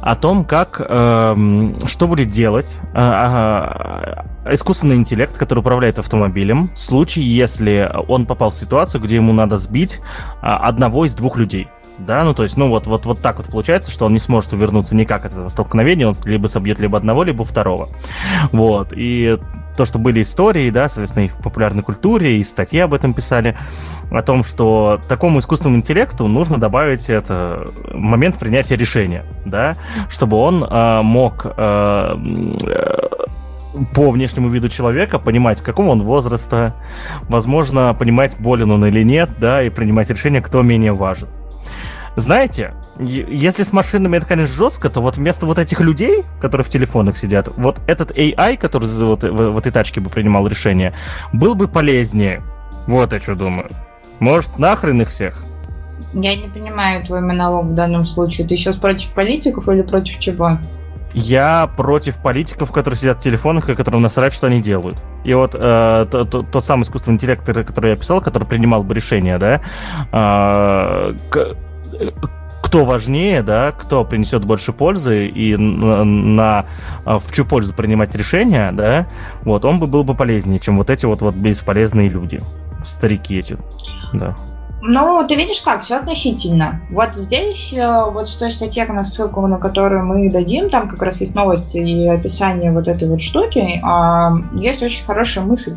о 0.00 0.16
том, 0.16 0.44
как, 0.44 0.80
э, 0.80 1.36
что 1.86 2.08
будет 2.08 2.28
делать 2.28 2.78
э, 2.92 2.98
э, 3.00 4.52
искусственный 4.54 4.96
интеллект, 4.96 5.38
который 5.38 5.60
управляет 5.60 6.00
автомобилем, 6.00 6.70
в 6.74 6.78
случае, 6.78 7.24
если 7.36 7.88
он 8.08 8.26
попал 8.26 8.50
в 8.50 8.54
ситуацию, 8.54 9.00
где 9.00 9.16
ему 9.16 9.32
надо 9.32 9.58
сбить 9.58 10.00
э, 10.00 10.46
одного 10.46 11.04
из 11.04 11.14
двух 11.14 11.36
людей. 11.36 11.68
Да, 11.98 12.24
ну 12.24 12.34
то 12.34 12.42
есть, 12.42 12.56
ну 12.56 12.68
вот, 12.68 12.86
вот, 12.86 13.06
вот 13.06 13.20
так 13.20 13.36
вот 13.36 13.46
получается, 13.46 13.90
что 13.90 14.06
он 14.06 14.12
не 14.12 14.18
сможет 14.18 14.52
увернуться 14.52 14.96
никак 14.96 15.24
от 15.24 15.32
этого 15.32 15.48
столкновения, 15.48 16.08
он 16.08 16.14
либо 16.24 16.46
собьет 16.46 16.80
либо 16.80 16.98
одного, 16.98 17.22
либо 17.22 17.44
второго. 17.44 17.90
Вот, 18.50 18.92
и 18.92 19.38
то, 19.76 19.84
что 19.84 19.98
были 19.98 20.22
истории, 20.22 20.70
да, 20.70 20.88
соответственно, 20.88 21.24
и 21.24 21.28
в 21.28 21.38
популярной 21.38 21.82
культуре, 21.82 22.38
и 22.38 22.44
статьи 22.44 22.80
об 22.80 22.94
этом 22.94 23.14
писали, 23.14 23.56
о 24.10 24.22
том, 24.22 24.44
что 24.44 25.00
такому 25.08 25.38
искусственному 25.38 25.78
интеллекту 25.78 26.26
нужно 26.26 26.58
добавить 26.58 27.08
это 27.08 27.68
момент 27.92 28.38
принятия 28.38 28.76
решения, 28.76 29.24
да, 29.46 29.78
чтобы 30.10 30.36
он 30.36 30.64
э, 30.64 31.02
мог 31.02 31.46
э, 31.46 32.16
по 33.94 34.10
внешнему 34.10 34.48
виду 34.48 34.68
человека 34.68 35.18
понимать, 35.18 35.62
какого 35.62 35.90
он 35.90 36.02
возраста, 36.02 36.74
возможно, 37.28 37.94
понимать, 37.98 38.38
болен 38.38 38.70
он 38.70 38.84
или 38.84 39.02
нет, 39.02 39.30
да, 39.38 39.62
и 39.62 39.70
принимать 39.70 40.10
решение, 40.10 40.42
кто 40.42 40.62
менее 40.62 40.92
важен. 40.92 41.28
Знаете, 42.16 42.74
если 42.98 43.62
с 43.62 43.72
машинами 43.72 44.18
это, 44.18 44.26
конечно, 44.26 44.54
жестко, 44.56 44.90
то 44.90 45.00
вот 45.00 45.16
вместо 45.16 45.46
вот 45.46 45.58
этих 45.58 45.80
людей, 45.80 46.24
которые 46.40 46.64
в 46.64 46.68
телефонах 46.68 47.16
сидят, 47.16 47.48
вот 47.56 47.80
этот 47.86 48.10
AI, 48.10 48.56
который 48.58 48.88
вот 48.88 49.24
в, 49.24 49.50
в 49.50 49.58
этой 49.58 49.72
тачке 49.72 50.00
бы 50.00 50.10
принимал 50.10 50.46
решение, 50.46 50.92
был 51.32 51.54
бы 51.54 51.68
полезнее. 51.68 52.42
Вот 52.86 53.12
я 53.12 53.20
что 53.20 53.34
думаю. 53.34 53.70
Может, 54.20 54.58
нахрен 54.58 55.00
их 55.00 55.08
всех? 55.08 55.42
Я 56.12 56.36
не 56.36 56.48
понимаю 56.48 57.04
твой 57.04 57.22
монолог 57.22 57.66
в 57.66 57.74
данном 57.74 58.04
случае. 58.04 58.46
Ты 58.46 58.56
сейчас 58.56 58.76
против 58.76 59.12
политиков 59.14 59.66
или 59.68 59.82
против 59.82 60.18
чего? 60.18 60.58
Я 61.14 61.70
против 61.76 62.16
политиков, 62.22 62.72
которые 62.72 62.98
сидят 62.98 63.18
в 63.18 63.22
телефонах 63.22 63.68
и 63.68 63.74
которым 63.74 64.02
насрать, 64.02 64.32
что 64.32 64.46
они 64.46 64.62
делают. 64.62 65.02
И 65.24 65.34
вот 65.34 65.54
э, 65.54 66.06
тот, 66.10 66.50
тот 66.50 66.64
самый 66.64 66.84
искусственный 66.84 67.16
интеллект, 67.16 67.44
который 67.44 67.90
я 67.90 67.96
писал, 67.96 68.20
который 68.20 68.44
принимал 68.44 68.82
бы 68.82 68.94
решения, 68.94 69.38
да, 69.38 69.60
э, 70.12 71.14
кто 72.62 72.84
важнее, 72.84 73.42
да, 73.42 73.72
кто 73.72 74.04
принесет 74.04 74.44
больше 74.44 74.72
пользы 74.72 75.26
и 75.26 75.56
на, 75.56 76.04
на 76.04 76.66
в 77.04 77.32
чью 77.32 77.44
пользу 77.44 77.74
принимать 77.74 78.14
решения, 78.14 78.72
да, 78.72 79.06
вот 79.42 79.64
он 79.64 79.78
бы 79.78 79.86
был 79.86 80.04
бы 80.04 80.14
полезнее, 80.14 80.58
чем 80.58 80.78
вот 80.78 80.88
эти 80.88 81.04
вот 81.04 81.20
вот 81.20 81.34
бесполезные 81.34 82.08
люди, 82.08 82.40
старики 82.84 83.38
эти, 83.38 83.58
да. 84.14 84.36
Ну, 84.84 85.24
ты 85.28 85.36
видишь 85.36 85.60
как, 85.60 85.82
все 85.82 85.96
относительно. 85.96 86.80
Вот 86.90 87.14
здесь, 87.14 87.72
э, 87.72 88.04
вот 88.10 88.26
в 88.26 88.36
той 88.36 88.50
статье, 88.50 88.84
на 88.86 89.04
ссылку 89.04 89.46
на 89.46 89.58
которую 89.58 90.04
мы 90.04 90.28
дадим, 90.28 90.70
там 90.70 90.88
как 90.88 91.00
раз 91.02 91.20
есть 91.20 91.36
новости 91.36 91.78
и 91.78 92.08
описание 92.08 92.72
вот 92.72 92.88
этой 92.88 93.08
вот 93.08 93.20
штуки, 93.20 93.80
а, 93.84 94.32
есть 94.54 94.82
очень 94.82 95.04
хорошая 95.04 95.44
мысль 95.44 95.76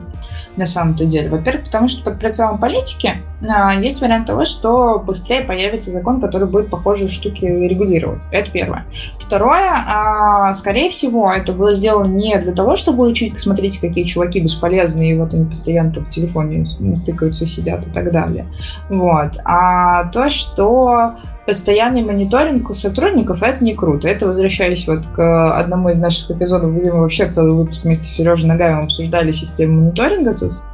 на 0.57 0.65
самом-то 0.65 1.05
деле. 1.05 1.29
Во-первых, 1.29 1.65
потому 1.65 1.87
что 1.87 2.03
под 2.03 2.19
прицелом 2.19 2.57
политики 2.57 3.13
а, 3.47 3.73
есть 3.73 4.01
вариант 4.01 4.27
того, 4.27 4.45
что 4.45 4.99
быстрее 4.99 5.41
появится 5.41 5.91
закон, 5.91 6.21
который 6.21 6.47
будет 6.47 6.69
похожие 6.69 7.07
штуки 7.07 7.45
регулировать. 7.45 8.25
Это 8.31 8.49
первое. 8.51 8.85
Второе, 9.19 9.69
а, 9.87 10.53
скорее 10.53 10.89
всего, 10.89 11.31
это 11.31 11.53
было 11.53 11.73
сделано 11.73 12.07
не 12.07 12.37
для 12.37 12.53
того, 12.53 12.75
чтобы 12.75 13.07
учить, 13.07 13.39
смотрите, 13.39 13.85
какие 13.85 14.05
чуваки 14.05 14.39
бесполезные, 14.39 15.11
и 15.11 15.17
вот 15.17 15.33
они 15.33 15.45
постоянно 15.45 15.91
в 15.91 16.09
телефоне 16.09 16.65
тыкаются, 17.05 17.45
сидят 17.45 17.87
и 17.87 17.89
так 17.91 18.11
далее. 18.11 18.45
Вот. 18.89 19.37
А 19.43 20.05
то, 20.09 20.29
что 20.29 21.15
постоянный 21.45 22.03
мониторинг 22.03 22.69
у 22.69 22.73
сотрудников, 22.73 23.43
это 23.43 23.63
не 23.63 23.73
круто. 23.73 24.07
Это 24.07 24.27
возвращаясь 24.27 24.87
вот 24.87 25.05
к 25.05 25.57
одному 25.57 25.89
из 25.89 25.99
наших 25.99 26.31
эпизодов, 26.31 26.75
где 26.75 26.91
мы 26.91 27.01
вообще 27.01 27.27
целый 27.27 27.53
выпуск 27.53 27.83
вместе 27.83 28.05
с 28.05 28.09
Сережей 28.09 28.47
Нагаевым 28.47 28.85
обсуждали 28.85 29.31
систему 29.31 29.81
мониторинга 29.81 30.33
с 30.33 30.67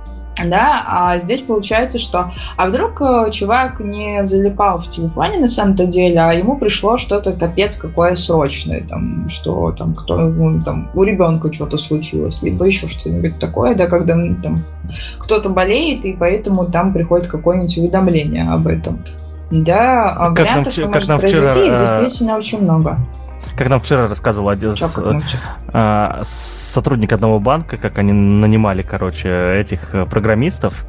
да, 0.46 0.84
а 0.88 1.18
здесь 1.20 1.42
получается, 1.42 2.00
что 2.00 2.32
а 2.58 2.68
вдруг 2.68 3.02
э, 3.02 3.30
чувак 3.32 3.80
не 3.80 4.26
залипал 4.26 4.80
в 4.80 4.90
телефоне 4.90 5.40
на 5.40 5.48
самом-то 5.48 5.86
деле, 5.86 6.20
а 6.20 6.34
ему 6.34 6.58
пришло 6.58 6.98
что-то 6.98 7.34
капец 7.34 7.76
какое 7.76 8.16
срочное, 8.16 8.82
там, 8.88 9.28
что 9.30 9.72
там, 9.72 9.94
кто, 9.94 10.18
ну, 10.18 10.62
там, 10.62 10.90
у 10.96 11.04
ребенка 11.04 11.52
что-то 11.52 11.78
случилось, 11.78 12.42
либо 12.42 12.66
еще 12.66 12.88
что-нибудь 12.88 13.40
такое, 13.40 13.76
да, 13.76 13.88
когда 13.88 14.16
ну, 14.16 14.36
там 14.42 14.64
кто-то 15.20 15.50
болеет, 15.50 16.06
и 16.06 16.14
поэтому 16.14 16.72
там 16.72 16.94
приходит 16.94 17.28
какое-нибудь 17.28 17.78
уведомление 17.78 18.50
об 18.50 18.68
этом. 18.68 19.04
Да, 19.52 20.32
как 20.36 20.40
вариантов, 20.40 20.78
нам, 20.78 20.92
как 20.92 21.08
нам 21.08 21.20
вчера, 21.20 21.42
произойти, 21.42 21.70
э, 21.70 21.80
действительно 21.80 22.38
очень 22.38 22.62
много. 22.62 22.98
как 23.58 23.70
нам 23.70 23.82
вчера 23.82 24.08
рассказывал 24.08 24.48
один 24.48 24.76
с, 24.78 24.94
а, 25.74 26.22
сотрудник 26.24 27.12
одного 27.12 27.40
банка, 27.40 27.76
как 27.76 27.98
они 27.98 28.14
нанимали, 28.14 28.82
короче, 28.82 29.58
этих 29.60 29.94
программистов, 30.10 30.86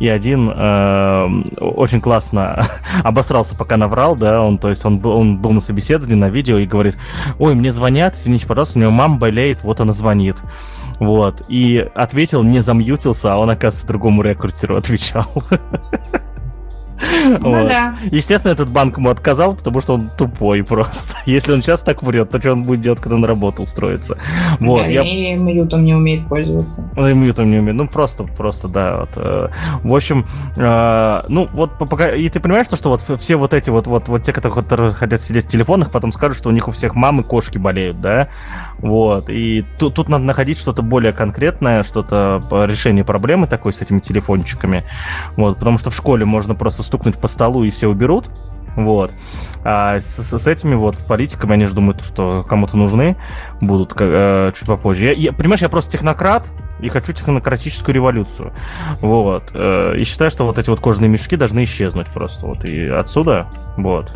и 0.00 0.08
один 0.08 0.50
э, 0.50 1.42
очень 1.60 2.00
классно 2.00 2.66
обосрался, 3.04 3.54
пока 3.54 3.76
наврал, 3.76 4.16
да, 4.16 4.42
он, 4.42 4.58
то 4.58 4.68
есть 4.68 4.84
он 4.84 4.98
был, 4.98 5.12
он 5.12 5.38
был 5.38 5.52
на 5.52 5.60
собеседовании 5.60 6.16
на 6.16 6.28
видео 6.28 6.58
и 6.58 6.66
говорит, 6.66 6.96
ой, 7.38 7.54
мне 7.54 7.72
звонят, 7.72 8.16
извините, 8.16 8.48
пожалуйста, 8.48 8.78
у 8.78 8.82
него 8.82 8.90
мама 8.90 9.16
болеет, 9.18 9.62
вот 9.62 9.80
она 9.80 9.92
звонит. 9.92 10.38
Вот. 10.98 11.42
И 11.48 11.84
ответил, 11.94 12.42
не 12.42 12.60
замьютился, 12.60 13.34
а 13.34 13.36
он, 13.36 13.50
оказывается, 13.50 13.86
другому 13.86 14.22
рекрутеру 14.22 14.76
отвечал. 14.78 15.26
Ну 17.42 17.52
да. 17.52 17.96
Естественно, 18.10 18.52
этот 18.52 18.70
банк 18.70 18.98
ему 18.98 19.10
отказал, 19.10 19.54
потому 19.54 19.80
что 19.80 19.94
он 19.94 20.10
тупой 20.16 20.62
просто. 20.68 21.18
Если 21.26 21.52
он 21.52 21.62
сейчас 21.62 21.80
так 21.80 22.02
врет, 22.02 22.30
то 22.30 22.38
что 22.38 22.52
он 22.52 22.64
будет 22.64 22.80
делать, 22.80 23.00
когда 23.00 23.16
на 23.18 23.26
работу 23.26 23.62
устроится? 23.62 24.18
Вот, 24.60 24.82
да, 24.82 24.86
я... 24.86 25.02
И 25.02 25.34
мьютом 25.34 25.84
не 25.84 25.94
умеет 25.94 26.26
пользоваться. 26.28 26.90
Ну, 26.96 27.08
и 27.08 27.14
мьютом 27.14 27.50
не 27.50 27.58
умеет. 27.58 27.76
Ну, 27.76 27.88
просто, 27.88 28.24
просто, 28.24 28.68
да. 28.68 29.00
Вот. 29.00 29.10
Э, 29.16 29.48
в 29.82 29.94
общем, 29.94 30.26
э, 30.56 31.22
ну, 31.28 31.48
вот 31.52 31.78
пока... 31.78 32.14
И 32.14 32.28
ты 32.28 32.40
понимаешь, 32.40 32.66
что, 32.66 32.76
что 32.76 32.90
вот 32.90 33.02
все 33.20 33.36
вот 33.36 33.54
эти 33.54 33.70
вот, 33.70 33.86
вот, 33.86 34.08
вот 34.08 34.22
те, 34.22 34.32
которые 34.32 34.92
хотят 34.92 35.22
сидеть 35.22 35.46
в 35.46 35.48
телефонах, 35.48 35.90
потом 35.90 36.12
скажут, 36.12 36.36
что 36.36 36.48
у 36.48 36.52
них 36.52 36.68
у 36.68 36.70
всех 36.70 36.94
мамы 36.94 37.22
кошки 37.22 37.58
болеют, 37.58 38.00
да? 38.00 38.28
Вот. 38.78 39.30
И 39.30 39.64
тут, 39.78 39.94
тут 39.94 40.08
надо 40.08 40.24
находить 40.24 40.58
что-то 40.58 40.82
более 40.82 41.12
конкретное, 41.12 41.82
что-то 41.82 42.42
по 42.50 42.64
решению 42.64 43.04
проблемы 43.04 43.46
такой 43.46 43.72
с 43.72 43.82
этими 43.82 43.98
телефончиками. 43.98 44.84
Вот. 45.36 45.58
Потому 45.58 45.78
что 45.78 45.90
в 45.90 45.96
школе 45.96 46.24
можно 46.24 46.54
просто 46.54 46.82
стукнуть 46.82 47.11
по 47.18 47.28
столу 47.28 47.64
и 47.64 47.70
все 47.70 47.88
уберут. 47.88 48.30
Вот. 48.76 49.12
А 49.64 50.00
с, 50.00 50.18
с 50.18 50.46
этими 50.46 50.74
вот 50.74 50.96
политиками, 50.98 51.52
они 51.52 51.66
же 51.66 51.74
думают, 51.74 52.02
что 52.02 52.44
кому-то 52.48 52.76
нужны 52.76 53.16
будут 53.60 53.92
э, 53.98 54.52
чуть 54.56 54.66
попозже. 54.66 55.06
Я, 55.06 55.12
я, 55.12 55.32
понимаешь, 55.32 55.60
я 55.60 55.68
просто 55.68 55.92
технократ 55.92 56.50
и 56.80 56.88
хочу 56.88 57.12
технократическую 57.12 57.94
революцию. 57.94 58.52
Вот. 59.00 59.50
Э, 59.54 59.94
и 59.96 60.04
считаю, 60.04 60.30
что 60.30 60.46
вот 60.46 60.58
эти 60.58 60.70
вот 60.70 60.80
кожаные 60.80 61.08
мешки 61.08 61.36
должны 61.36 61.64
исчезнуть 61.64 62.08
просто. 62.08 62.46
Вот. 62.46 62.64
И 62.64 62.86
отсюда, 62.88 63.46
вот. 63.76 64.12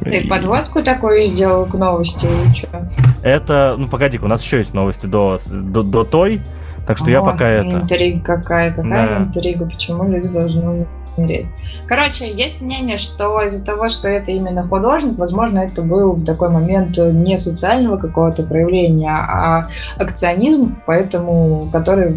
Ты 0.00 0.26
подводку 0.28 0.82
такую 0.82 1.24
сделал 1.26 1.66
к 1.66 1.74
новости 1.74 2.26
или 2.26 2.52
что? 2.52 2.90
Это, 3.22 3.76
ну 3.78 3.86
погоди 3.86 4.18
у 4.18 4.26
нас 4.26 4.42
еще 4.42 4.58
есть 4.58 4.74
новости 4.74 5.06
до, 5.06 5.38
до, 5.48 5.84
до 5.84 6.02
той, 6.02 6.42
так 6.84 6.98
что 6.98 7.06
О, 7.06 7.10
я 7.10 7.22
пока 7.22 7.48
это... 7.48 7.76
Интрига 7.76 8.20
какая, 8.20 8.72
какая 8.72 9.08
да. 9.08 9.18
интрига, 9.18 9.66
почему 9.66 10.10
люди 10.10 10.26
должны 10.32 10.86
умереть. 11.16 11.48
Короче, 11.86 12.32
есть 12.32 12.60
мнение, 12.60 12.96
что 12.96 13.42
из-за 13.42 13.64
того, 13.64 13.88
что 13.88 14.08
это 14.08 14.30
именно 14.30 14.66
художник, 14.66 15.18
возможно, 15.18 15.60
это 15.60 15.82
был 15.82 16.22
такой 16.24 16.50
момент 16.50 16.96
не 16.98 17.36
социального 17.36 17.96
какого-то 17.96 18.42
проявления, 18.42 19.10
а 19.10 19.68
акционизм, 19.98 20.76
поэтому 20.86 21.68
который, 21.72 22.14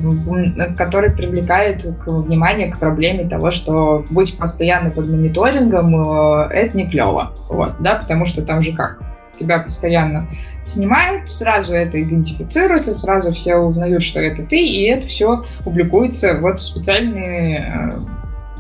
который 0.76 1.12
привлекает 1.12 1.86
к 2.00 2.08
внимание 2.08 2.72
к 2.72 2.80
проблеме 2.80 3.28
того, 3.28 3.52
что 3.52 4.06
быть 4.10 4.38
постоянно 4.38 4.90
под 4.90 5.08
мониторингом 5.08 5.96
э, 5.96 6.50
это 6.52 6.78
не 6.78 6.88
клево. 6.88 7.32
Вот, 7.50 7.76
да, 7.80 7.96
потому 7.96 8.26
что 8.26 8.42
там 8.42 8.62
же 8.62 8.74
как? 8.74 9.02
тебя 9.38 9.60
постоянно 9.60 10.28
снимают, 10.64 11.30
сразу 11.30 11.74
это 11.74 12.02
идентифицируется, 12.02 12.94
сразу 12.94 13.32
все 13.34 13.56
узнают, 13.56 14.02
что 14.02 14.20
это 14.20 14.44
ты, 14.44 14.60
и 14.60 14.84
это 14.86 15.08
все 15.08 15.46
публикуется 15.64 16.38
вот 16.42 16.60
в 16.60 16.64
специальные 16.64 17.60
э, 17.60 18.17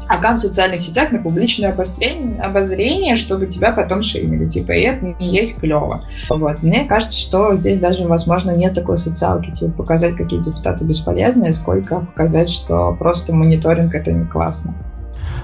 аккаунт 0.08 0.40
в 0.40 0.42
социальных 0.42 0.80
сетях 0.80 1.12
на 1.12 1.20
публичное 1.20 1.72
обозрение, 1.72 2.42
обозрение, 2.42 3.16
чтобы 3.16 3.48
тебя 3.48 3.72
потом 3.72 4.02
шеймили. 4.02 4.48
Типа, 4.48 4.72
и 4.72 4.82
это 4.82 5.06
не 5.20 5.36
есть 5.36 5.60
клево. 5.60 6.06
Вот. 6.30 6.64
Мне 6.64 6.86
кажется, 6.86 7.18
что 7.18 7.56
здесь 7.56 7.80
даже, 7.80 8.08
возможно, 8.08 8.52
нет 8.52 8.74
такой 8.74 8.98
социалки, 8.98 9.52
типа, 9.52 9.72
показать, 9.72 10.16
какие 10.16 10.42
депутаты 10.42 10.86
бесполезные, 10.86 11.54
сколько 11.54 12.00
показать, 12.00 12.50
что 12.50 12.96
просто 12.98 13.34
мониторинг 13.34 13.94
это 13.94 14.12
не 14.12 14.26
классно. 14.26 14.74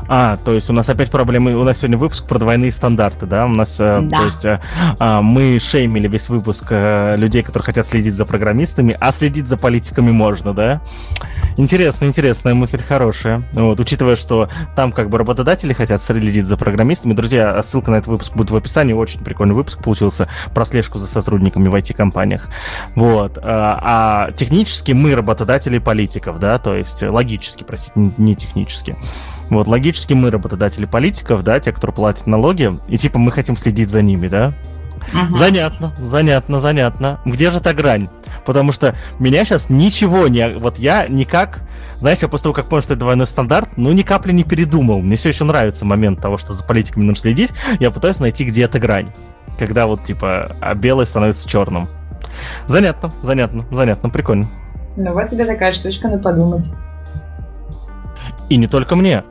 А, 0.08 0.38
то 0.38 0.52
есть 0.54 0.70
у 0.70 0.74
нас 0.74 0.90
опять 0.90 1.12
проблемы. 1.12 1.56
У 1.56 1.64
нас 1.64 1.80
сегодня 1.80 1.98
выпуск 1.98 2.26
про 2.26 2.40
двойные 2.40 2.72
стандарты, 2.72 3.26
да? 3.26 3.46
У 3.46 3.50
нас, 3.50 3.80
э, 3.80 4.02
да. 4.02 4.18
то 4.18 4.26
есть, 4.26 4.46
а, 4.46 5.22
мы 5.22 5.60
шеймили 5.60 6.08
весь 6.08 6.30
выпуск 6.30 6.66
а, 6.72 7.16
людей, 7.16 7.44
которые 7.44 7.66
хотят 7.66 7.88
следить 7.88 8.14
за 8.14 8.26
программистами, 8.26 8.96
а 9.00 9.12
следить 9.12 9.48
за 9.48 9.58
политиками 9.58 10.12
можно, 10.12 10.54
да? 10.54 10.82
Интересно, 11.58 12.06
интересная 12.06 12.54
мысль, 12.54 12.82
хорошая. 12.82 13.44
Вот, 13.54 13.80
учитывая, 13.80 14.16
что 14.16 14.50
там 14.76 14.92
как 14.92 15.10
бы 15.10 15.18
работодатели 15.18 15.74
хотят 15.74 16.02
следить 16.02 16.48
за 16.48 16.58
программистами. 16.58 17.14
Друзья, 17.14 17.62
ссылка 17.62 17.92
на 17.92 17.96
этот 17.98 18.08
выпуск 18.08 18.36
будет 18.36 18.52
в 18.52 18.56
описании. 18.56 18.94
Очень 18.94 19.20
прикольный 19.20 19.54
выпуск 19.54 19.84
получился 19.84 20.28
про 20.54 20.66
слежку 20.66 20.98
за 20.98 21.08
сотрудниками 21.08 21.70
в 21.70 21.76
IT-компаниях. 21.76 22.50
Вот. 22.96 23.38
А 23.44 24.32
технически 24.36 24.94
мы 24.94 25.16
работодатели 25.16 25.78
политиков, 25.78 26.40
да? 26.40 26.58
То 26.58 26.76
есть 26.76 27.04
логически, 27.04 27.64
простите, 27.64 27.94
не 28.18 28.36
технически. 28.36 28.96
Вот, 29.54 29.68
логически 29.68 30.14
мы 30.14 30.32
работодатели 30.32 30.86
политиков, 30.86 31.44
да, 31.44 31.60
те, 31.60 31.72
кто 31.72 31.92
платят 31.92 32.28
налоги, 32.28 32.80
и 32.88 32.98
типа 32.98 33.20
мы 33.20 33.32
хотим 33.32 33.56
следить 33.56 33.90
за 33.90 34.02
ними, 34.02 34.28
да? 34.28 34.54
Угу. 35.14 35.36
Занятно, 35.38 35.94
занятно, 36.02 36.60
занятно. 36.60 37.20
Где 37.26 37.52
же 37.52 37.60
та 37.60 37.74
грань? 37.74 38.10
Потому 38.46 38.72
что 38.72 38.96
меня 39.20 39.44
сейчас 39.46 39.70
ничего 39.70 40.28
не... 40.28 40.58
Вот 40.58 40.80
я 40.80 41.08
никак... 41.08 41.62
Знаешь, 42.00 42.20
я 42.22 42.28
после 42.28 42.44
того, 42.44 42.54
как 42.54 42.70
понял, 42.70 42.82
что 42.82 42.94
это 42.94 43.02
двойной 43.02 43.28
стандарт, 43.28 43.78
ну, 43.78 43.92
ни 43.92 44.02
капли 44.02 44.32
не 44.32 44.44
передумал. 44.44 45.02
Мне 45.02 45.16
все 45.16 45.30
еще 45.30 45.44
нравится 45.44 45.86
момент 45.86 46.22
того, 46.22 46.38
что 46.38 46.54
за 46.54 46.64
политиками 46.64 47.04
нужно 47.04 47.22
следить. 47.22 47.52
Я 47.80 47.92
пытаюсь 47.92 48.20
найти, 48.20 48.46
где 48.46 48.64
эта 48.64 48.80
грань. 48.80 49.14
Когда 49.60 49.88
вот, 49.88 50.04
типа, 50.04 50.56
а 50.62 50.74
белый 50.74 51.06
становится 51.06 51.48
черным. 51.48 51.90
Занятно, 52.66 53.14
занятно, 53.22 53.66
занятно, 53.72 54.10
прикольно. 54.10 54.50
Ну, 54.96 55.14
вот 55.14 55.28
тебе 55.28 55.46
такая 55.46 55.74
штучка 55.74 56.08
на 56.08 56.18
подумать. 56.18 56.74
И 58.50 58.58
не 58.58 58.68
только 58.68 58.96
мне 58.96 59.24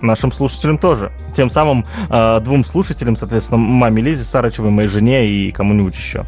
нашим 0.00 0.32
слушателям 0.32 0.78
тоже. 0.78 1.12
Тем 1.34 1.50
самым 1.50 1.84
э, 2.08 2.40
двум 2.40 2.64
слушателям, 2.64 3.16
соответственно, 3.16 3.58
маме 3.58 4.02
Лизе 4.02 4.24
Сарычевой, 4.24 4.70
моей 4.70 4.88
жене 4.88 5.28
и 5.28 5.52
кому-нибудь 5.52 5.94
еще. 5.94 6.26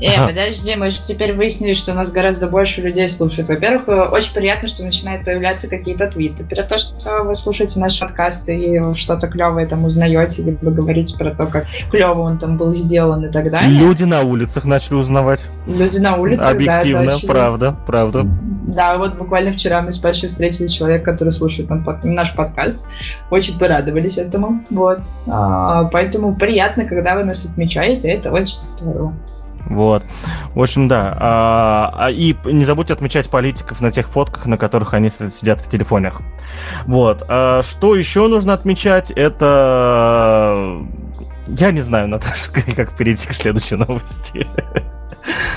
Э, 0.00 0.26
подожди, 0.26 0.74
мы 0.76 0.90
же 0.90 0.98
теперь 1.06 1.32
выяснили, 1.32 1.72
что 1.72 1.94
нас 1.94 2.10
гораздо 2.12 2.48
больше 2.48 2.80
людей 2.80 3.08
слушают. 3.08 3.48
Во-первых, 3.48 3.88
э, 3.88 4.02
очень 4.02 4.32
приятно, 4.32 4.68
что 4.68 4.84
начинают 4.84 5.24
появляться 5.24 5.68
какие-то 5.68 6.06
твиты 6.06 6.44
про 6.44 6.62
то, 6.62 6.78
что 6.78 7.22
вы 7.24 7.34
слушаете 7.34 7.80
наш 7.80 7.98
подкаст 7.98 8.48
и 8.48 8.80
что-то 8.94 9.28
клевое 9.28 9.66
там 9.66 9.84
узнаете, 9.84 10.42
либо 10.42 10.70
говорите 10.70 11.16
про 11.16 11.30
то, 11.30 11.46
как 11.46 11.66
клево 11.90 12.20
он 12.20 12.38
там 12.38 12.56
был 12.56 12.72
сделан 12.72 13.24
и 13.26 13.32
так 13.32 13.50
далее. 13.50 13.70
Люди 13.70 14.04
на 14.04 14.22
улицах 14.22 14.64
начали 14.64 14.94
узнавать. 14.94 15.46
Люди 15.66 15.98
на 15.98 16.16
улицах, 16.16 16.52
Объективно, 16.52 17.06
да, 17.06 17.16
правда, 17.26 17.76
правда. 17.86 18.22
Да, 18.24 18.96
вот 18.96 19.14
буквально 19.14 19.52
вчера 19.52 19.82
мы 19.82 19.92
с 19.92 19.98
Пашей 19.98 20.28
встретили 20.28 20.66
человека, 20.66 21.12
который 21.12 21.30
слушает 21.30 21.68
наш 22.02 22.34
подкаст. 22.34 22.82
Очень 23.30 23.58
порадовались 23.58 24.18
этому. 24.18 24.64
Вот. 24.70 25.00
А, 25.26 25.84
поэтому 25.84 26.34
приятно, 26.34 26.84
когда 26.84 27.14
вы 27.14 27.24
нас 27.24 27.44
отмечаете, 27.44 28.08
это 28.10 28.32
очень 28.32 28.60
здорово. 28.62 29.14
Вот. 29.66 30.04
В 30.54 30.62
общем, 30.62 30.88
да. 30.88 31.16
А, 31.18 31.90
а, 31.94 32.10
и 32.10 32.36
не 32.44 32.64
забудьте 32.64 32.92
отмечать 32.92 33.30
политиков 33.30 33.80
на 33.80 33.90
тех 33.90 34.08
фотках, 34.08 34.46
на 34.46 34.56
которых 34.56 34.94
они 34.94 35.08
сидят 35.08 35.60
в 35.60 35.68
телефонах. 35.68 36.22
Вот. 36.86 37.22
А, 37.28 37.62
что 37.62 37.94
еще 37.94 38.28
нужно 38.28 38.52
отмечать? 38.52 39.10
Это... 39.10 40.80
Я 41.46 41.70
не 41.72 41.80
знаю, 41.80 42.08
Наташа, 42.08 42.52
как 42.76 42.96
перейти 42.96 43.28
к 43.28 43.32
следующей 43.32 43.76
новости. 43.76 44.46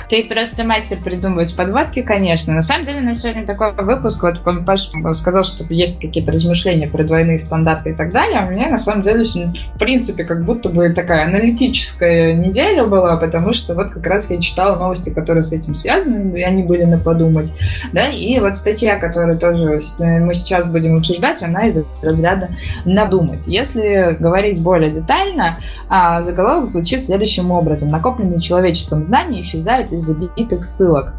Ты 0.08 0.24
просто 0.24 0.64
мастер 0.64 0.98
придумывать 0.98 1.54
подводки, 1.54 2.02
конечно. 2.02 2.54
На 2.54 2.62
самом 2.62 2.84
деле, 2.84 3.02
на 3.02 3.14
сегодня 3.14 3.46
такой 3.46 3.72
выпуск, 3.72 4.22
вот 4.22 4.40
Паш 4.64 4.90
сказал, 5.12 5.44
что 5.44 5.64
есть 5.68 6.00
какие-то 6.00 6.32
размышления 6.32 6.88
про 6.88 7.04
двойные 7.04 7.38
стандарты 7.38 7.90
и 7.90 7.94
так 7.94 8.12
далее. 8.12 8.46
У 8.46 8.50
меня, 8.50 8.68
на 8.68 8.78
самом 8.78 9.02
деле, 9.02 9.22
в 9.22 9.78
принципе, 9.78 10.24
как 10.24 10.44
будто 10.44 10.70
бы 10.70 10.88
такая 10.90 11.26
аналитическая 11.26 12.32
неделя 12.32 12.86
была, 12.86 13.18
потому 13.18 13.52
что 13.52 13.74
вот 13.74 13.90
как 13.90 14.06
раз 14.06 14.30
я 14.30 14.40
читала 14.40 14.76
новости, 14.76 15.10
которые 15.10 15.42
с 15.42 15.52
этим 15.52 15.74
связаны, 15.74 16.38
и 16.38 16.42
они 16.42 16.62
были 16.62 16.84
на 16.84 16.98
подумать. 16.98 17.52
Да, 17.92 18.08
и 18.08 18.38
вот 18.40 18.56
статья, 18.56 18.96
которую 18.96 19.38
тоже 19.38 19.78
мы 19.98 20.34
сейчас 20.34 20.66
будем 20.66 20.96
обсуждать, 20.96 21.42
она 21.42 21.66
из 21.66 21.84
разряда 22.02 22.48
«надумать». 22.86 23.46
Если 23.46 24.16
говорить 24.18 24.62
более 24.62 24.90
детально, 24.90 25.58
а, 25.88 26.22
заголовок 26.22 26.70
звучит 26.70 27.02
следующим 27.02 27.50
образом. 27.50 27.90
Накопленные 27.90 28.40
человечеством 28.40 29.02
знания 29.02 29.42
исчезают 29.42 29.57
исчезает 29.58 29.92
из 29.92 30.04
забитых 30.04 30.64
ссылок. 30.64 31.14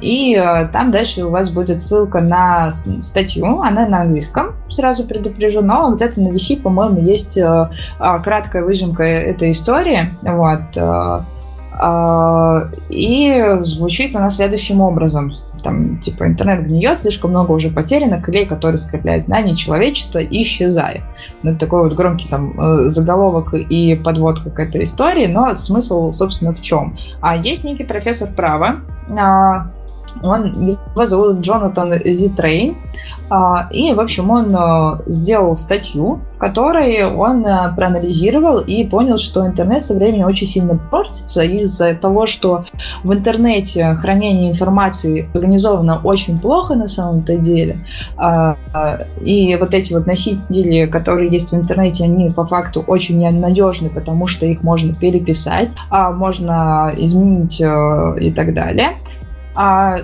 И 0.00 0.34
э, 0.36 0.68
там 0.68 0.90
дальше 0.90 1.24
у 1.24 1.30
вас 1.30 1.50
будет 1.50 1.80
ссылка 1.80 2.20
на 2.20 2.70
статью, 2.72 3.60
она 3.60 3.86
на 3.86 4.02
английском, 4.02 4.54
сразу 4.68 5.06
предупрежу, 5.06 5.62
но 5.62 5.92
где-то 5.92 6.20
на 6.20 6.28
VC, 6.28 6.60
по-моему, 6.60 7.00
есть 7.00 7.36
э, 7.36 7.70
э, 7.98 8.20
краткая 8.22 8.64
выжимка 8.64 9.02
этой 9.02 9.52
истории. 9.52 10.10
Вот. 10.22 10.60
И 12.88 13.46
звучит 13.62 14.14
она 14.14 14.30
следующим 14.30 14.80
образом. 14.80 15.32
Там, 15.64 15.98
типа, 15.98 16.26
интернет 16.26 16.66
гниет, 16.66 16.98
слишком 16.98 17.30
много 17.30 17.50
уже 17.52 17.70
потеряно, 17.70 18.20
клей, 18.20 18.46
который 18.46 18.76
скрепляет 18.76 19.24
знания 19.24 19.56
человечества, 19.56 20.18
исчезает. 20.18 21.02
Ну, 21.42 21.50
это 21.50 21.60
такой 21.60 21.82
вот 21.82 21.94
громкий 21.94 22.28
там 22.28 22.60
э, 22.60 22.88
заголовок 22.90 23.54
и 23.54 23.94
подводка 23.96 24.50
к 24.50 24.60
этой 24.60 24.84
истории, 24.84 25.26
но 25.26 25.54
смысл, 25.54 26.12
собственно, 26.12 26.52
в 26.52 26.60
чем? 26.60 26.96
А 27.20 27.36
есть 27.36 27.64
некий 27.64 27.84
профессор 27.84 28.28
права, 28.28 28.80
а, 29.18 29.70
он, 30.22 30.78
его 30.94 31.06
зовут 31.06 31.40
Джонатан 31.40 31.94
Зитрейн. 32.04 32.76
А, 33.30 33.68
и, 33.70 33.92
в 33.94 34.00
общем, 34.00 34.30
он 34.30 34.54
а, 34.54 35.00
сделал 35.06 35.54
статью, 35.54 36.20
в 36.34 36.38
которой 36.38 37.10
он 37.10 37.46
а, 37.46 37.72
проанализировал 37.74 38.58
и 38.58 38.84
понял, 38.84 39.16
что 39.16 39.46
интернет 39.46 39.82
со 39.82 39.94
временем 39.94 40.26
очень 40.26 40.46
сильно 40.46 40.76
портится 40.76 41.42
из-за 41.42 41.94
того, 41.94 42.26
что 42.26 42.66
в 43.02 43.12
интернете 43.14 43.94
хранение 43.94 44.50
информации 44.50 45.28
организовано 45.34 46.00
очень 46.04 46.38
плохо 46.38 46.74
на 46.74 46.86
самом-то 46.86 47.36
деле. 47.36 47.84
И 49.20 49.56
вот 49.56 49.74
эти 49.74 49.92
вот 49.94 50.06
носители, 50.06 50.86
которые 50.86 51.30
есть 51.30 51.50
в 51.52 51.56
интернете, 51.56 52.04
они 52.04 52.30
по 52.30 52.44
факту 52.44 52.84
очень 52.86 53.18
ненадежны, 53.18 53.88
потому 53.88 54.26
что 54.26 54.46
их 54.46 54.62
можно 54.62 54.94
переписать, 54.94 55.72
можно 55.90 56.92
изменить 56.96 57.60
и 57.60 58.30
так 58.32 58.54
далее 58.54 58.98
а 59.54 59.98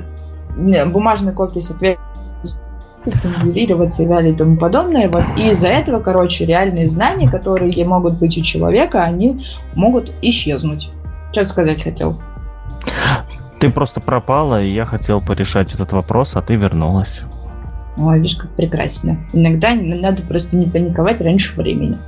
бумажные 0.57 1.33
копии, 1.33 1.61
соответственно, 1.61 2.11
цензурироваться 3.01 4.03
и 4.03 4.07
далее 4.07 4.33
и 4.33 4.37
тому 4.37 4.57
подобное. 4.57 5.09
Вот. 5.09 5.25
И 5.37 5.51
из-за 5.51 5.69
этого, 5.69 6.01
короче, 6.01 6.45
реальные 6.45 6.87
знания, 6.89 7.31
которые 7.31 7.85
могут 7.85 8.19
быть 8.19 8.37
у 8.37 8.43
человека, 8.43 9.03
они 9.03 9.47
могут 9.75 10.13
исчезнуть. 10.23 10.91
Что 11.33 11.47
сказать 11.47 11.83
хотел? 11.83 12.21
Ты 13.59 13.71
просто 13.71 14.01
пропала, 14.01 14.63
и 14.63 14.71
я 14.71 14.85
хотел 14.85 15.21
порешать 15.21 15.75
этот 15.75 15.93
вопрос, 15.93 16.37
а 16.37 16.43
ты 16.43 16.57
вернулась. 16.57 17.23
Ой, 17.97 18.19
видишь, 18.19 18.37
как 18.37 18.51
прекрасно. 18.51 19.19
Иногда 19.33 19.75
надо 19.75 20.23
просто 20.23 20.57
не 20.57 20.67
паниковать 20.67 21.21
раньше 21.21 21.55
времени. 21.57 21.99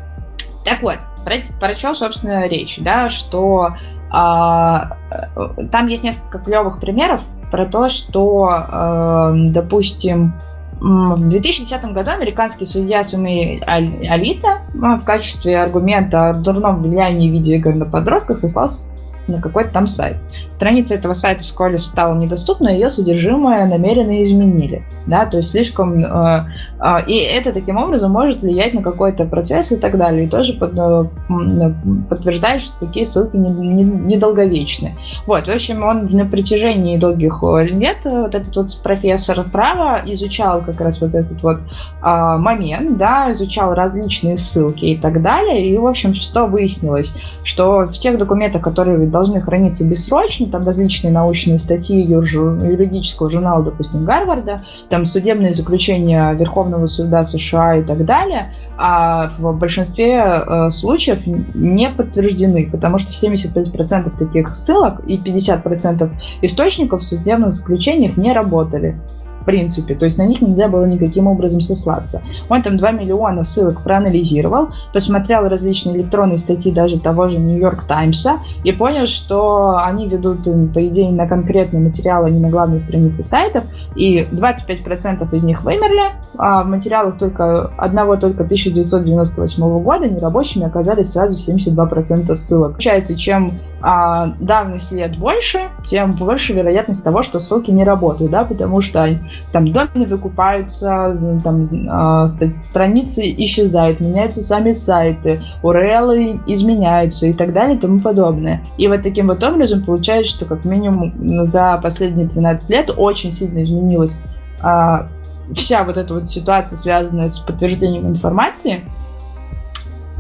Так 0.65 0.83
вот, 0.83 0.99
про, 1.25 1.35
про 1.61 1.77
что, 1.77 1.95
собственно, 1.95 2.47
речь, 2.49 2.79
да, 2.81 3.09
что 3.09 3.77
там 4.13 5.87
есть 5.87 6.05
несколько 6.05 6.39
клевых 6.39 6.81
примеров 6.81 7.23
про 7.51 7.67
то, 7.67 7.89
что, 7.89 8.51
э, 8.51 9.33
допустим, 9.51 10.35
в 10.81 11.29
2010 11.29 11.93
году 11.93 12.11
американский 12.11 12.67
судья 12.67 13.05
Суми 13.05 13.63
Алита 13.65 14.63
в 14.75 15.05
качестве 15.05 15.63
аргумента 15.63 16.31
о 16.31 16.35
дурном 16.35 16.83
влиянии 16.83 17.31
видеоигр 17.31 17.75
на 17.75 17.87
подростков 17.87 18.39
сослался 18.39 18.92
на 19.29 19.41
какой-то 19.41 19.71
там 19.71 19.87
сайт. 19.87 20.17
Страница 20.49 20.95
этого 20.95 21.13
сайта 21.13 21.45
вскоре 21.45 21.79
стала 21.79 22.17
недоступна, 22.17 22.69
ее 22.69 22.91
содержимое 22.91 23.67
намеренно 23.67 24.23
изменили. 24.23 24.85
Да, 25.07 25.27
то 25.27 25.39
есть 25.39 25.51
слишком... 25.51 25.99
Э, 25.99 26.47
э, 26.79 27.05
и 27.07 27.17
это 27.17 27.53
таким 27.53 27.77
образом 27.77 28.13
может 28.13 28.41
влиять 28.41 28.75
на 28.75 28.83
какой-то 28.83 29.25
процесс 29.25 29.73
и 29.73 29.77
так 29.77 29.99
далее. 29.99 30.27
И 30.27 30.29
тоже 30.29 30.55
под, 30.55 30.73
э, 30.77 31.75
подтверждает, 32.09 32.63
что 32.63 32.87
такие 32.87 33.07
ссылки 33.07 33.37
недолговечны. 33.37 34.87
Не, 34.87 34.93
не 34.93 34.97
вот, 35.27 35.47
в 35.47 35.51
общем, 35.51 35.83
он 35.85 36.07
на 36.07 36.27
протяжении 36.27 36.99
долгих 36.99 37.43
э, 37.43 37.65
лет, 37.65 38.05
э, 38.05 38.23
вот 38.23 38.35
этот 38.35 38.55
вот 38.57 38.83
профессор 38.83 39.43
права 39.45 40.03
изучал 40.07 40.63
как 40.63 40.81
раз 40.81 41.01
вот 41.01 41.15
этот 41.15 41.43
вот 41.43 41.59
э, 41.59 42.37
момент, 42.39 42.97
да, 42.97 43.31
изучал 43.33 43.75
различные 43.75 44.37
ссылки 44.37 44.87
и 44.87 44.97
так 44.97 45.23
далее. 45.23 45.67
И, 45.67 45.77
в 45.77 45.87
общем, 45.87 46.15
что 46.15 46.47
выяснилось? 46.47 47.17
Что 47.45 47.87
в 47.87 47.95
тех 47.95 48.19
документах, 48.19 48.63
которые 48.63 48.99
должны 49.13 49.41
храниться 49.41 49.89
бессрочно, 49.89 50.49
там 50.49 50.65
различные 50.67 51.13
научные 51.13 51.59
статьи 51.59 52.03
юридического 52.03 53.31
журнала, 53.31 53.63
допустим, 53.63 54.05
Гарварда, 54.05 54.65
там 54.89 55.05
судебные 55.05 55.55
заключения 55.55 56.33
Верховного 56.33 56.87
суда 56.87 57.25
США 57.25 57.77
и 57.77 57.85
так 57.85 58.05
далее, 58.05 58.53
а 58.77 59.33
в 59.39 59.57
большинстве 59.57 60.17
э, 60.17 60.71
случаев 60.71 61.27
не 61.27 61.91
подтверждены, 61.91 62.69
потому 62.71 62.99
что 62.99 63.13
75% 63.13 64.19
таких 64.19 64.55
ссылок 64.55 65.01
и 65.07 65.17
50% 65.17 66.11
источников 66.43 67.03
в 67.03 67.05
судебных 67.05 67.53
заключениях 67.53 68.17
не 68.17 68.33
работали 68.33 68.97
принципе, 69.45 69.95
то 69.95 70.05
есть 70.05 70.19
на 70.19 70.27
них 70.27 70.41
нельзя 70.41 70.69
было 70.69 70.85
никаким 70.85 71.27
образом 71.27 71.61
сослаться. 71.61 72.23
Он 72.49 72.63
там 72.63 72.77
2 72.77 72.91
миллиона 72.93 73.45
ссылок 73.45 73.83
проанализировал, 73.83 74.69
посмотрел 74.93 75.49
различные 75.49 75.97
электронные 75.97 76.39
статьи 76.39 76.73
даже 76.73 76.99
того 77.01 77.29
же 77.29 77.39
Нью-Йорк 77.39 77.85
Таймса 77.85 78.39
и 78.65 78.73
понял, 78.73 79.07
что 79.07 79.77
они 79.83 80.07
ведут, 80.07 80.45
по 80.73 80.87
идее, 80.87 81.13
на 81.13 81.27
конкретные 81.27 81.83
материалы, 81.83 82.27
а 82.27 82.31
не 82.31 82.41
на 82.41 82.51
главной 82.51 82.79
странице 82.79 83.23
сайтов, 83.23 83.65
и 83.97 84.23
25% 84.23 85.35
из 85.35 85.45
них 85.45 85.63
вымерли, 85.63 86.13
а 86.39 86.63
в 86.63 86.67
материалах 86.67 87.19
только 87.19 87.73
одного 87.77 88.17
только 88.17 88.45
1998 88.45 89.83
года 89.83 90.09
нерабочими 90.09 90.67
оказались 90.67 91.13
сразу 91.13 91.35
72% 91.35 92.35
ссылок. 92.35 92.73
Получается, 92.73 93.17
чем 93.17 93.61
а, 93.81 94.29
давность 94.39 94.93
лет 94.93 95.19
больше, 95.19 95.71
тем 95.83 96.13
больше 96.13 96.53
вероятность 96.53 97.05
того, 97.05 97.23
что 97.23 97.41
ссылки 97.41 97.71
не 97.71 97.85
работают, 97.85 98.31
да, 98.31 98.45
потому 98.45 98.81
что 98.81 99.09
там 99.53 99.73
домены 99.73 100.07
выкупаются, 100.07 101.15
там 101.45 101.63
э, 101.63 102.27
страницы 102.57 103.23
исчезают, 103.39 104.01
меняются 104.01 104.43
сами 104.43 104.73
сайты, 104.73 105.43
URL 105.63 106.41
изменяются 106.47 107.27
и 107.27 107.33
так 107.33 107.53
далее 107.53 107.77
и 107.77 107.79
тому 107.79 108.01
подобное. 108.01 108.63
И 108.79 108.89
вот 108.89 109.03
таким 109.03 109.29
вот 109.29 109.43
образом 109.43 109.85
получается, 109.85 110.33
что 110.33 110.45
как 110.47 110.65
минимум 110.65 111.45
за 111.45 111.79
последние 111.83 112.29
13 112.29 112.71
лет 112.71 112.91
очень 112.97 113.31
сильно 113.31 113.63
изменилась 113.63 114.23
э, 114.63 115.09
вся 115.55 115.85
вот 115.85 115.97
эта 115.97 116.15
вот 116.15 116.31
ситуация, 116.31 116.77
связанная 116.77 117.29
с 117.29 117.41
подтверждением 117.41 118.07
информации. 118.07 118.81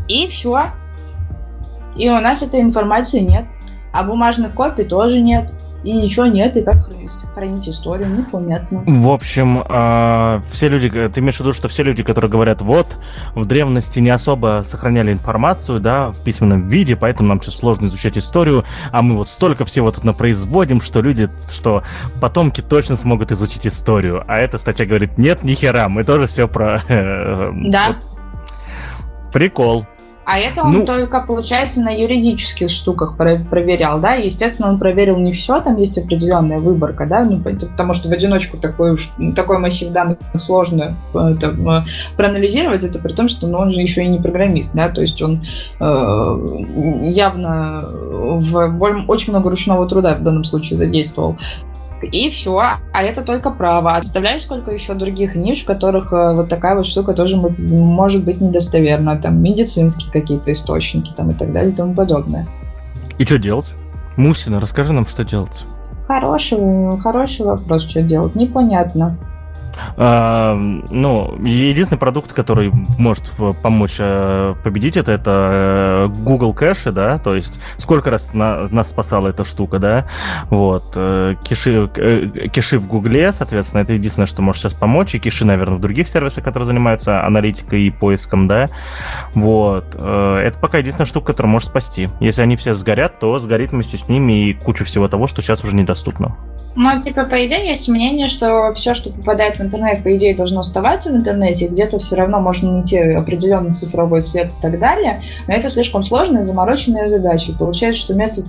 И 0.08 0.26
все. 0.28 0.64
И 1.96 2.08
у 2.10 2.20
нас 2.20 2.42
этой 2.42 2.60
информации 2.60 3.20
нет. 3.20 3.44
А 3.92 4.02
бумажных 4.04 4.54
копий 4.54 4.84
тоже 4.84 5.20
нет 5.20 5.52
и 5.84 5.92
ничего 5.92 6.26
нет, 6.26 6.56
и 6.56 6.62
как 6.62 6.76
хранить 7.34 7.68
историю, 7.68 8.10
непонятно. 8.10 8.82
В 8.86 9.08
общем, 9.08 9.62
э, 9.68 10.40
все 10.50 10.68
люди, 10.68 10.88
ты 11.08 11.20
имеешь 11.20 11.36
в 11.36 11.40
виду, 11.40 11.52
что 11.52 11.68
все 11.68 11.82
люди, 11.82 12.02
которые 12.02 12.30
говорят, 12.30 12.62
вот, 12.62 12.98
в 13.34 13.44
древности 13.44 14.00
не 14.00 14.10
особо 14.10 14.62
сохраняли 14.64 15.12
информацию, 15.12 15.80
да, 15.80 16.10
в 16.10 16.22
письменном 16.22 16.68
виде, 16.68 16.96
поэтому 16.96 17.30
нам 17.30 17.42
сейчас 17.42 17.56
сложно 17.56 17.86
изучать 17.86 18.16
историю, 18.18 18.64
а 18.90 19.02
мы 19.02 19.16
вот 19.16 19.28
столько 19.28 19.64
всего 19.64 19.90
тут 19.90 20.04
напроизводим, 20.04 20.80
что 20.80 21.00
люди, 21.00 21.28
что 21.50 21.82
потомки 22.20 22.60
точно 22.60 22.96
смогут 22.96 23.32
изучить 23.32 23.66
историю. 23.66 24.24
А 24.28 24.38
эта 24.38 24.58
статья 24.58 24.86
говорит, 24.86 25.18
нет, 25.18 25.42
ни 25.42 25.54
хера, 25.54 25.88
мы 25.88 26.04
тоже 26.04 26.26
все 26.26 26.46
про... 26.48 26.82
Э, 26.88 27.50
да. 27.54 27.96
Прикол. 29.32 29.86
А 30.24 30.38
это 30.38 30.62
он 30.62 30.72
ну, 30.72 30.84
только, 30.86 31.20
получается, 31.20 31.80
на 31.80 31.90
юридических 31.90 32.70
штуках 32.70 33.16
проверял, 33.16 33.98
да? 34.00 34.14
Естественно, 34.14 34.68
он 34.68 34.78
проверил 34.78 35.18
не 35.18 35.32
все, 35.32 35.60
там 35.60 35.76
есть 35.76 35.98
определенная 35.98 36.58
выборка, 36.58 37.06
да? 37.06 37.24
Ну, 37.24 37.40
потому 37.40 37.94
что 37.94 38.08
в 38.08 38.12
одиночку 38.12 38.56
такой, 38.56 38.92
уж, 38.92 39.10
такой 39.34 39.58
массив 39.58 39.90
данных 39.90 40.18
сложно 40.36 40.96
это, 41.12 41.48
э, 41.48 42.16
проанализировать, 42.16 42.84
это 42.84 42.98
при 43.00 43.12
том, 43.12 43.28
что 43.28 43.46
ну, 43.48 43.58
он 43.58 43.70
же 43.70 43.80
еще 43.80 44.04
и 44.04 44.08
не 44.08 44.20
программист, 44.20 44.72
да? 44.74 44.88
То 44.88 45.00
есть 45.00 45.20
он 45.20 45.44
э, 45.80 46.48
явно 47.02 47.84
в, 47.92 49.04
очень 49.08 49.32
много 49.32 49.50
ручного 49.50 49.88
труда 49.88 50.14
в 50.14 50.22
данном 50.22 50.44
случае 50.44 50.76
задействовал 50.78 51.36
и 52.07 52.30
все. 52.30 52.62
А 52.92 53.03
это 53.03 53.22
только 53.22 53.50
право. 53.50 53.94
Представляешь, 53.96 54.44
сколько 54.44 54.70
еще 54.70 54.94
других 54.94 55.34
ниш, 55.34 55.62
в 55.62 55.66
которых 55.66 56.12
э, 56.12 56.34
вот 56.34 56.48
такая 56.48 56.76
вот 56.76 56.86
штука 56.86 57.14
тоже 57.14 57.36
может 57.36 58.24
быть 58.24 58.40
недостоверна. 58.40 59.16
Там 59.16 59.42
медицинские 59.42 60.11
какие-то 60.12 60.53
источники 60.53 61.12
там 61.16 61.30
и 61.30 61.34
так 61.34 61.53
далее 61.53 61.72
и 61.72 61.76
тому 61.76 61.94
подобное. 61.94 62.46
И 63.18 63.24
что 63.24 63.38
делать? 63.38 63.72
Мусина, 64.16 64.61
расскажи 64.61 64.92
нам, 64.92 65.07
что 65.07 65.24
делать. 65.24 65.64
Хороший, 66.07 67.00
хороший 67.00 67.46
вопрос, 67.46 67.82
что 67.88 68.03
делать. 68.03 68.34
Непонятно. 68.34 69.18
Ну, 69.96 71.36
единственный 71.44 71.98
продукт, 71.98 72.32
который 72.32 72.72
может 72.98 73.30
помочь 73.62 73.96
э, 73.98 74.54
победить 74.62 74.96
это, 74.96 75.12
это 75.12 75.48
э, 75.50 76.08
Google 76.08 76.52
Кэши, 76.52 76.92
да, 76.92 77.18
то 77.18 77.34
есть 77.34 77.60
сколько 77.78 78.10
раз 78.10 78.34
на, 78.34 78.68
нас 78.68 78.90
спасала 78.90 79.28
эта 79.28 79.44
штука, 79.44 79.78
да, 79.78 80.08
вот, 80.50 80.92
э, 80.96 81.34
киши, 81.42 81.88
киши 82.52 82.78
в 82.78 82.86
Гугле, 82.86 83.32
соответственно, 83.32 83.82
это 83.82 83.94
единственное, 83.94 84.26
что 84.26 84.42
может 84.42 84.62
сейчас 84.62 84.74
помочь, 84.74 85.14
и 85.14 85.18
киши, 85.18 85.44
наверное, 85.44 85.78
в 85.78 85.80
других 85.80 86.08
сервисах, 86.08 86.44
которые 86.44 86.66
занимаются 86.66 87.24
аналитикой 87.24 87.82
и 87.82 87.90
поиском, 87.90 88.46
да, 88.46 88.68
вот, 89.34 89.94
это 89.94 90.56
пока 90.60 90.78
единственная 90.78 91.06
штука, 91.06 91.28
которая 91.28 91.52
может 91.52 91.68
спасти. 91.68 92.08
Если 92.20 92.42
они 92.42 92.56
все 92.56 92.74
сгорят, 92.74 93.18
то 93.18 93.38
сгорит 93.38 93.72
вместе 93.72 93.96
с 93.96 94.08
ними 94.08 94.50
и 94.50 94.54
кучу 94.54 94.84
всего 94.84 95.08
того, 95.08 95.26
что 95.26 95.42
сейчас 95.42 95.64
уже 95.64 95.76
недоступно. 95.76 96.36
Ну, 96.74 97.00
типа, 97.00 97.24
по 97.24 97.44
идее, 97.44 97.68
есть 97.68 97.86
мнение, 97.88 98.28
что 98.28 98.72
все, 98.72 98.94
что 98.94 99.10
попадает 99.10 99.58
в 99.58 99.62
интернет, 99.62 100.02
по 100.02 100.16
идее, 100.16 100.34
должно 100.34 100.60
оставаться 100.60 101.10
в 101.10 101.14
интернете, 101.14 101.68
где-то 101.68 101.98
все 101.98 102.16
равно 102.16 102.40
можно 102.40 102.72
найти 102.72 102.98
определенный 102.98 103.72
цифровой 103.72 104.22
след 104.22 104.46
и 104.46 104.62
так 104.62 104.80
далее, 104.80 105.22
но 105.46 105.52
это 105.52 105.68
слишком 105.68 106.02
сложная, 106.02 106.44
замороченная 106.44 107.08
задача. 107.08 107.52
Получается, 107.58 108.00
что 108.00 108.14
вместо... 108.14 108.42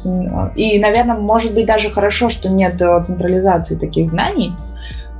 И, 0.55 0.79
наверное, 0.79 1.17
может 1.17 1.53
быть 1.53 1.65
даже 1.65 1.89
хорошо, 1.89 2.29
что 2.29 2.47
нет 2.47 2.77
централизации 2.77 3.75
таких 3.75 4.09
знаний, 4.09 4.53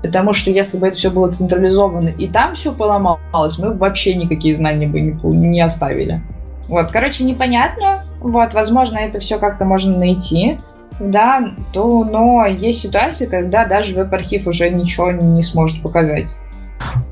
Потому 0.01 0.33
что 0.33 0.51
если 0.51 0.77
бы 0.77 0.87
это 0.87 0.97
все 0.97 1.09
было 1.09 1.29
централизовано 1.29 2.09
и 2.09 2.27
там 2.27 2.55
все 2.55 2.73
поломалось, 2.73 3.57
мы 3.57 3.73
вообще 3.73 4.15
никакие 4.15 4.53
знания 4.53 4.85
бы 4.85 4.99
не 4.99 5.61
оставили. 5.61 6.21
Вот, 6.67 6.91
короче, 6.91 7.23
непонятно. 7.23 8.03
Вот, 8.19 8.53
возможно, 8.53 8.97
это 8.97 9.21
все 9.21 9.39
как-то 9.39 9.63
можно 9.63 9.97
найти 9.97 10.59
да, 10.99 11.53
то, 11.71 12.03
но 12.03 12.45
есть 12.45 12.81
ситуации, 12.81 13.25
когда 13.25 13.65
даже 13.65 13.93
веб-архив 13.93 14.47
уже 14.47 14.69
ничего 14.69 15.11
не 15.11 15.43
сможет 15.43 15.81
показать. 15.81 16.35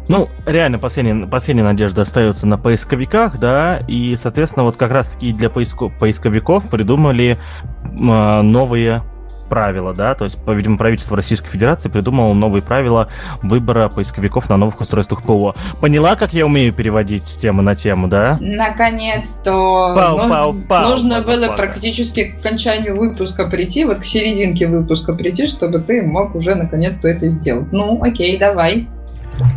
Ну, 0.07 0.27
реально, 0.45 0.79
последняя, 0.79 1.25
последняя 1.25 1.63
надежда 1.63 2.01
остается 2.01 2.45
на 2.45 2.57
поисковиках, 2.57 3.39
да, 3.39 3.81
и, 3.87 4.15
соответственно, 4.15 4.65
вот 4.65 4.75
как 4.75 4.91
раз-таки 4.91 5.31
для 5.31 5.49
поиско, 5.49 5.87
поисковиков 5.87 6.69
придумали 6.69 7.37
э, 7.83 8.41
новые 8.41 9.03
правила, 9.51 9.93
да, 9.93 10.15
то 10.15 10.23
есть, 10.23 10.37
видимо, 10.47 10.77
правительство 10.77 11.17
Российской 11.17 11.49
Федерации 11.49 11.89
придумало 11.89 12.33
новые 12.33 12.61
правила 12.61 13.09
выбора 13.41 13.89
поисковиков 13.89 14.49
на 14.49 14.55
новых 14.55 14.79
устройствах 14.79 15.23
ПО. 15.23 15.55
Поняла, 15.81 16.15
как 16.15 16.33
я 16.33 16.45
умею 16.45 16.71
переводить 16.71 17.27
с 17.27 17.35
темы 17.35 17.61
на 17.61 17.75
тему, 17.75 18.07
да? 18.07 18.37
Наконец-то. 18.39 19.93
Пау, 19.93 20.17
ну, 20.17 20.29
пау, 20.29 20.53
пау, 20.53 20.89
нужно 20.91 21.15
пау, 21.15 21.35
было 21.35 21.47
пау. 21.47 21.57
практически 21.57 22.31
к 22.31 22.39
окончанию 22.39 22.95
выпуска 22.95 23.45
прийти, 23.45 23.83
вот 23.83 23.99
к 23.99 24.05
серединке 24.05 24.67
выпуска 24.67 25.11
прийти, 25.11 25.45
чтобы 25.47 25.79
ты 25.79 26.01
мог 26.01 26.33
уже 26.33 26.55
наконец-то 26.55 27.09
это 27.09 27.27
сделать. 27.27 27.73
Ну, 27.73 28.01
окей, 28.01 28.39
давай. 28.39 28.87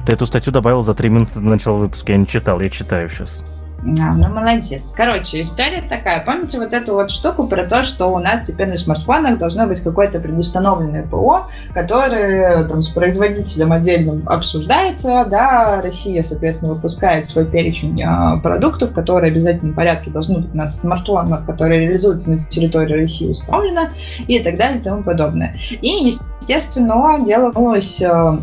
Ты 0.07 0.15
эту 0.15 0.27
статью 0.27 0.53
добавил 0.53 0.83
за 0.83 0.95
три 0.95 1.09
минуты 1.09 1.35
до 1.35 1.47
начала 1.47 1.77
выпуска, 1.77 2.11
я 2.11 2.19
не 2.19 2.27
читал, 2.27 2.61
я 2.61 2.69
читаю 2.69 3.09
сейчас. 3.09 3.45
А, 3.87 4.15
ну, 4.15 4.29
молодец. 4.29 4.93
Короче, 4.97 5.43
история 5.43 5.83
такая. 5.83 6.25
Помните 6.25 6.59
вот 6.59 6.73
эту 6.73 6.95
вот 6.95 7.11
штуку 7.11 7.47
про 7.47 7.65
то, 7.65 7.85
что 7.85 8.07
у 8.07 8.19
нас 8.19 8.43
теперь 8.43 8.69
на 8.69 8.79
смартфонах 8.79 9.39
должно 9.39 9.67
быть 9.67 9.81
какое-то 9.81 10.21
предустановленное 10.21 11.05
ПО, 11.05 11.49
которое 11.75 12.67
там 12.67 12.81
с 12.81 12.89
производителем 12.89 13.73
отдельно 13.73 14.23
обсуждается, 14.27 15.27
да, 15.31 15.83
Россия, 15.83 16.23
соответственно, 16.23 16.73
выпускает 16.73 17.25
свой 17.27 17.45
перечень 17.45 18.03
а, 18.03 18.39
продуктов, 18.39 18.95
которые 18.95 19.31
в 19.31 19.35
обязательном 19.35 19.75
порядке 19.75 20.11
должны 20.11 20.39
быть 20.39 20.55
на 20.55 20.67
смартфонах, 20.67 21.45
которые 21.45 21.83
реализуются 21.83 22.33
на 22.33 22.45
территории 22.45 22.95
России 22.95 23.29
установлено, 23.29 23.91
и 24.27 24.39
так 24.39 24.57
далее 24.57 24.81
и 24.81 24.83
тому 24.83 25.03
подобное. 25.03 25.57
И, 25.71 25.89
естественно, 25.89 27.23
дело 27.25 27.53
было 27.53 27.77
а, 28.07 28.39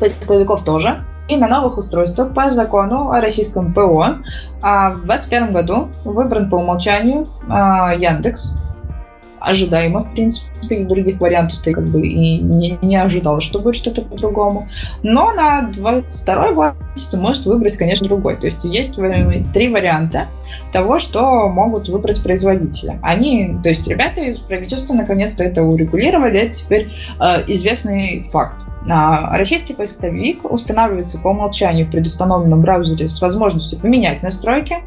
поисковиков 0.00 0.64
тоже, 0.64 1.04
и 1.28 1.36
на 1.36 1.48
новых 1.48 1.78
устройствах 1.78 2.34
по 2.34 2.50
закону 2.50 3.10
о 3.10 3.20
российском 3.20 3.72
ПО 3.72 4.16
а 4.62 4.90
в 4.90 5.06
2021 5.06 5.52
году 5.52 5.88
выбран 6.04 6.48
по 6.48 6.56
умолчанию 6.56 7.26
а, 7.48 7.94
Яндекс. 7.94 8.58
Ожидаемо, 9.38 10.00
в 10.00 10.10
принципе, 10.12 10.84
других 10.84 11.20
вариантов 11.20 11.60
ты 11.62 11.72
как 11.72 11.86
бы 11.86 12.04
и 12.04 12.38
не, 12.38 12.78
не 12.82 12.96
ожидал, 12.96 13.40
что 13.40 13.60
будет 13.60 13.76
что-то 13.76 14.02
по-другому. 14.02 14.68
Но 15.02 15.32
на 15.32 15.68
22 15.68 16.52
год 16.52 16.74
ты 17.10 17.16
можешь 17.16 17.44
выбрать, 17.44 17.76
конечно, 17.76 18.08
другой. 18.08 18.38
То 18.38 18.46
есть 18.46 18.64
есть 18.64 18.96
три 18.96 19.68
варианта 19.68 20.26
того, 20.72 20.98
что 20.98 21.48
могут 21.48 21.88
выбрать 21.88 22.22
производители. 22.22 22.98
Они, 23.02 23.56
то 23.62 23.68
есть 23.68 23.86
ребята 23.86 24.20
из 24.22 24.38
правительства 24.38 24.94
наконец-то 24.94 25.44
это 25.44 25.62
урегулировали, 25.62 26.40
это 26.40 26.56
теперь 26.56 26.92
э, 27.20 27.44
известный 27.48 28.28
факт. 28.32 28.66
А, 28.88 29.36
российский 29.36 29.74
поисковик 29.74 30.44
устанавливается 30.44 31.18
по 31.18 31.28
умолчанию 31.28 31.86
в 31.86 31.90
предустановленном 31.90 32.60
браузере 32.60 33.08
с 33.08 33.20
возможностью 33.20 33.78
поменять 33.78 34.22
настройки. 34.22 34.78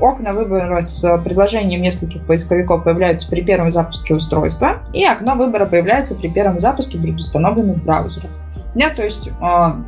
Окна 0.00 0.32
выбора 0.32 0.80
с 0.80 1.18
предложением 1.24 1.82
нескольких 1.82 2.24
поисковиков 2.24 2.84
появляются 2.84 3.28
при 3.28 3.42
первом 3.42 3.72
запуске 3.72 4.14
устройства, 4.14 4.80
и 4.92 5.04
окно 5.04 5.34
выбора 5.34 5.66
появляется 5.66 6.14
при 6.14 6.28
первом 6.28 6.60
запуске 6.60 6.98
предустановленных 6.98 7.82
браузеров. 7.82 8.30
Да, 8.76 8.90
то 8.90 9.02
есть 9.02 9.30
а, 9.40 9.78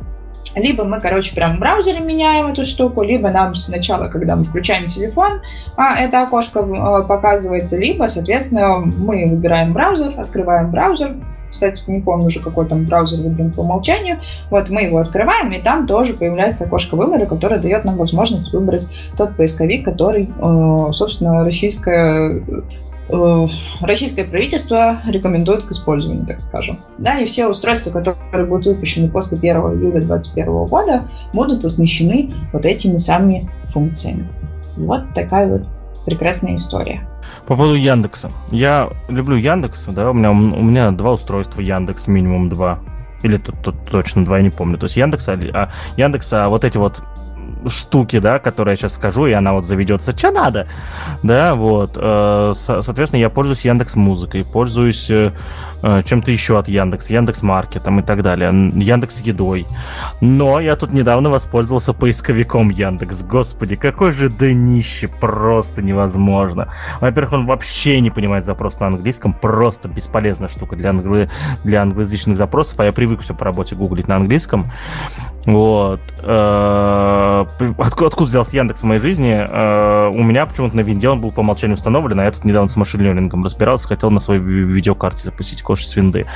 либо 0.55 0.83
мы, 0.83 0.99
короче, 0.99 1.33
прям 1.35 1.57
в 1.57 1.59
браузере 1.59 1.99
меняем 1.99 2.47
эту 2.47 2.63
штуку, 2.63 3.03
либо 3.03 3.29
нам 3.29 3.55
сначала, 3.55 4.09
когда 4.09 4.35
мы 4.35 4.43
включаем 4.43 4.87
телефон, 4.87 5.41
а, 5.77 5.95
это 5.95 6.23
окошко 6.23 6.63
показывается, 7.03 7.77
либо, 7.77 8.07
соответственно, 8.07 8.77
мы 8.79 9.29
выбираем 9.29 9.73
браузер, 9.73 10.19
открываем 10.19 10.71
браузер, 10.71 11.15
кстати, 11.51 11.83
не 11.87 11.99
помню 11.99 12.27
уже, 12.27 12.41
какой 12.41 12.65
там 12.65 12.85
браузер 12.85 13.19
выбран 13.19 13.51
по 13.51 13.59
умолчанию. 13.59 14.19
Вот 14.49 14.69
мы 14.69 14.83
его 14.83 14.99
открываем, 14.99 15.51
и 15.51 15.59
там 15.59 15.85
тоже 15.85 16.13
появляется 16.13 16.63
окошко 16.63 16.95
выбора, 16.95 17.25
которое 17.25 17.59
дает 17.59 17.83
нам 17.83 17.97
возможность 17.97 18.53
выбрать 18.53 18.87
тот 19.17 19.35
поисковик, 19.35 19.83
который, 19.83 20.29
э, 20.29 20.91
собственно, 20.93 21.43
российское 21.43 22.39
э, 22.39 22.61
российское 23.81 24.23
правительство 24.23 25.01
рекомендует 25.07 25.65
к 25.65 25.71
использованию, 25.71 26.25
так 26.25 26.41
скажем. 26.41 26.79
Да, 26.97 27.19
и 27.19 27.25
все 27.25 27.47
устройства, 27.47 27.91
которые 27.91 28.47
будут 28.47 28.67
выпущены 28.67 29.09
после 29.09 29.37
1 29.37 29.49
июля 29.51 30.01
2021 30.01 30.65
года, 30.65 31.09
будут 31.33 31.65
оснащены 31.65 32.33
вот 32.53 32.65
этими 32.65 32.97
самыми 32.97 33.49
функциями. 33.69 34.27
Вот 34.77 35.13
такая 35.13 35.47
вот 35.47 35.67
прекрасная 36.05 36.55
история. 36.55 37.07
По 37.47 37.55
поводу 37.55 37.75
Яндекса. 37.75 38.31
Я 38.51 38.89
люблю 39.07 39.35
Яндекс, 39.35 39.85
да, 39.87 40.11
у 40.11 40.13
меня, 40.13 40.31
у 40.31 40.35
меня 40.35 40.91
два 40.91 41.13
устройства 41.13 41.61
Яндекс, 41.61 42.07
минимум 42.07 42.49
два. 42.49 42.79
Или 43.23 43.37
тут, 43.37 43.55
тут 43.61 43.75
точно 43.85 44.25
два, 44.25 44.37
я 44.37 44.43
не 44.43 44.49
помню. 44.49 44.77
То 44.77 44.85
есть 44.85 44.97
Яндекса, 44.97 45.37
а, 45.53 45.69
Яндекса, 45.95 46.45
а 46.45 46.49
вот 46.49 46.63
эти 46.65 46.77
вот 46.77 47.03
штуки, 47.67 48.19
да, 48.19 48.39
которые 48.39 48.73
я 48.73 48.75
сейчас 48.77 48.95
скажу, 48.95 49.27
и 49.27 49.31
она 49.31 49.53
вот 49.53 49.65
заведется, 49.65 50.17
что 50.17 50.31
надо, 50.31 50.67
да, 51.23 51.55
вот, 51.55 51.93
э, 51.95 52.53
соответственно, 52.55 53.21
я 53.21 53.29
пользуюсь 53.29 53.65
Яндекс 53.65 53.95
Музыкой, 53.95 54.45
пользуюсь 54.45 55.09
э, 55.09 55.31
э, 55.81 56.03
чем-то 56.03 56.31
еще 56.31 56.59
от 56.59 56.67
Яндекс, 56.67 57.09
Яндекс 57.09 57.41
Маркетом 57.43 57.99
и 57.99 58.03
так 58.03 58.23
далее, 58.23 58.49
Яндекс 58.75 59.21
Едой, 59.21 59.67
но 60.21 60.59
я 60.59 60.75
тут 60.75 60.93
недавно 60.93 61.29
воспользовался 61.29 61.93
поисковиком 61.93 62.69
Яндекс, 62.69 63.23
господи, 63.23 63.75
какой 63.75 64.11
же 64.11 64.29
днище, 64.29 65.07
просто 65.07 65.81
невозможно. 65.81 66.73
Во-первых, 66.99 67.33
он 67.33 67.45
вообще 67.45 67.99
не 67.99 68.11
понимает 68.11 68.45
запрос 68.45 68.79
на 68.79 68.87
английском, 68.87 69.33
просто 69.33 69.87
бесполезная 69.87 70.49
штука 70.49 70.75
для, 70.75 70.89
англи... 70.89 71.29
для 71.63 71.81
англоязычных 71.81 72.37
запросов, 72.37 72.79
а 72.79 72.85
я 72.85 72.93
привык 72.93 73.21
все 73.21 73.33
по 73.33 73.45
работе 73.45 73.75
гуглить 73.75 74.07
на 74.07 74.15
английском, 74.15 74.71
вот. 75.45 76.01
Откуда, 77.77 78.07
откуда 78.07 78.29
взялся 78.29 78.57
Яндекс 78.57 78.81
в 78.81 78.83
моей 78.83 78.99
жизни? 78.99 79.33
У 79.33 80.23
меня 80.23 80.45
почему-то 80.45 80.75
на 80.75 80.81
винде 80.81 81.09
он 81.09 81.21
был 81.21 81.31
по 81.31 81.41
умолчанию 81.41 81.75
установлен, 81.75 82.19
а 82.19 82.23
я 82.23 82.31
тут 82.31 82.45
недавно 82.45 82.67
с 82.67 82.75
машин-лернингом 82.75 83.43
разбирался, 83.43 83.87
хотел 83.87 84.11
на 84.11 84.19
своей 84.19 84.41
видеокарте 84.41 85.23
запустить 85.23 85.61
коши 85.61 85.87
с 85.87 85.95
винды. 85.95 86.27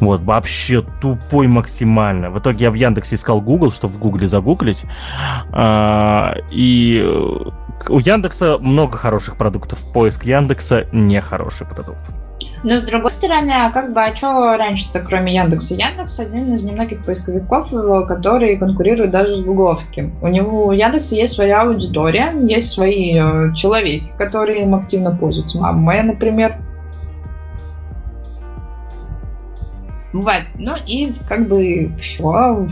Вот, 0.00 0.20
вообще 0.22 0.82
тупой 1.00 1.46
максимально. 1.46 2.30
В 2.30 2.38
итоге 2.38 2.64
я 2.66 2.70
в 2.70 2.74
Яндексе 2.74 3.16
искал 3.16 3.40
Google, 3.40 3.72
чтобы 3.72 3.94
в 3.94 3.98
Гугле 3.98 4.26
загуглить. 4.26 4.84
И 6.50 7.04
у 7.88 7.98
Яндекса 7.98 8.58
много 8.58 8.98
хороших 8.98 9.36
продуктов. 9.36 9.92
Поиск 9.92 10.24
Яндекса 10.24 10.86
не 10.92 11.20
хороший 11.20 11.66
продукт. 11.66 12.10
Но 12.62 12.78
с 12.78 12.84
другой 12.84 13.10
стороны, 13.10 13.50
а 13.50 13.70
как 13.70 13.92
бы, 13.92 14.02
а 14.02 14.14
что 14.14 14.56
раньше-то, 14.56 15.00
кроме 15.00 15.34
Яндекса? 15.34 15.74
Яндекс 15.74 16.20
один 16.20 16.52
из 16.52 16.64
немногих 16.64 17.04
поисковиков, 17.04 17.70
который 18.06 18.56
конкурирует 18.56 19.10
даже 19.10 19.36
с 19.36 19.40
гугловским. 19.40 20.14
У 20.20 20.28
него 20.28 20.66
у 20.66 20.72
Яндекса 20.72 21.14
есть 21.14 21.34
своя 21.34 21.62
аудитория, 21.62 22.34
есть 22.46 22.70
свои 22.70 23.18
э, 23.18 23.54
человеки, 23.54 24.10
которые 24.16 24.62
им 24.62 24.74
активно 24.74 25.14
пользуются. 25.14 25.60
Мама 25.60 25.80
моя, 25.80 26.02
например. 26.02 26.58
Вот. 30.12 30.42
Ну 30.56 30.72
и 30.86 31.12
как 31.28 31.48
бы 31.48 31.92
все 31.98 32.66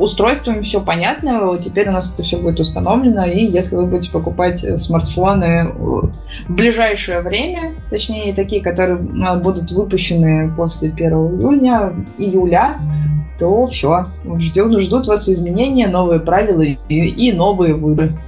устройствами 0.00 0.60
все 0.62 0.80
понятно, 0.80 1.56
теперь 1.58 1.88
у 1.88 1.92
нас 1.92 2.12
это 2.14 2.22
все 2.22 2.38
будет 2.38 2.58
установлено, 2.58 3.26
и 3.26 3.44
если 3.44 3.76
вы 3.76 3.86
будете 3.86 4.10
покупать 4.10 4.58
смартфоны 4.80 5.68
в 5.68 6.12
ближайшее 6.48 7.20
время, 7.20 7.74
точнее 7.90 8.34
такие, 8.34 8.62
которые 8.62 8.96
будут 8.96 9.70
выпущены 9.70 10.52
после 10.56 10.88
1 10.90 11.12
июня, 11.12 11.92
июля, 12.18 12.76
то 13.38 13.66
все, 13.66 14.06
ждет, 14.38 14.78
ждут 14.80 15.06
вас 15.06 15.28
изменения, 15.28 15.88
новые 15.88 16.20
правила 16.20 16.62
и, 16.62 16.76
и 16.88 17.32
новые 17.32 17.74
выборы. 17.74 18.18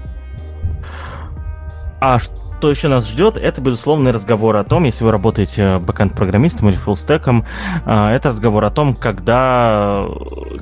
А 2.00 2.18
что 2.18 2.41
что 2.62 2.70
еще 2.70 2.86
нас 2.86 3.10
ждет, 3.10 3.36
это, 3.38 3.60
безусловно, 3.60 4.12
разговор 4.12 4.54
о 4.54 4.62
том, 4.62 4.84
если 4.84 5.02
вы 5.02 5.10
работаете 5.10 5.78
бэкэнд-программистом 5.78 6.68
или 6.68 6.76
фуллстеком, 6.76 7.44
а, 7.84 8.14
это 8.14 8.28
разговор 8.28 8.64
о 8.64 8.70
том, 8.70 8.94
когда, 8.94 10.06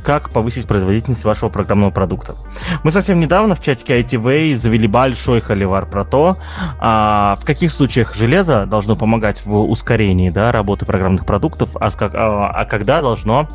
как 0.02 0.30
повысить 0.30 0.66
производительность 0.66 1.24
вашего 1.24 1.50
программного 1.50 1.90
продукта. 1.90 2.36
Мы 2.84 2.90
совсем 2.90 3.20
недавно 3.20 3.54
в 3.54 3.60
чатике 3.60 4.00
ITV 4.00 4.56
завели 4.56 4.88
большой 4.88 5.42
холивар 5.42 5.84
про 5.84 6.06
то, 6.06 6.38
а, 6.78 7.36
в 7.38 7.44
каких 7.44 7.70
случаях 7.70 8.14
железо 8.14 8.64
должно 8.64 8.96
помогать 8.96 9.44
в 9.44 9.54
ускорении 9.58 10.30
да, 10.30 10.52
работы 10.52 10.86
программных 10.86 11.26
продуктов, 11.26 11.76
а, 11.78 11.90
а 11.90 12.64
когда 12.64 13.02
должно 13.02 13.46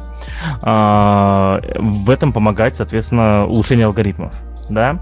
в 0.62 2.10
этом 2.10 2.32
помогать, 2.32 2.76
соответственно, 2.76 3.46
улучшение 3.48 3.88
алгоритмов. 3.88 4.34
Да. 4.70 5.00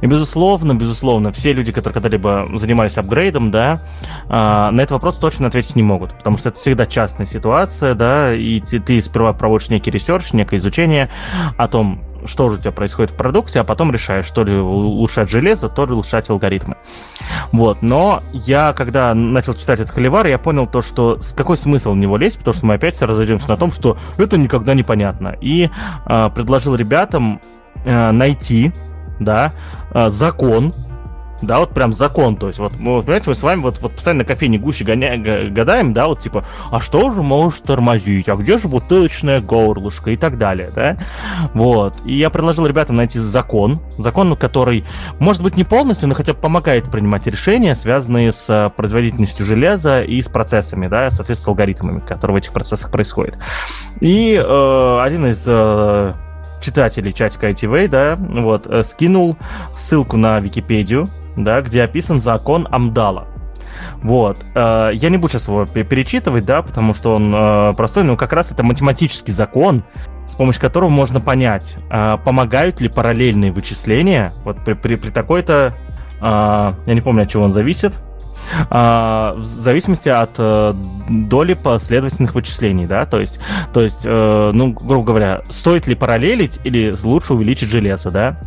И, 0.00 0.06
безусловно, 0.06 0.74
безусловно, 0.74 1.32
все 1.32 1.52
люди, 1.52 1.72
которые 1.72 1.94
когда-либо 1.94 2.48
занимались 2.54 2.98
апгрейдом, 2.98 3.50
да, 3.50 3.82
а, 4.28 4.70
на 4.70 4.80
этот 4.80 4.92
вопрос 4.92 5.16
точно 5.16 5.48
ответить 5.48 5.76
не 5.76 5.82
могут, 5.82 6.12
потому 6.16 6.38
что 6.38 6.50
это 6.50 6.58
всегда 6.58 6.86
частная 6.86 7.26
ситуация, 7.26 7.94
да, 7.94 8.34
и 8.34 8.60
ты, 8.60 8.80
ты 8.80 9.00
сперва 9.00 9.32
проводишь 9.32 9.70
некий 9.70 9.90
research, 9.90 10.32
некое 10.32 10.56
изучение 10.56 11.10
о 11.56 11.68
том, 11.68 12.02
что 12.26 12.50
же 12.50 12.56
у 12.56 12.60
тебя 12.60 12.72
происходит 12.72 13.12
в 13.12 13.16
продукте, 13.16 13.60
а 13.60 13.64
потом 13.64 13.92
решаешь, 13.92 14.30
то 14.30 14.44
ли 14.44 14.54
улучшать 14.54 15.30
железо, 15.30 15.68
то 15.68 15.86
ли 15.86 15.92
улучшать 15.92 16.28
алгоритмы. 16.30 16.76
Вот, 17.52 17.82
но 17.82 18.22
я, 18.32 18.72
когда 18.72 19.14
начал 19.14 19.54
читать 19.54 19.80
этот 19.80 19.94
холивар, 19.94 20.26
я 20.26 20.38
понял 20.38 20.66
то, 20.66 20.82
что 20.82 21.18
какой 21.36 21.56
смысл 21.56 21.92
в 21.92 21.96
него 21.96 22.16
лезть, 22.16 22.38
потому 22.38 22.54
что 22.54 22.66
мы 22.66 22.74
опять 22.74 23.00
разойдемся 23.00 23.48
на 23.50 23.56
том, 23.56 23.70
что 23.70 23.96
это 24.16 24.36
никогда 24.36 24.74
не 24.74 24.82
понятно. 24.82 25.36
И 25.40 25.70
э, 26.06 26.30
предложил 26.34 26.74
ребятам 26.74 27.40
э, 27.84 28.10
найти 28.10 28.72
да, 29.20 29.52
а, 29.90 30.10
закон, 30.10 30.74
да, 31.42 31.58
вот 31.58 31.70
прям 31.70 31.92
закон, 31.92 32.36
то 32.36 32.48
есть 32.48 32.58
вот, 32.58 32.72
мы, 32.78 33.00
понимаете, 33.02 33.28
мы 33.28 33.34
с 33.34 33.42
вами 33.42 33.60
вот, 33.60 33.78
вот 33.80 33.92
постоянно 33.92 34.20
на 34.20 34.24
кофейне 34.24 34.58
гуще 34.58 34.84
гоня, 34.84 35.18
гадаем, 35.50 35.92
да, 35.92 36.06
вот 36.06 36.20
типа, 36.20 36.46
а 36.70 36.80
что 36.80 37.12
же 37.12 37.22
может 37.22 37.64
тормозить, 37.64 38.28
а 38.28 38.36
где 38.36 38.58
же 38.58 38.68
бутылочное 38.68 39.40
горлышко 39.40 40.10
и 40.10 40.16
так 40.16 40.38
далее, 40.38 40.70
да, 40.74 40.96
вот, 41.52 41.94
и 42.04 42.14
я 42.14 42.30
предложил 42.30 42.66
ребятам 42.66 42.96
найти 42.96 43.18
закон, 43.18 43.80
закон, 43.98 44.34
который, 44.36 44.84
может 45.18 45.42
быть, 45.42 45.56
не 45.56 45.64
полностью, 45.64 46.08
но 46.08 46.14
хотя 46.14 46.32
бы 46.32 46.40
помогает 46.40 46.90
принимать 46.90 47.26
решения, 47.26 47.74
связанные 47.74 48.32
с 48.32 48.46
а, 48.48 48.70
производительностью 48.70 49.44
железа 49.44 50.02
и 50.02 50.20
с 50.20 50.28
процессами, 50.28 50.88
да, 50.88 51.10
соответственно, 51.10 51.44
с 51.44 51.48
алгоритмами, 51.48 51.98
которые 52.00 52.36
в 52.36 52.38
этих 52.38 52.52
процессах 52.52 52.90
происходят. 52.90 53.38
И 54.00 54.34
э, 54.34 55.00
один 55.02 55.26
из 55.26 55.44
э, 55.46 56.14
читателей 56.60 57.12
чатика 57.12 57.50
ITV, 57.50 57.88
да, 57.88 58.16
вот, 58.18 58.66
э, 58.66 58.82
скинул 58.82 59.36
ссылку 59.76 60.16
на 60.16 60.40
Википедию, 60.40 61.08
да, 61.36 61.60
где 61.60 61.82
описан 61.82 62.20
закон 62.20 62.66
Амдала. 62.70 63.26
Вот. 64.02 64.38
Э, 64.54 64.90
я 64.92 65.10
не 65.10 65.16
буду 65.16 65.32
сейчас 65.32 65.48
его 65.48 65.66
перечитывать, 65.66 66.44
да, 66.44 66.62
потому 66.62 66.94
что 66.94 67.14
он 67.14 67.34
э, 67.34 67.74
простой, 67.74 68.04
но 68.04 68.16
как 68.16 68.32
раз 68.32 68.50
это 68.50 68.62
математический 68.62 69.32
закон, 69.32 69.84
с 70.28 70.34
помощью 70.34 70.60
которого 70.60 70.88
можно 70.88 71.20
понять, 71.20 71.76
помогают 72.24 72.80
ли 72.80 72.88
параллельные 72.88 73.52
вычисления 73.52 74.32
вот 74.44 74.64
при, 74.64 74.72
при, 74.72 74.96
при 74.96 75.10
такой-то... 75.10 75.74
Я 76.20 76.74
не 76.86 77.00
помню, 77.00 77.22
от 77.22 77.28
чего 77.28 77.44
он 77.44 77.50
зависит, 77.50 77.94
а, 78.70 79.34
в 79.36 79.44
зависимости 79.44 80.08
от 80.08 80.36
э, 80.38 80.74
доли 81.08 81.54
последовательных 81.54 82.34
вычислений, 82.34 82.86
да, 82.86 83.06
то 83.06 83.20
есть, 83.20 83.40
то 83.72 83.80
есть, 83.80 84.02
э, 84.04 84.50
ну, 84.52 84.72
грубо 84.72 85.04
говоря, 85.04 85.42
стоит 85.48 85.86
ли 85.86 85.94
параллелить 85.94 86.60
или 86.64 86.94
лучше 87.02 87.34
увеличить 87.34 87.70
железо, 87.70 88.10
да, 88.10 88.40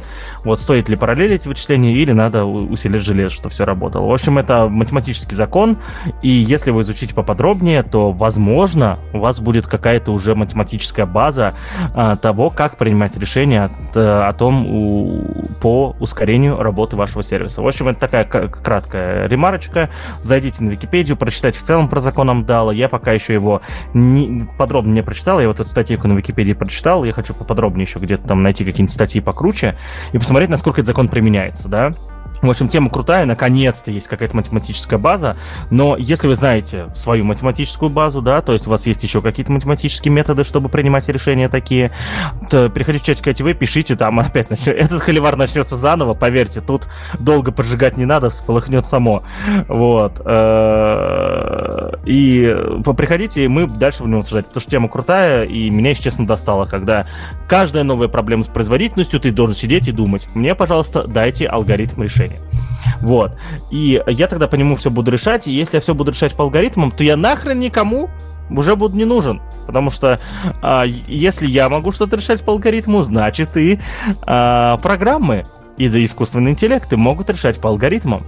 вот 0.43 0.61
стоит 0.61 0.89
ли 0.89 0.95
параллелить 0.95 1.45
вычисления 1.45 1.93
или 1.93 2.11
надо 2.11 2.45
усилить 2.45 3.03
железо, 3.03 3.33
чтобы 3.33 3.49
все 3.49 3.65
работало. 3.65 4.07
В 4.07 4.13
общем, 4.13 4.37
это 4.37 4.67
математический 4.67 5.35
закон, 5.35 5.77
и 6.21 6.29
если 6.29 6.71
вы 6.71 6.81
изучите 6.81 7.13
поподробнее, 7.13 7.83
то, 7.83 8.11
возможно, 8.11 8.99
у 9.13 9.19
вас 9.19 9.39
будет 9.39 9.67
какая-то 9.67 10.11
уже 10.11 10.35
математическая 10.35 11.05
база 11.05 11.53
а, 11.93 12.15
того, 12.15 12.49
как 12.49 12.77
принимать 12.77 13.17
решения 13.17 13.65
от, 13.65 13.97
э, 13.97 14.21
о 14.21 14.33
том 14.33 14.65
у, 14.67 15.45
по 15.61 15.95
ускорению 15.99 16.61
работы 16.61 16.95
вашего 16.95 17.23
сервиса. 17.23 17.61
В 17.61 17.67
общем, 17.67 17.87
это 17.89 17.99
такая 17.99 18.25
краткая 18.25 19.27
ремарочка. 19.27 19.88
Зайдите 20.21 20.63
на 20.63 20.69
Википедию, 20.71 21.17
прочитайте 21.17 21.59
в 21.59 21.63
целом 21.63 21.87
про 21.87 21.99
закон 21.99 22.29
Амдала. 22.29 22.71
Я 22.71 22.89
пока 22.89 23.11
еще 23.11 23.33
его 23.33 23.61
не, 23.93 24.47
подробно 24.57 24.93
не 24.93 25.03
прочитал. 25.03 25.39
Я 25.39 25.47
вот 25.47 25.59
эту 25.59 25.69
статейку 25.69 26.07
на 26.07 26.13
Википедии 26.13 26.53
прочитал. 26.53 27.03
Я 27.03 27.13
хочу 27.13 27.33
поподробнее 27.33 27.85
еще 27.85 27.99
где-то 27.99 28.27
там 28.27 28.43
найти 28.43 28.65
какие-нибудь 28.65 28.93
статьи 28.93 29.21
покруче 29.21 29.77
и 30.13 30.17
посмотреть, 30.17 30.49
насколько 30.49 30.81
этот 30.81 30.87
закон 30.87 31.07
применяется, 31.07 31.67
да. 31.67 31.93
В 32.41 32.49
общем, 32.49 32.69
тема 32.69 32.89
крутая, 32.89 33.25
наконец-то 33.25 33.91
есть 33.91 34.07
какая-то 34.07 34.35
математическая 34.35 34.97
база, 34.97 35.37
но 35.69 35.97
если 35.97 36.27
вы 36.27 36.35
знаете 36.35 36.87
свою 36.95 37.25
математическую 37.25 37.89
базу, 37.89 38.21
да, 38.21 38.41
то 38.41 38.53
есть 38.53 38.65
у 38.67 38.69
вас 38.69 38.87
есть 38.87 39.03
еще 39.03 39.21
какие-то 39.21 39.51
математические 39.51 40.13
методы, 40.13 40.43
чтобы 40.43 40.69
принимать 40.69 41.07
решения 41.09 41.49
такие, 41.49 41.91
то 42.49 42.69
переходите 42.69 43.03
в 43.03 43.07
чатик 43.07 43.27
ITV, 43.27 43.53
пишите, 43.55 43.95
там 43.95 44.19
опять 44.19 44.49
начнет, 44.49 44.75
этот 44.77 45.01
холивар 45.01 45.35
начнется 45.35 45.75
заново, 45.75 46.13
поверьте, 46.13 46.61
тут 46.61 46.87
долго 47.19 47.51
поджигать 47.51 47.97
не 47.97 48.05
надо, 48.05 48.29
всполыхнет 48.29 48.85
само, 48.85 49.23
вот. 49.67 50.21
Э, 50.23 51.91
и 52.05 52.55
приходите, 52.97 53.43
и 53.43 53.47
мы 53.47 53.67
дальше 53.67 54.03
будем 54.03 54.19
обсуждать, 54.19 54.47
потому 54.47 54.61
что 54.61 54.71
тема 54.71 54.87
крутая, 54.87 55.43
и 55.43 55.69
меня, 55.69 55.89
если 55.89 56.03
честно, 56.03 56.25
достала, 56.25 56.65
когда 56.65 57.07
каждая 57.47 57.83
новая 57.83 58.07
проблема 58.07 58.43
с 58.43 58.47
производительностью, 58.47 59.19
ты 59.19 59.31
должен 59.31 59.55
сидеть 59.55 59.87
и 59.87 59.91
думать, 59.91 60.27
мне, 60.33 60.55
пожалуйста, 60.55 61.03
дайте 61.03 61.45
алгоритм 61.47 62.03
решения. 62.03 62.28
Вот. 63.01 63.37
И 63.71 64.01
я 64.07 64.27
тогда 64.27 64.47
по 64.47 64.55
нему 64.55 64.75
все 64.75 64.89
буду 64.89 65.11
решать, 65.11 65.47
и 65.47 65.51
если 65.51 65.77
я 65.77 65.81
все 65.81 65.93
буду 65.93 66.11
решать 66.11 66.35
по 66.35 66.43
алгоритмам, 66.43 66.91
то 66.91 67.03
я 67.03 67.17
нахрен 67.17 67.59
никому 67.59 68.09
уже 68.49 68.75
буду 68.75 68.97
не 68.97 69.05
нужен. 69.05 69.41
Потому 69.67 69.89
что 69.89 70.19
а, 70.61 70.83
если 70.85 71.47
я 71.47 71.69
могу 71.69 71.91
что-то 71.91 72.15
решать 72.17 72.41
по 72.41 72.53
алгоритму, 72.53 73.03
значит 73.03 73.55
и 73.57 73.79
а, 74.21 74.77
программы 74.77 75.45
и 75.77 75.87
да, 75.87 76.03
искусственный 76.03 76.51
интеллект 76.51 76.91
могут 76.91 77.29
решать 77.29 77.59
по 77.59 77.69
алгоритмам. 77.69 78.25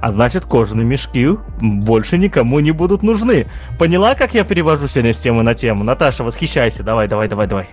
А 0.00 0.10
значит, 0.10 0.44
кожаные 0.46 0.86
мешки 0.86 1.28
больше 1.60 2.18
никому 2.18 2.60
не 2.60 2.72
будут 2.72 3.02
нужны. 3.02 3.46
Поняла, 3.78 4.14
как 4.14 4.34
я 4.34 4.44
перевожу 4.44 4.86
сегодня 4.86 5.12
с 5.12 5.18
темы 5.18 5.42
на 5.42 5.54
тему? 5.54 5.84
Наташа, 5.84 6.24
восхищайся. 6.24 6.82
Давай, 6.82 7.08
давай, 7.08 7.28
давай, 7.28 7.46
давай. 7.46 7.68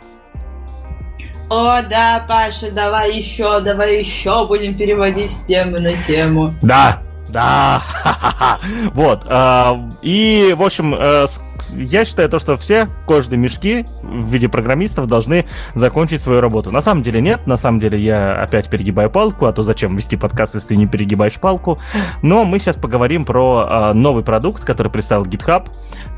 О, 1.50 1.82
да, 1.84 2.26
Паша, 2.28 2.72
давай 2.72 3.18
еще, 3.18 3.60
давай 3.60 4.00
еще 4.00 4.48
будем 4.48 4.78
переводить 4.78 5.32
с 5.32 5.46
темы 5.46 5.80
на 5.80 5.94
тему. 5.94 6.56
Да, 6.62 7.02
да, 7.30 7.82
вот. 8.94 9.26
А, 9.30 9.80
и, 10.02 10.54
в 10.58 10.64
общем, 10.64 10.96
э, 10.98 11.26
я 11.74 12.06
считаю 12.06 12.30
то, 12.30 12.40
что 12.40 12.58
все 12.58 12.88
кожные 13.06 13.38
мешки 13.38 13.86
в 14.04 14.30
виде 14.30 14.48
программистов 14.48 15.08
должны 15.08 15.46
закончить 15.74 16.22
свою 16.22 16.42
работу. 16.42 16.72
На 16.72 16.82
самом 16.82 17.02
деле 17.02 17.22
нет, 17.22 17.48
на 17.48 17.58
самом 17.58 17.80
деле 17.80 18.00
я 18.00 18.42
опять 18.42 18.70
перегибаю 18.70 19.10
палку, 19.10 19.46
а 19.46 19.54
то 19.54 19.64
зачем 19.64 19.96
вести 19.96 20.18
подкаст, 20.18 20.56
если 20.56 20.70
ты 20.70 20.76
не 20.76 20.88
перегибаешь 20.88 21.40
палку. 21.40 21.80
Но 22.22 22.46
мы 22.46 22.60
сейчас 22.60 22.76
поговорим 22.76 23.26
про 23.26 23.66
а, 23.68 23.94
новый 23.94 24.24
продукт, 24.24 24.64
который 24.64 24.92
представил 24.92 25.26
GitHub, 25.26 25.70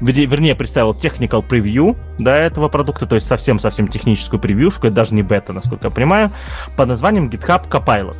вернее, 0.01 0.55
представил 0.55 0.91
technical 0.91 1.47
preview 1.47 1.97
до 2.19 2.31
этого 2.31 2.67
продукта, 2.67 3.05
то 3.05 3.15
есть 3.15 3.27
совсем-совсем 3.27 3.87
техническую 3.87 4.39
превьюшку, 4.39 4.87
это 4.87 4.97
даже 4.97 5.13
не 5.13 5.23
бета, 5.23 5.53
насколько 5.53 5.87
я 5.87 5.91
понимаю, 5.91 6.31
под 6.75 6.89
названием 6.89 7.29
GitHub 7.29 7.67
Copilot. 7.69 8.17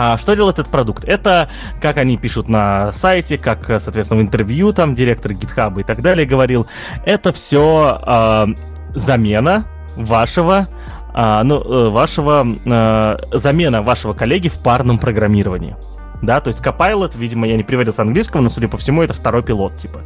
А 0.00 0.16
что 0.16 0.36
делает 0.36 0.60
этот 0.60 0.70
продукт? 0.70 1.02
Это, 1.04 1.48
как 1.82 1.96
они 1.96 2.16
пишут 2.16 2.48
на 2.48 2.92
сайте, 2.92 3.36
как, 3.36 3.66
соответственно, 3.80 4.20
в 4.20 4.22
интервью 4.22 4.72
там 4.72 4.94
директор 4.94 5.32
GitHub 5.32 5.80
и 5.80 5.82
так 5.82 6.02
далее 6.02 6.24
говорил, 6.24 6.68
это 7.04 7.32
все 7.32 8.00
э, 8.06 8.46
замена 8.94 9.66
вашего 9.96 10.68
э, 11.12 11.42
ну, 11.42 11.60
э, 11.60 11.88
вашего 11.88 12.46
э, 12.64 13.16
замена 13.32 13.82
вашего 13.82 14.14
коллеги 14.14 14.46
в 14.46 14.62
парном 14.62 14.98
программировании. 14.98 15.74
Да, 16.22 16.40
то 16.40 16.46
есть 16.46 16.60
Copilot, 16.60 17.18
видимо, 17.18 17.48
я 17.48 17.56
не 17.56 17.64
приводил 17.64 17.92
с 17.92 17.98
английского, 17.98 18.40
но, 18.40 18.50
судя 18.50 18.68
по 18.68 18.76
всему, 18.76 19.02
это 19.02 19.14
второй 19.14 19.42
пилот, 19.42 19.76
типа. 19.78 20.02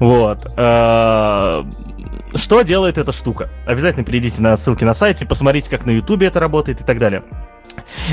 Вот. 0.00 0.50
Э, 0.56 1.64
что 2.34 2.62
делает 2.62 2.96
эта 2.96 3.12
штука? 3.12 3.50
Обязательно 3.66 4.04
перейдите 4.04 4.40
на 4.40 4.56
ссылки 4.56 4.84
на 4.84 4.94
сайте, 4.94 5.26
посмотрите, 5.26 5.68
как 5.68 5.84
на 5.84 5.90
YouTube 5.90 6.22
это 6.22 6.40
работает 6.40 6.80
и 6.80 6.84
так 6.84 6.98
далее. 6.98 7.22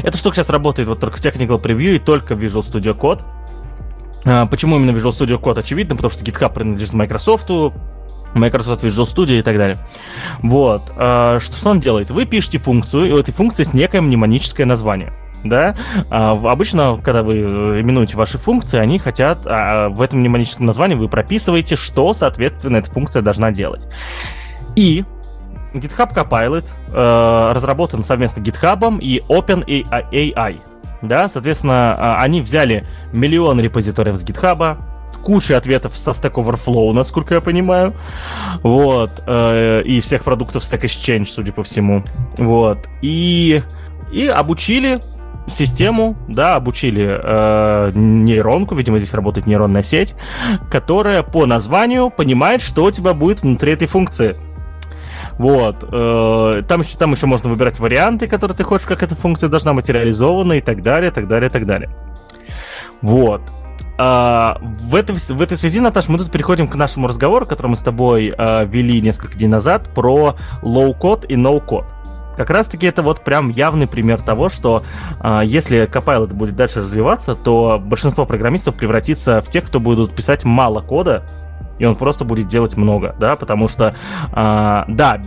Эта 0.03 0.17
штука 0.17 0.37
сейчас 0.37 0.49
работает 0.49 0.87
вот 0.87 0.99
только 0.99 1.17
в 1.17 1.21
Technical 1.21 1.61
Preview 1.61 1.95
и 1.95 1.99
только 1.99 2.35
в 2.35 2.43
Visual 2.43 2.61
Studio 2.61 2.97
Code. 2.97 3.23
А, 4.25 4.45
почему 4.47 4.77
именно 4.77 4.95
Visual 4.95 5.11
Studio 5.11 5.39
Code? 5.39 5.59
Очевидно, 5.59 5.95
потому 5.95 6.11
что 6.11 6.23
GitHub 6.23 6.53
принадлежит 6.53 6.93
Microsoft, 6.93 7.49
Microsoft 8.33 8.83
Visual 8.83 9.05
Studio 9.05 9.39
и 9.39 9.41
так 9.41 9.57
далее. 9.57 9.77
Вот. 10.41 10.91
А, 10.97 11.39
что, 11.39 11.55
что 11.55 11.69
он 11.69 11.79
делает? 11.79 12.11
Вы 12.11 12.25
пишете 12.25 12.57
функцию, 12.57 13.05
и 13.05 13.11
у 13.11 13.17
этой 13.17 13.31
функции 13.31 13.63
есть 13.63 13.73
некое 13.73 14.01
мнемоническое 14.01 14.65
название. 14.65 15.13
Да? 15.43 15.75
А, 16.09 16.31
обычно, 16.31 16.99
когда 17.03 17.21
вы 17.21 17.35
э, 17.35 17.81
именуете 17.81 18.17
ваши 18.17 18.37
функции, 18.37 18.79
они 18.79 18.97
хотят... 18.99 19.45
А, 19.45 19.89
в 19.89 20.01
этом 20.01 20.19
мнемоническом 20.19 20.65
названии 20.65 20.95
вы 20.95 21.07
прописываете, 21.07 21.75
что, 21.75 22.13
соответственно, 22.13 22.77
эта 22.77 22.89
функция 22.89 23.21
должна 23.21 23.51
делать. 23.51 23.87
И 24.75 25.05
GitHub 25.75 26.13
Copilot 26.13 26.69
э, 26.87 27.51
разработан 27.53 28.03
совместно 28.03 28.41
GitHub 28.41 28.99
и 28.99 29.21
OpenAI. 29.27 30.61
Да, 31.01 31.29
соответственно, 31.29 31.95
э, 31.97 32.23
они 32.23 32.41
взяли 32.41 32.85
миллион 33.11 33.59
репозиториев 33.59 34.17
с 34.17 34.23
GitHub, 34.23 34.77
кучу 35.23 35.55
ответов 35.55 35.97
со 35.97 36.11
Stack 36.11 36.33
Overflow, 36.33 36.93
насколько 36.93 37.35
я 37.35 37.41
понимаю. 37.41 37.93
Вот. 38.63 39.23
Э, 39.25 39.81
и 39.83 39.99
всех 39.99 40.23
продуктов 40.23 40.63
Stack 40.63 40.81
Exchange, 40.81 41.25
судя 41.25 41.51
по 41.51 41.63
всему. 41.63 42.03
Вот. 42.37 42.87
И, 43.01 43.61
и 44.11 44.27
обучили 44.27 45.01
систему, 45.47 46.15
да, 46.27 46.55
обучили 46.55 47.19
э, 47.21 47.91
нейронку, 47.93 48.75
видимо, 48.75 48.99
здесь 48.99 49.13
работает 49.13 49.47
нейронная 49.47 49.83
сеть, 49.83 50.15
которая 50.71 51.23
по 51.23 51.45
названию 51.45 52.09
понимает, 52.09 52.61
что 52.61 52.85
у 52.85 52.91
тебя 52.91 53.13
будет 53.13 53.41
внутри 53.41 53.73
этой 53.73 53.87
функции. 53.87 54.37
Вот. 55.33 55.87
Э, 55.91 56.63
там 56.67 56.81
еще, 56.81 56.97
там 56.97 57.11
еще 57.11 57.27
можно 57.27 57.49
выбирать 57.49 57.79
варианты, 57.79 58.27
которые 58.27 58.55
ты 58.55 58.63
хочешь, 58.63 58.87
как 58.87 59.03
эта 59.03 59.15
функция 59.15 59.49
должна 59.49 59.73
материализована 59.73 60.53
и 60.53 60.61
так 60.61 60.81
далее, 60.81 61.11
так 61.11 61.27
далее, 61.27 61.49
так 61.49 61.65
далее. 61.65 61.89
Вот. 63.01 63.41
А, 63.97 64.57
в, 64.61 64.95
этой, 64.95 65.15
в 65.15 65.41
этой 65.41 65.57
связи, 65.57 65.79
Наташа, 65.79 66.11
мы 66.11 66.17
тут 66.17 66.31
переходим 66.31 66.67
к 66.67 66.75
нашему 66.75 67.07
разговору, 67.07 67.45
который 67.45 67.67
мы 67.67 67.77
с 67.77 67.81
тобой 67.81 68.33
а, 68.37 68.63
вели 68.65 68.99
несколько 69.01 69.37
дней 69.37 69.47
назад 69.47 69.89
про 69.93 70.35
low-код 70.61 71.25
и 71.29 71.35
no-код. 71.35 71.85
Как 72.35 72.49
раз-таки 72.49 72.85
это 72.85 73.01
вот 73.01 73.21
прям 73.21 73.49
явный 73.49 73.87
пример 73.87 74.21
того, 74.21 74.49
что 74.49 74.83
э, 75.21 75.43
если 75.45 75.87
Copilot 75.87 76.33
будет 76.33 76.57
дальше 76.57 76.81
развиваться, 76.81 77.33
то 77.33 77.81
большинство 77.81 78.25
программистов 78.25 78.75
превратится 78.75 79.41
в 79.41 79.47
тех, 79.47 79.63
кто 79.63 79.79
будут 79.79 80.13
писать 80.13 80.43
мало 80.43 80.81
кода, 80.81 81.23
и 81.77 81.85
он 81.85 81.95
просто 81.95 82.25
будет 82.25 82.47
делать 82.47 82.77
много, 82.77 83.15
да, 83.19 83.35
потому 83.35 83.67
что, 83.67 83.95
э, 84.31 84.83
да, 84.87 85.21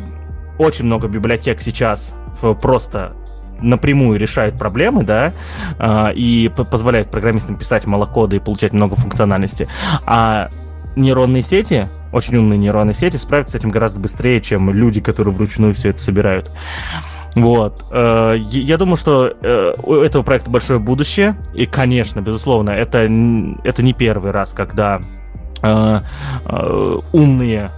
очень 0.59 0.87
много 0.87 1.09
библиотек 1.09 1.61
сейчас 1.61 2.15
просто 2.61 3.15
напрямую 3.61 4.19
решают 4.19 4.59
проблемы, 4.59 5.05
да, 5.05 5.33
э, 5.79 6.13
и 6.15 6.51
позволяют 6.71 7.11
программистам 7.11 7.57
писать 7.57 7.87
мало 7.87 8.07
кода 8.07 8.37
и 8.37 8.39
получать 8.39 8.73
много 8.73 8.95
функциональности. 8.97 9.69
А 10.07 10.51
нейронные 10.97 11.43
сети, 11.43 11.89
очень 12.13 12.37
умные 12.37 12.59
нейронные 12.59 12.95
сети, 12.95 13.17
справятся 13.17 13.53
с 13.53 13.61
этим 13.61 13.71
гораздо 13.71 14.01
быстрее, 14.01 14.41
чем 14.41 14.71
люди, 14.71 15.01
которые 15.01 15.35
вручную 15.35 15.75
все 15.75 15.91
это 15.91 16.01
собирают. 16.01 16.51
Вот. 17.35 17.85
Э, 17.91 18.37
я 18.39 18.77
думаю, 18.77 18.97
что 18.97 19.33
э, 19.41 19.75
у 19.83 19.95
этого 19.95 20.23
проекта 20.23 20.51
большое 20.51 20.81
будущее. 20.81 21.37
И, 21.55 21.67
конечно, 21.67 22.21
безусловно, 22.21 22.71
это, 22.71 22.99
это 23.65 23.83
не 23.83 23.93
первый 23.93 24.31
раз, 24.33 24.53
когда 24.53 25.01
умные 27.13 27.71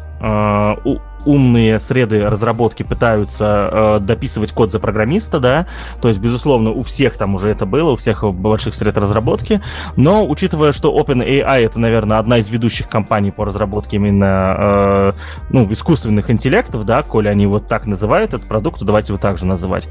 умные 1.24 1.78
среды 1.78 2.28
разработки 2.28 2.82
пытаются 2.82 3.68
э, 3.70 3.98
дописывать 4.00 4.52
код 4.52 4.70
за 4.70 4.80
программиста, 4.80 5.38
да, 5.38 5.66
то 6.00 6.08
есть, 6.08 6.20
безусловно, 6.20 6.70
у 6.70 6.82
всех 6.82 7.16
там 7.16 7.34
уже 7.34 7.50
это 7.50 7.66
было, 7.66 7.90
у 7.90 7.96
всех 7.96 8.24
больших 8.32 8.74
сред 8.74 8.96
разработки, 8.96 9.60
но 9.96 10.26
учитывая, 10.26 10.72
что 10.72 10.98
OpenAI 10.98 11.64
это, 11.64 11.78
наверное, 11.78 12.18
одна 12.18 12.38
из 12.38 12.48
ведущих 12.48 12.88
компаний 12.88 13.30
по 13.30 13.44
разработке 13.44 13.96
именно, 13.96 14.56
э, 14.58 15.12
ну, 15.50 15.70
искусственных 15.70 16.30
интеллектов, 16.30 16.84
да, 16.84 17.02
коли 17.02 17.28
они 17.28 17.46
вот 17.46 17.68
так 17.68 17.86
называют 17.86 18.34
этот 18.34 18.48
продукт, 18.48 18.78
то 18.78 18.84
давайте 18.84 19.12
его 19.12 19.20
также 19.20 19.46
называть. 19.46 19.88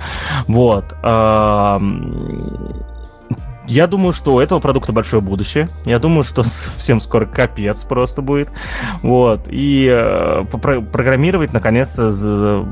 Вот. 0.47 0.95
Э, 1.03 1.79
я 3.69 3.87
думаю, 3.87 4.13
что 4.13 4.33
у 4.33 4.39
этого 4.39 4.59
продукта 4.59 4.91
большое 4.91 5.21
будущее. 5.21 5.69
Я 5.85 5.99
думаю, 5.99 6.23
что 6.23 6.43
всем 6.43 6.99
скоро 6.99 7.25
капец 7.25 7.83
просто 7.83 8.21
будет. 8.21 8.49
Вот. 9.01 9.47
И 9.49 9.87
э, 9.89 10.43
программировать, 10.91 11.53
наконец-то, 11.53 12.67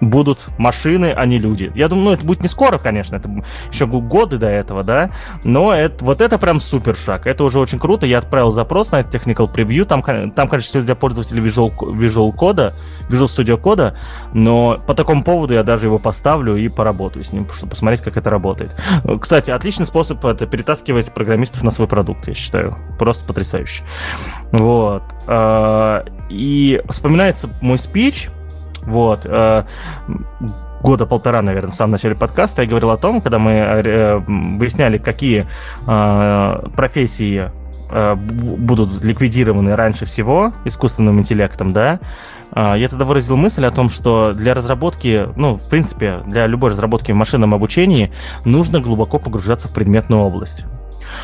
будут 0.00 0.48
машины, 0.58 1.12
а 1.16 1.26
не 1.26 1.38
люди. 1.38 1.72
Я 1.74 1.88
думаю, 1.88 2.04
ну, 2.04 2.12
это 2.12 2.24
будет 2.24 2.42
не 2.42 2.48
скоро, 2.48 2.78
конечно, 2.78 3.16
это 3.16 3.28
еще 3.70 3.86
годы 3.86 4.38
до 4.38 4.48
этого, 4.48 4.84
да, 4.84 5.10
но 5.44 5.74
это, 5.74 6.04
вот 6.04 6.20
это 6.20 6.38
прям 6.38 6.60
супер 6.60 6.96
шаг. 6.96 7.26
Это 7.26 7.44
уже 7.44 7.58
очень 7.58 7.78
круто. 7.78 8.06
Я 8.06 8.18
отправил 8.18 8.50
запрос 8.50 8.92
на 8.92 9.00
это 9.00 9.16
Technical 9.16 9.52
Preview. 9.52 9.84
Там, 9.84 10.02
там 10.02 10.48
конечно, 10.48 10.68
все 10.68 10.80
для 10.82 10.94
пользователей 10.94 11.42
Visual, 11.42 11.74
Visual 11.76 12.32
кода, 12.32 12.74
Visual 13.08 13.26
Studio 13.26 13.56
кода, 13.56 13.96
но 14.32 14.80
по 14.86 14.94
такому 14.94 15.24
поводу 15.24 15.54
я 15.54 15.62
даже 15.62 15.86
его 15.86 15.98
поставлю 15.98 16.56
и 16.56 16.68
поработаю 16.68 17.24
с 17.24 17.32
ним, 17.32 17.48
чтобы 17.50 17.70
посмотреть, 17.70 18.02
как 18.02 18.16
это 18.16 18.30
работает. 18.30 18.74
Кстати, 19.20 19.50
отличный 19.50 19.86
способ 19.86 20.24
это 20.24 20.46
перетаскивать 20.46 21.12
программистов 21.12 21.62
на 21.62 21.70
свой 21.70 21.88
продукт, 21.88 22.28
я 22.28 22.34
считаю. 22.34 22.76
Просто 22.98 23.24
потрясающе. 23.24 23.82
Вот. 24.52 25.02
А, 25.26 26.04
и 26.28 26.80
вспоминается 26.88 27.48
мой 27.60 27.78
спич, 27.78 28.28
вот. 28.88 29.20
Э, 29.24 29.64
года 30.82 31.06
полтора, 31.06 31.42
наверное, 31.42 31.72
в 31.72 31.74
самом 31.74 31.92
начале 31.92 32.14
подкаста 32.14 32.62
я 32.62 32.68
говорил 32.68 32.90
о 32.90 32.96
том, 32.96 33.20
когда 33.20 33.38
мы 33.38 33.52
э, 33.52 34.18
выясняли, 34.18 34.98
какие 34.98 35.46
э, 35.86 36.68
профессии 36.74 37.50
будут 37.90 39.02
ликвидированы 39.02 39.74
раньше 39.74 40.04
всего 40.04 40.52
искусственным 40.66 41.20
интеллектом, 41.20 41.72
да, 41.72 42.00
я 42.54 42.86
тогда 42.86 43.06
выразил 43.06 43.38
мысль 43.38 43.64
о 43.64 43.70
том, 43.70 43.88
что 43.88 44.34
для 44.34 44.52
разработки, 44.52 45.26
ну, 45.36 45.54
в 45.54 45.70
принципе, 45.70 46.18
для 46.26 46.46
любой 46.46 46.72
разработки 46.72 47.12
в 47.12 47.14
машинном 47.14 47.54
обучении 47.54 48.12
нужно 48.44 48.80
глубоко 48.80 49.18
погружаться 49.18 49.68
в 49.68 49.72
предметную 49.72 50.20
область. 50.20 50.66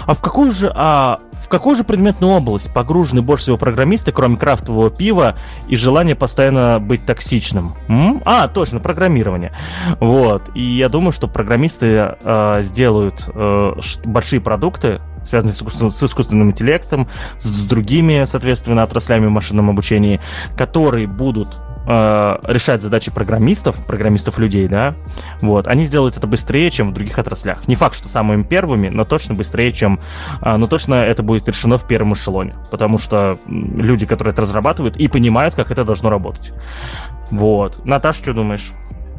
А 0.06 0.14
в 0.14 0.20
какую 0.20 0.50
же, 0.50 0.72
а, 0.74 1.20
в 1.32 1.48
какую 1.48 1.76
же 1.76 1.84
предметную 1.84 2.32
область 2.32 2.72
погружены 2.72 3.22
больше 3.22 3.44
всего 3.44 3.56
программисты, 3.56 4.12
кроме 4.12 4.36
крафтового 4.36 4.90
пива 4.90 5.36
и 5.68 5.76
желания 5.76 6.14
постоянно 6.14 6.78
быть 6.80 7.06
токсичным? 7.06 7.74
М? 7.88 8.22
А, 8.24 8.48
точно, 8.48 8.80
программирование. 8.80 9.52
Вот. 10.00 10.50
И 10.54 10.62
я 10.62 10.88
думаю, 10.88 11.12
что 11.12 11.28
программисты 11.28 12.16
э, 12.20 12.58
сделают 12.62 13.28
э, 13.34 13.72
большие 14.04 14.40
продукты, 14.40 15.00
связанные 15.24 15.54
с, 15.54 15.60
с 15.60 16.02
искусственным 16.02 16.50
интеллектом, 16.50 17.08
с 17.40 17.64
другими, 17.64 18.24
соответственно, 18.26 18.82
отраслями 18.82 19.26
в 19.26 19.30
машинном 19.30 19.70
обучении, 19.70 20.20
которые 20.56 21.06
будут 21.06 21.58
э, 21.86 22.36
решать 22.46 22.82
задачи 22.82 23.10
программистов, 23.10 23.76
программистов 23.84 24.38
людей, 24.38 24.68
да, 24.68 24.94
вот, 25.40 25.68
они 25.68 25.84
сделают 25.84 26.16
это 26.16 26.26
быстрее, 26.26 26.70
чем 26.70 26.90
в 26.90 26.94
других 26.94 27.18
отраслях. 27.18 27.66
Не 27.68 27.74
факт, 27.74 27.96
что 27.96 28.08
самыми 28.08 28.42
первыми, 28.42 28.88
но 28.88 29.04
точно 29.04 29.34
быстрее, 29.34 29.72
чем, 29.72 30.00
э, 30.42 30.56
но 30.56 30.66
точно 30.66 30.94
это 30.94 31.22
будет 31.22 31.48
решено 31.48 31.78
в 31.78 31.86
первом 31.86 32.14
эшелоне, 32.14 32.54
потому 32.70 32.98
что 32.98 33.38
люди, 33.46 34.06
которые 34.06 34.32
это 34.32 34.42
разрабатывают, 34.42 34.96
и 34.96 35.08
понимают, 35.08 35.54
как 35.54 35.70
это 35.70 35.84
должно 35.84 36.10
работать. 36.10 36.52
Вот. 37.30 37.84
Наташа, 37.84 38.22
что 38.22 38.34
думаешь? 38.34 38.72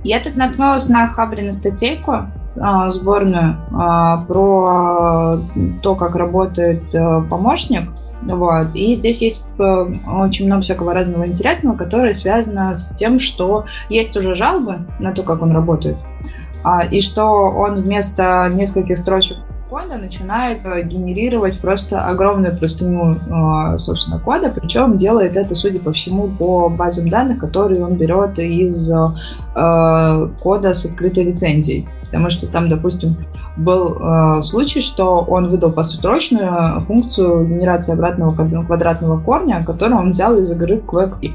Я 0.03 0.20
тут 0.20 0.36
наткнулась 0.36 0.88
на 0.88 1.07
Хабре 1.07 1.43
на 1.43 1.51
статейку 1.51 2.13
э, 2.55 2.89
сборную 2.91 3.55
э, 3.72 4.26
про 4.28 5.39
то, 5.82 5.95
как 5.95 6.16
работает 6.16 6.93
э, 6.93 7.24
помощник 7.28 7.89
вот. 8.22 8.74
И 8.74 8.95
здесь 8.95 9.22
есть 9.22 9.45
э, 9.59 9.63
очень 9.63 10.47
много 10.47 10.61
всякого 10.61 10.93
разного 10.93 11.28
интересного, 11.28 11.76
которое 11.76 12.13
связано 12.13 12.74
с 12.74 12.95
тем, 12.95 13.20
что 13.20 13.66
есть 13.89 14.16
уже 14.18 14.36
жалобы 14.36 14.80
на 14.99 15.11
то, 15.11 15.24
как 15.24 15.41
он 15.41 15.51
работает, 15.51 15.97
а, 16.63 16.84
и 16.84 17.01
что 17.01 17.26
он 17.26 17.82
вместо 17.82 18.49
нескольких 18.53 18.97
строчек 18.97 19.38
кода 19.70 19.97
начинает 19.97 20.59
э, 20.66 20.84
генерировать 20.84 21.59
просто 21.59 22.05
огромную 22.05 22.57
простыню, 22.57 23.16
э, 23.16 23.78
собственно, 23.78 24.20
кода, 24.20 24.49
причем 24.49 24.95
делает 24.95 25.36
это, 25.36 25.53
судя 25.53 25.80
по 25.80 25.91
всему, 25.91 26.30
по 26.39 26.70
базам 26.70 27.09
данных, 27.09 27.39
которые 27.39 27.84
он 27.84 27.95
берет 27.95 28.39
из 28.39 28.91
кода 29.53 30.74
с 30.74 30.86
открытой 30.86 31.24
лицензией. 31.26 31.88
Потому 32.16 32.30
что 32.30 32.47
там, 32.47 32.70
допустим, 32.70 33.18
был 33.57 33.97
э, 33.99 34.41
случай, 34.41 34.80
что 34.80 35.20
он 35.20 35.49
выдал 35.49 35.74
посуточную 35.74 36.80
функцию 36.80 37.45
генерации 37.45 37.91
обратного 37.91 38.34
квадратного 38.34 39.20
корня, 39.20 39.61
которую 39.66 39.99
он 39.99 40.09
взял 40.11 40.38
из 40.38 40.49
игры 40.49 40.76
Quake 40.76 41.34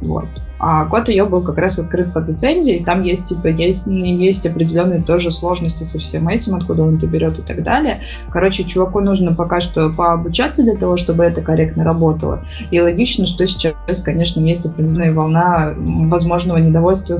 Вот. 0.00 0.26
А 0.58 0.84
код 0.86 1.08
ее 1.08 1.24
был 1.24 1.42
как 1.42 1.58
раз 1.58 1.78
открыт 1.78 2.12
под 2.12 2.28
лицензией, 2.28 2.84
там 2.84 3.02
есть, 3.02 3.26
типа, 3.26 3.48
есть, 3.48 3.86
есть 3.86 4.46
определенные 4.46 5.02
тоже 5.02 5.30
сложности 5.30 5.84
со 5.84 5.98
всем 5.98 6.28
этим, 6.28 6.54
откуда 6.54 6.84
он 6.84 6.96
это 6.96 7.06
берет 7.06 7.38
и 7.38 7.42
так 7.42 7.62
далее. 7.62 8.02
Короче, 8.30 8.64
чуваку 8.64 9.00
нужно 9.00 9.34
пока 9.34 9.60
что 9.60 9.90
пообучаться 9.90 10.62
для 10.62 10.76
того, 10.76 10.96
чтобы 10.96 11.24
это 11.24 11.40
корректно 11.42 11.84
работало. 11.84 12.44
И 12.70 12.80
логично, 12.80 13.26
что 13.26 13.46
сейчас, 13.46 13.74
конечно, 14.04 14.40
есть 14.40 14.64
определенная 14.66 15.12
волна 15.12 15.74
возможного 15.76 16.58
недовольства, 16.58 17.18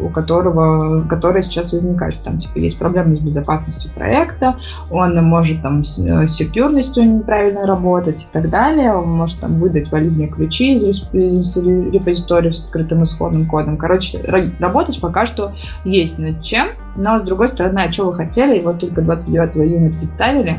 у 0.00 0.08
которого, 0.08 1.06
которая 1.08 1.42
сейчас 1.42 1.72
возникает. 1.72 2.14
Там, 2.22 2.38
типа, 2.38 2.58
есть 2.58 2.78
проблемы 2.78 3.16
с 3.16 3.20
безопасностью 3.20 3.90
проекта, 3.94 4.56
он 4.90 5.16
может 5.24 5.62
там 5.62 5.84
с 5.84 5.98
э, 5.98 6.28
секьюрностью 6.28 7.04
неправильно 7.04 7.66
работать 7.66 8.24
и 8.24 8.26
так 8.32 8.50
далее, 8.50 8.94
он 8.94 9.10
может 9.10 9.40
там 9.40 9.58
выдать 9.58 9.90
валидные 9.90 10.28
ключи 10.28 10.74
из 10.74 10.84
репозиториев 11.12 12.54
с 12.74 12.76
открытым 12.76 13.02
открытым 13.02 13.02
исходным 13.04 13.46
кодом. 13.46 13.76
Короче, 13.76 14.20
работать 14.58 15.00
пока 15.00 15.26
что 15.26 15.54
есть 15.84 16.18
над 16.18 16.42
чем, 16.42 16.68
но 16.96 17.18
с 17.18 17.22
другой 17.22 17.48
стороны, 17.48 17.80
а 17.80 17.92
что 17.92 18.06
вы 18.06 18.14
хотели, 18.14 18.58
его 18.58 18.72
только 18.72 19.00
29 19.02 19.56
июня 19.56 19.90
представили, 19.90 20.56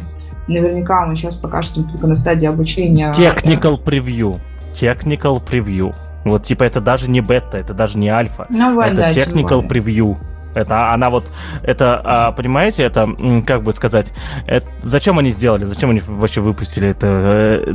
наверняка 0.48 1.06
мы 1.06 1.16
сейчас 1.16 1.36
пока 1.36 1.62
что 1.62 1.84
только 1.84 2.08
на 2.08 2.16
стадии 2.16 2.48
обучения. 2.48 3.12
Technical 3.12 3.84
preview. 3.84 4.40
Technical 4.74 5.44
preview. 5.44 5.94
Вот 6.24 6.44
типа 6.44 6.64
это 6.64 6.82
даже 6.82 7.10
не 7.10 7.22
бета, 7.22 7.58
это 7.58 7.74
даже 7.74 7.98
не 7.98 8.10
альфа. 8.10 8.48
Ну, 8.50 8.76
вот, 8.76 8.86
это 8.86 8.96
да, 8.96 9.10
technical 9.10 9.68
preview. 9.68 10.18
Это 10.56 10.94
она 10.94 11.10
вот, 11.10 11.32
это, 11.64 12.02
а, 12.04 12.32
понимаете, 12.32 12.84
это, 12.84 13.10
как 13.46 13.62
бы 13.62 13.74
сказать, 13.74 14.14
это, 14.48 14.66
зачем 14.84 15.20
они 15.20 15.30
сделали, 15.30 15.66
зачем 15.66 15.90
они 15.90 16.00
вообще 16.00 16.40
выпустили 16.40 16.88
это 16.88 17.08
э, 17.08 17.74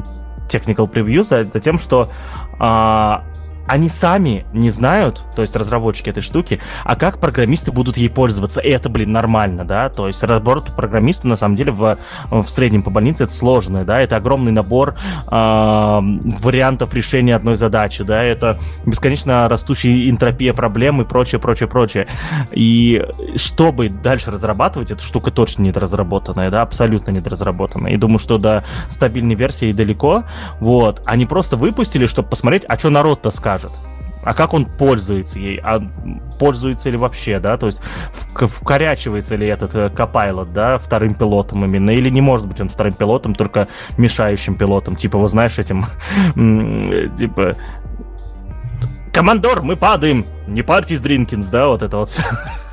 technical 0.48 0.90
preview? 0.90 1.22
За, 1.22 1.44
за 1.44 1.60
тем, 1.60 1.78
что 1.78 2.10
а, 2.58 3.22
они 3.66 3.88
сами 3.88 4.44
не 4.52 4.70
знают, 4.70 5.22
то 5.36 5.42
есть 5.42 5.54
разработчики 5.54 6.10
этой 6.10 6.22
штуки, 6.22 6.60
а 6.84 6.96
как 6.96 7.18
программисты 7.18 7.70
будут 7.70 7.96
ей 7.96 8.10
пользоваться. 8.10 8.60
И 8.60 8.68
это, 8.68 8.88
блин, 8.88 9.12
нормально, 9.12 9.64
да, 9.64 9.88
то 9.88 10.08
есть 10.08 10.22
работа 10.24 10.72
программиста, 10.72 11.28
на 11.28 11.36
самом 11.36 11.56
деле, 11.56 11.70
в, 11.70 11.98
в 12.30 12.48
среднем 12.48 12.82
по 12.82 12.90
больнице 12.90 13.24
это 13.24 13.32
сложное, 13.32 13.84
да, 13.84 14.00
это 14.00 14.16
огромный 14.16 14.50
набор 14.50 14.94
э, 15.26 15.30
вариантов 15.30 16.94
решения 16.94 17.36
одной 17.36 17.56
задачи, 17.56 18.02
да, 18.02 18.22
это 18.22 18.58
бесконечно 18.84 19.48
растущая 19.48 20.10
энтропия 20.10 20.52
проблем 20.52 21.00
и 21.02 21.04
прочее, 21.04 21.40
прочее, 21.40 21.68
прочее. 21.68 22.08
И 22.50 23.04
чтобы 23.36 23.88
дальше 23.88 24.30
разрабатывать, 24.30 24.90
эта 24.90 25.02
штука 25.02 25.30
точно 25.30 25.62
недоразработанная, 25.62 26.50
да, 26.50 26.62
абсолютно 26.62 27.12
недоразработанная. 27.12 27.92
И 27.92 27.96
думаю, 27.96 28.18
что 28.18 28.38
до 28.38 28.64
стабильной 28.88 29.36
версии 29.36 29.72
далеко, 29.72 30.24
вот. 30.58 31.02
Они 31.04 31.26
просто 31.26 31.56
выпустили, 31.56 32.06
чтобы 32.06 32.28
посмотреть, 32.28 32.64
а 32.68 32.76
что 32.76 32.90
народ-то 32.90 33.30
скажет 33.30 33.49
скажет. 33.50 33.72
А 34.22 34.34
как 34.34 34.52
он 34.52 34.66
пользуется 34.66 35.38
ей? 35.38 35.58
А 35.64 35.80
пользуется 36.38 36.90
ли 36.90 36.98
вообще, 36.98 37.40
да? 37.40 37.56
То 37.56 37.66
есть 37.66 37.80
вкорячивается 38.12 39.34
ли 39.34 39.46
этот 39.46 39.74
э, 39.74 39.88
Копайлот, 39.88 40.52
да, 40.52 40.76
вторым 40.76 41.14
пилотом 41.14 41.64
именно? 41.64 41.90
Или 41.90 42.10
не 42.10 42.20
может 42.20 42.46
быть 42.46 42.60
он 42.60 42.68
вторым 42.68 42.92
пилотом, 42.92 43.34
только 43.34 43.68
мешающим 43.96 44.56
пилотом? 44.56 44.94
Типа, 44.94 45.18
вы 45.18 45.28
знаешь, 45.28 45.58
этим... 45.58 45.86
типа... 47.16 47.56
Командор, 49.12 49.62
мы 49.62 49.76
падаем! 49.76 50.26
Не 50.46 50.62
парьтесь, 50.62 51.00
Дринкинс, 51.00 51.48
да, 51.48 51.68
вот 51.68 51.82
это 51.82 51.96
вот 51.96 52.08
все. 52.10 52.22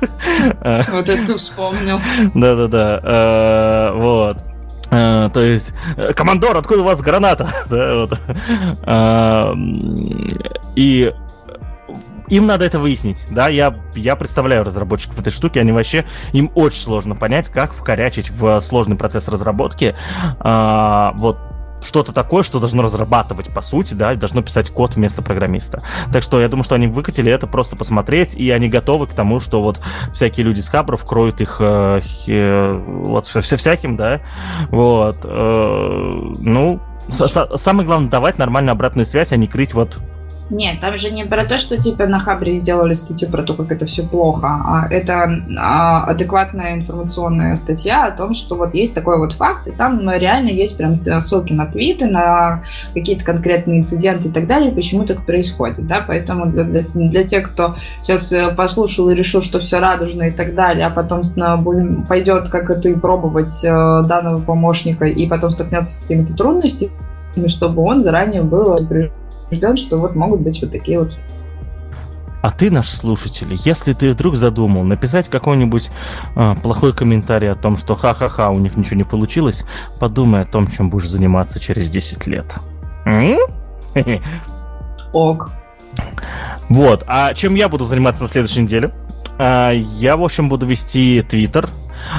Вот 0.40 1.08
это 1.08 1.26
ты 1.26 1.36
вспомнил. 1.36 1.98
Да-да-да, 2.34 3.00
э, 3.02 3.92
вот. 3.96 4.44
Uh, 4.90 5.30
то 5.30 5.40
есть, 5.40 5.74
э, 5.96 6.14
командор, 6.14 6.56
откуда 6.56 6.80
у 6.80 6.84
вас 6.84 7.02
граната? 7.02 7.48
да, 7.68 7.94
вот. 7.94 8.18
uh, 8.84 9.54
и 10.76 11.12
им 12.28 12.46
надо 12.46 12.64
это 12.64 12.78
выяснить, 12.78 13.18
да, 13.30 13.48
я, 13.48 13.74
я 13.94 14.16
представляю 14.16 14.64
разработчиков 14.64 15.18
этой 15.18 15.30
штуки, 15.30 15.58
они 15.58 15.72
вообще, 15.72 16.04
им 16.32 16.50
очень 16.54 16.80
сложно 16.80 17.16
понять, 17.16 17.48
как 17.48 17.72
вкорячить 17.72 18.30
в 18.30 18.60
сложный 18.60 18.96
процесс 18.96 19.28
разработки, 19.28 19.94
uh, 20.40 21.12
вот, 21.16 21.38
что-то 21.82 22.12
такое, 22.12 22.42
что 22.42 22.60
должно 22.60 22.82
разрабатывать, 22.82 23.52
по 23.52 23.62
сути, 23.62 23.94
да, 23.94 24.14
должно 24.14 24.42
писать 24.42 24.70
код 24.70 24.96
вместо 24.96 25.22
программиста. 25.22 25.82
Так 26.12 26.22
что 26.22 26.40
я 26.40 26.48
думаю, 26.48 26.64
что 26.64 26.74
они 26.74 26.86
выкатили 26.86 27.30
это 27.30 27.46
просто 27.46 27.76
посмотреть, 27.76 28.34
и 28.34 28.50
они 28.50 28.68
готовы 28.68 29.06
к 29.06 29.14
тому, 29.14 29.40
что 29.40 29.62
вот 29.62 29.80
всякие 30.12 30.44
люди 30.44 30.60
с 30.60 30.68
хабров 30.68 31.04
кроют 31.04 31.40
их 31.40 31.56
э, 31.60 32.00
э, 32.26 32.72
вот 32.72 33.26
все, 33.26 33.40
все 33.40 33.56
всяким, 33.56 33.96
да, 33.96 34.20
вот, 34.70 35.20
э, 35.24 36.32
ну, 36.38 36.80
самое 37.10 37.86
главное 37.86 38.10
давать 38.10 38.38
нормальную 38.38 38.72
обратную 38.72 39.06
связь, 39.06 39.32
а 39.32 39.36
не 39.36 39.46
крыть 39.46 39.74
вот 39.74 39.98
нет, 40.50 40.80
там 40.80 40.96
же 40.96 41.10
не 41.10 41.24
про 41.24 41.44
то, 41.44 41.58
что 41.58 41.76
типа 41.76 42.06
на 42.06 42.20
Хабре 42.20 42.56
сделали 42.56 42.94
статью 42.94 43.28
про 43.28 43.42
то, 43.42 43.54
как 43.54 43.70
это 43.70 43.84
все 43.84 44.02
плохо, 44.02 44.46
а 44.46 44.86
это 44.90 45.30
а, 45.58 46.04
адекватная 46.04 46.74
информационная 46.74 47.54
статья 47.56 48.06
о 48.06 48.10
том, 48.12 48.32
что 48.32 48.54
вот 48.54 48.72
есть 48.72 48.94
такой 48.94 49.18
вот 49.18 49.34
факт, 49.34 49.68
и 49.68 49.72
там 49.72 50.02
ну, 50.02 50.16
реально 50.18 50.48
есть 50.48 50.76
прям 50.78 51.00
ссылки 51.20 51.52
на 51.52 51.66
твиты, 51.66 52.06
на 52.06 52.62
какие-то 52.94 53.24
конкретные 53.24 53.80
инциденты 53.80 54.28
и 54.28 54.32
так 54.32 54.46
далее, 54.46 54.72
почему 54.72 55.04
так 55.04 55.26
происходит, 55.26 55.86
да, 55.86 56.02
поэтому 56.06 56.46
для, 56.46 56.64
для, 56.64 56.82
для 56.82 57.24
тех, 57.24 57.46
кто 57.50 57.76
сейчас 58.02 58.32
э, 58.32 58.54
послушал 58.54 59.10
и 59.10 59.14
решил, 59.14 59.42
что 59.42 59.60
все 59.60 59.80
радужно 59.80 60.24
и 60.24 60.30
так 60.30 60.54
далее, 60.54 60.86
а 60.86 60.90
потом 60.90 61.22
пойдет, 62.08 62.48
как 62.48 62.70
это 62.70 62.88
и 62.88 62.94
пробовать 62.94 63.62
э, 63.64 63.68
данного 63.68 64.40
помощника, 64.40 65.04
и 65.04 65.26
потом 65.26 65.50
столкнется 65.50 65.92
с 65.92 66.02
какими-то 66.02 66.34
трудностями, 66.34 66.90
чтобы 67.46 67.82
он 67.82 68.00
заранее 68.00 68.42
был 68.42 68.72
убежден, 69.48 69.76
что 69.76 69.98
вот 69.98 70.14
могут 70.14 70.40
быть 70.40 70.60
вот 70.62 70.70
такие 70.70 70.98
вот 70.98 71.18
а 72.40 72.50
ты, 72.50 72.70
наш 72.70 72.88
слушатель, 72.88 73.48
если 73.64 73.92
ты 73.94 74.10
вдруг 74.10 74.36
задумал 74.36 74.84
написать 74.84 75.28
какой-нибудь 75.28 75.90
э, 76.36 76.54
плохой 76.62 76.94
комментарий 76.94 77.50
о 77.50 77.56
том, 77.56 77.76
что 77.76 77.96
ха-ха-ха, 77.96 78.50
у 78.50 78.60
них 78.60 78.76
ничего 78.76 78.96
не 78.96 79.04
получилось, 79.04 79.64
подумай 79.98 80.42
о 80.42 80.46
том, 80.46 80.68
чем 80.68 80.88
будешь 80.88 81.08
заниматься 81.08 81.58
через 81.58 81.88
10 81.88 82.26
лет. 82.28 82.56
Ок. 85.12 85.50
Вот, 86.68 87.02
а 87.08 87.34
чем 87.34 87.56
я 87.56 87.68
буду 87.68 87.84
заниматься 87.84 88.22
на 88.22 88.28
следующей 88.28 88.62
неделе? 88.62 88.92
А, 89.38 89.72
я, 89.72 90.16
в 90.16 90.22
общем, 90.22 90.48
буду 90.48 90.64
вести 90.66 91.24
Твиттер. 91.28 91.70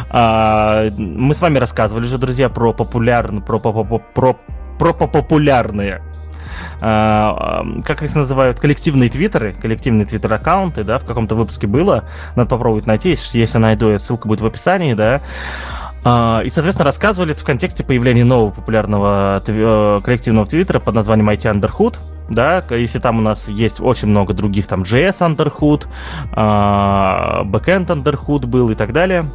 А, 0.09 0.89
мы 0.97 1.34
с 1.34 1.39
вами 1.39 1.59
рассказывали 1.59 2.03
же, 2.03 2.17
друзья, 2.17 2.49
про 2.49 2.73
популярные, 2.73 3.41
про, 3.41 3.59
про, 3.59 3.84
про, 3.84 4.38
про 4.77 4.93
популярные 4.93 6.01
как 6.80 8.03
их 8.03 8.16
называют, 8.16 8.60
коллективные 8.60 9.10
твиттеры, 9.10 9.55
коллективные 9.62 10.05
твиттер-аккаунты, 10.05 10.84
да, 10.84 10.99
в 10.99 11.05
каком-то 11.05 11.36
выпуске 11.36 11.68
было, 11.68 12.05
надо 12.36 12.49
попробовать 12.49 12.86
найти, 12.86 13.10
если, 13.10 13.39
если 13.39 13.57
найду, 13.57 13.97
ссылка 13.97 14.28
будет 14.28 14.41
в 14.41 14.45
описании, 14.45 14.93
да, 14.93 15.22
а, 16.03 16.41
и, 16.41 16.49
соответственно, 16.49 16.86
рассказывали 16.86 17.34
это 17.34 17.41
в 17.41 17.45
контексте 17.45 17.84
появления 17.84 18.24
нового 18.24 18.51
популярного 18.51 19.43
э, 19.45 19.99
коллективного 20.03 20.47
твиттера 20.47 20.80
под 20.80 20.95
названием 20.95 21.30
IT 21.30 21.53
Underhood, 21.53 21.97
да, 22.30 22.64
если 22.70 22.99
там 22.99 23.18
у 23.18 23.22
нас 23.22 23.49
есть 23.49 23.82
очень 23.82 24.07
много 24.07 24.34
других, 24.34 24.68
там 24.68 24.84
JS 24.84 25.36
Underhood, 25.36 25.88
а, 26.32 27.43
Backend 27.43 27.88
Underhood 27.88 28.45
был 28.45 28.70
и 28.70 28.76
так 28.76 28.93
далее, 28.93 29.26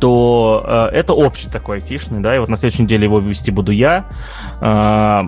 то 0.00 0.90
э, 0.92 0.96
это 0.96 1.12
общий 1.12 1.48
такой 1.48 1.76
айтишный, 1.76 2.20
да, 2.20 2.34
и 2.34 2.38
вот 2.38 2.48
на 2.48 2.56
следующей 2.56 2.82
неделе 2.82 3.04
его 3.04 3.20
вести 3.20 3.50
буду 3.50 3.72
я. 3.72 4.06
Э, 4.60 5.22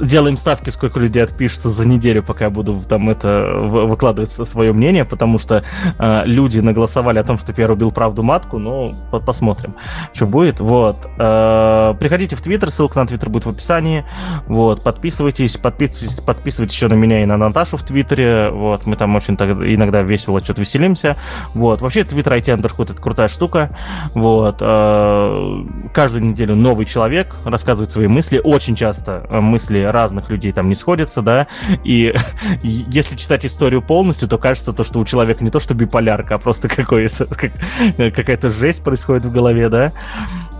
делаем 0.00 0.36
ставки, 0.36 0.70
сколько 0.70 1.00
людей 1.00 1.22
отпишется 1.22 1.70
за 1.70 1.86
неделю, 1.88 2.22
пока 2.22 2.44
я 2.46 2.50
буду 2.50 2.82
там 2.88 3.08
это 3.10 3.56
выкладывать 3.58 4.32
свое 4.32 4.72
мнение, 4.72 5.04
потому 5.04 5.38
что 5.38 5.64
э, 5.98 6.22
люди 6.24 6.60
наголосовали 6.60 7.18
о 7.18 7.24
том, 7.24 7.38
что 7.38 7.52
я 7.56 7.66
рубил 7.66 7.90
правду 7.90 8.22
матку, 8.22 8.58
но 8.58 8.94
по 9.10 9.20
посмотрим, 9.20 9.76
что 10.12 10.26
будет. 10.26 10.60
Вот. 10.60 11.08
Э, 11.18 11.94
приходите 11.98 12.36
в 12.36 12.42
Твиттер, 12.42 12.70
ссылка 12.70 12.98
на 12.98 13.06
Твиттер 13.06 13.30
будет 13.30 13.46
в 13.46 13.50
описании. 13.50 14.04
Вот, 14.46 14.82
подписывайтесь, 14.82 15.56
подписывайтесь, 15.56 16.20
подписывайтесь 16.20 16.74
еще 16.74 16.88
на 16.88 16.94
меня 16.94 17.22
и 17.22 17.24
на 17.24 17.36
Наташу 17.36 17.76
в 17.76 17.82
Твиттере. 17.82 18.50
Вот, 18.50 18.86
мы 18.86 18.96
там 18.96 19.14
очень 19.16 19.36
так, 19.36 19.50
иногда 19.50 20.02
весело 20.02 20.40
что-то 20.40 20.60
веселимся. 20.60 21.16
Вот, 21.54 21.80
вообще 21.80 22.04
Твиттер 22.04 22.34
IT 22.34 22.58
Underhood 22.58 22.92
это 22.92 23.02
крутая 23.02 23.28
штука. 23.28 23.71
Вот. 24.14 24.58
Э, 24.60 25.64
каждую 25.92 26.24
неделю 26.24 26.54
новый 26.54 26.86
человек 26.86 27.36
рассказывает 27.44 27.90
свои 27.90 28.06
мысли. 28.06 28.40
Очень 28.42 28.74
часто 28.74 29.26
э, 29.28 29.40
мысли 29.40 29.82
разных 29.82 30.30
людей 30.30 30.52
там 30.52 30.68
не 30.68 30.74
сходятся, 30.74 31.22
да. 31.22 31.46
И 31.84 32.14
если 32.62 33.16
читать 33.16 33.46
историю 33.46 33.82
полностью, 33.82 34.28
то 34.28 34.38
кажется 34.38 34.72
то, 34.72 34.84
что 34.84 35.00
у 35.00 35.04
человека 35.04 35.44
не 35.44 35.50
то 35.50 35.60
что 35.60 35.74
биполярка, 35.74 36.36
а 36.36 36.38
просто 36.38 36.68
какой-то, 36.68 37.26
какая-то 37.96 38.48
жесть 38.48 38.82
происходит 38.82 39.24
в 39.26 39.32
голове, 39.32 39.68
да. 39.68 39.92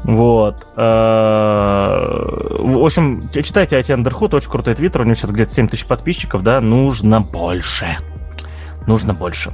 Вот. 0.05 0.67
Э, 0.77 1.93
в 2.59 2.85
общем, 2.85 3.29
читайте 3.31 3.79
IT 3.79 4.03
Underhood, 4.03 4.37
очень 4.37 4.51
крутой 4.51 4.75
твиттер, 4.75 5.03
у 5.03 5.05
него 5.05 5.15
сейчас 5.15 5.31
где-то 5.31 5.53
7 5.53 5.69
тысяч 5.69 5.87
подписчиков, 5.87 6.43
да, 6.43 6.61
нужно 6.61 7.21
больше 7.21 7.99
нужно 8.87 9.15
больше. 9.15 9.53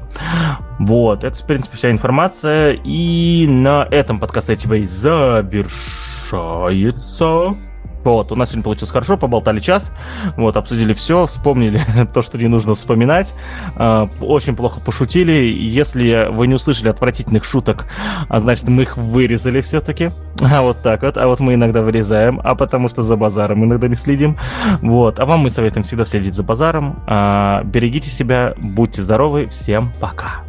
Вот, 0.78 1.24
это, 1.24 1.36
в 1.36 1.46
принципе, 1.46 1.76
вся 1.76 1.90
информация. 1.90 2.78
И 2.84 3.46
на 3.48 3.86
этом 3.90 4.18
подкаст 4.18 4.48
ATV 4.50 4.84
завершается. 4.84 7.56
Вот, 8.08 8.32
у 8.32 8.36
нас 8.36 8.48
сегодня 8.48 8.64
получилось 8.64 8.90
хорошо, 8.90 9.18
поболтали 9.18 9.60
час, 9.60 9.92
вот, 10.36 10.56
обсудили 10.56 10.94
все, 10.94 11.26
вспомнили 11.26 11.82
то, 12.14 12.22
что 12.22 12.38
не 12.38 12.48
нужно 12.48 12.74
вспоминать, 12.74 13.34
а, 13.76 14.08
очень 14.22 14.56
плохо 14.56 14.80
пошутили, 14.80 15.32
если 15.32 16.28
вы 16.30 16.46
не 16.46 16.54
услышали 16.54 16.88
отвратительных 16.88 17.44
шуток, 17.44 17.86
а 18.30 18.40
значит, 18.40 18.66
мы 18.66 18.84
их 18.84 18.96
вырезали 18.96 19.60
все-таки, 19.60 20.10
а 20.40 20.62
вот 20.62 20.80
так 20.82 21.02
вот, 21.02 21.18
а 21.18 21.26
вот 21.26 21.40
мы 21.40 21.52
иногда 21.52 21.82
вырезаем, 21.82 22.40
а 22.42 22.54
потому 22.54 22.88
что 22.88 23.02
за 23.02 23.16
базаром 23.16 23.62
иногда 23.62 23.88
не 23.88 23.94
следим, 23.94 24.38
вот, 24.80 25.20
а 25.20 25.26
вам 25.26 25.40
мы 25.40 25.50
советуем 25.50 25.84
всегда 25.84 26.06
следить 26.06 26.34
за 26.34 26.42
базаром, 26.42 27.02
а, 27.06 27.62
берегите 27.62 28.08
себя, 28.08 28.54
будьте 28.56 29.02
здоровы, 29.02 29.48
всем 29.48 29.92
пока. 30.00 30.40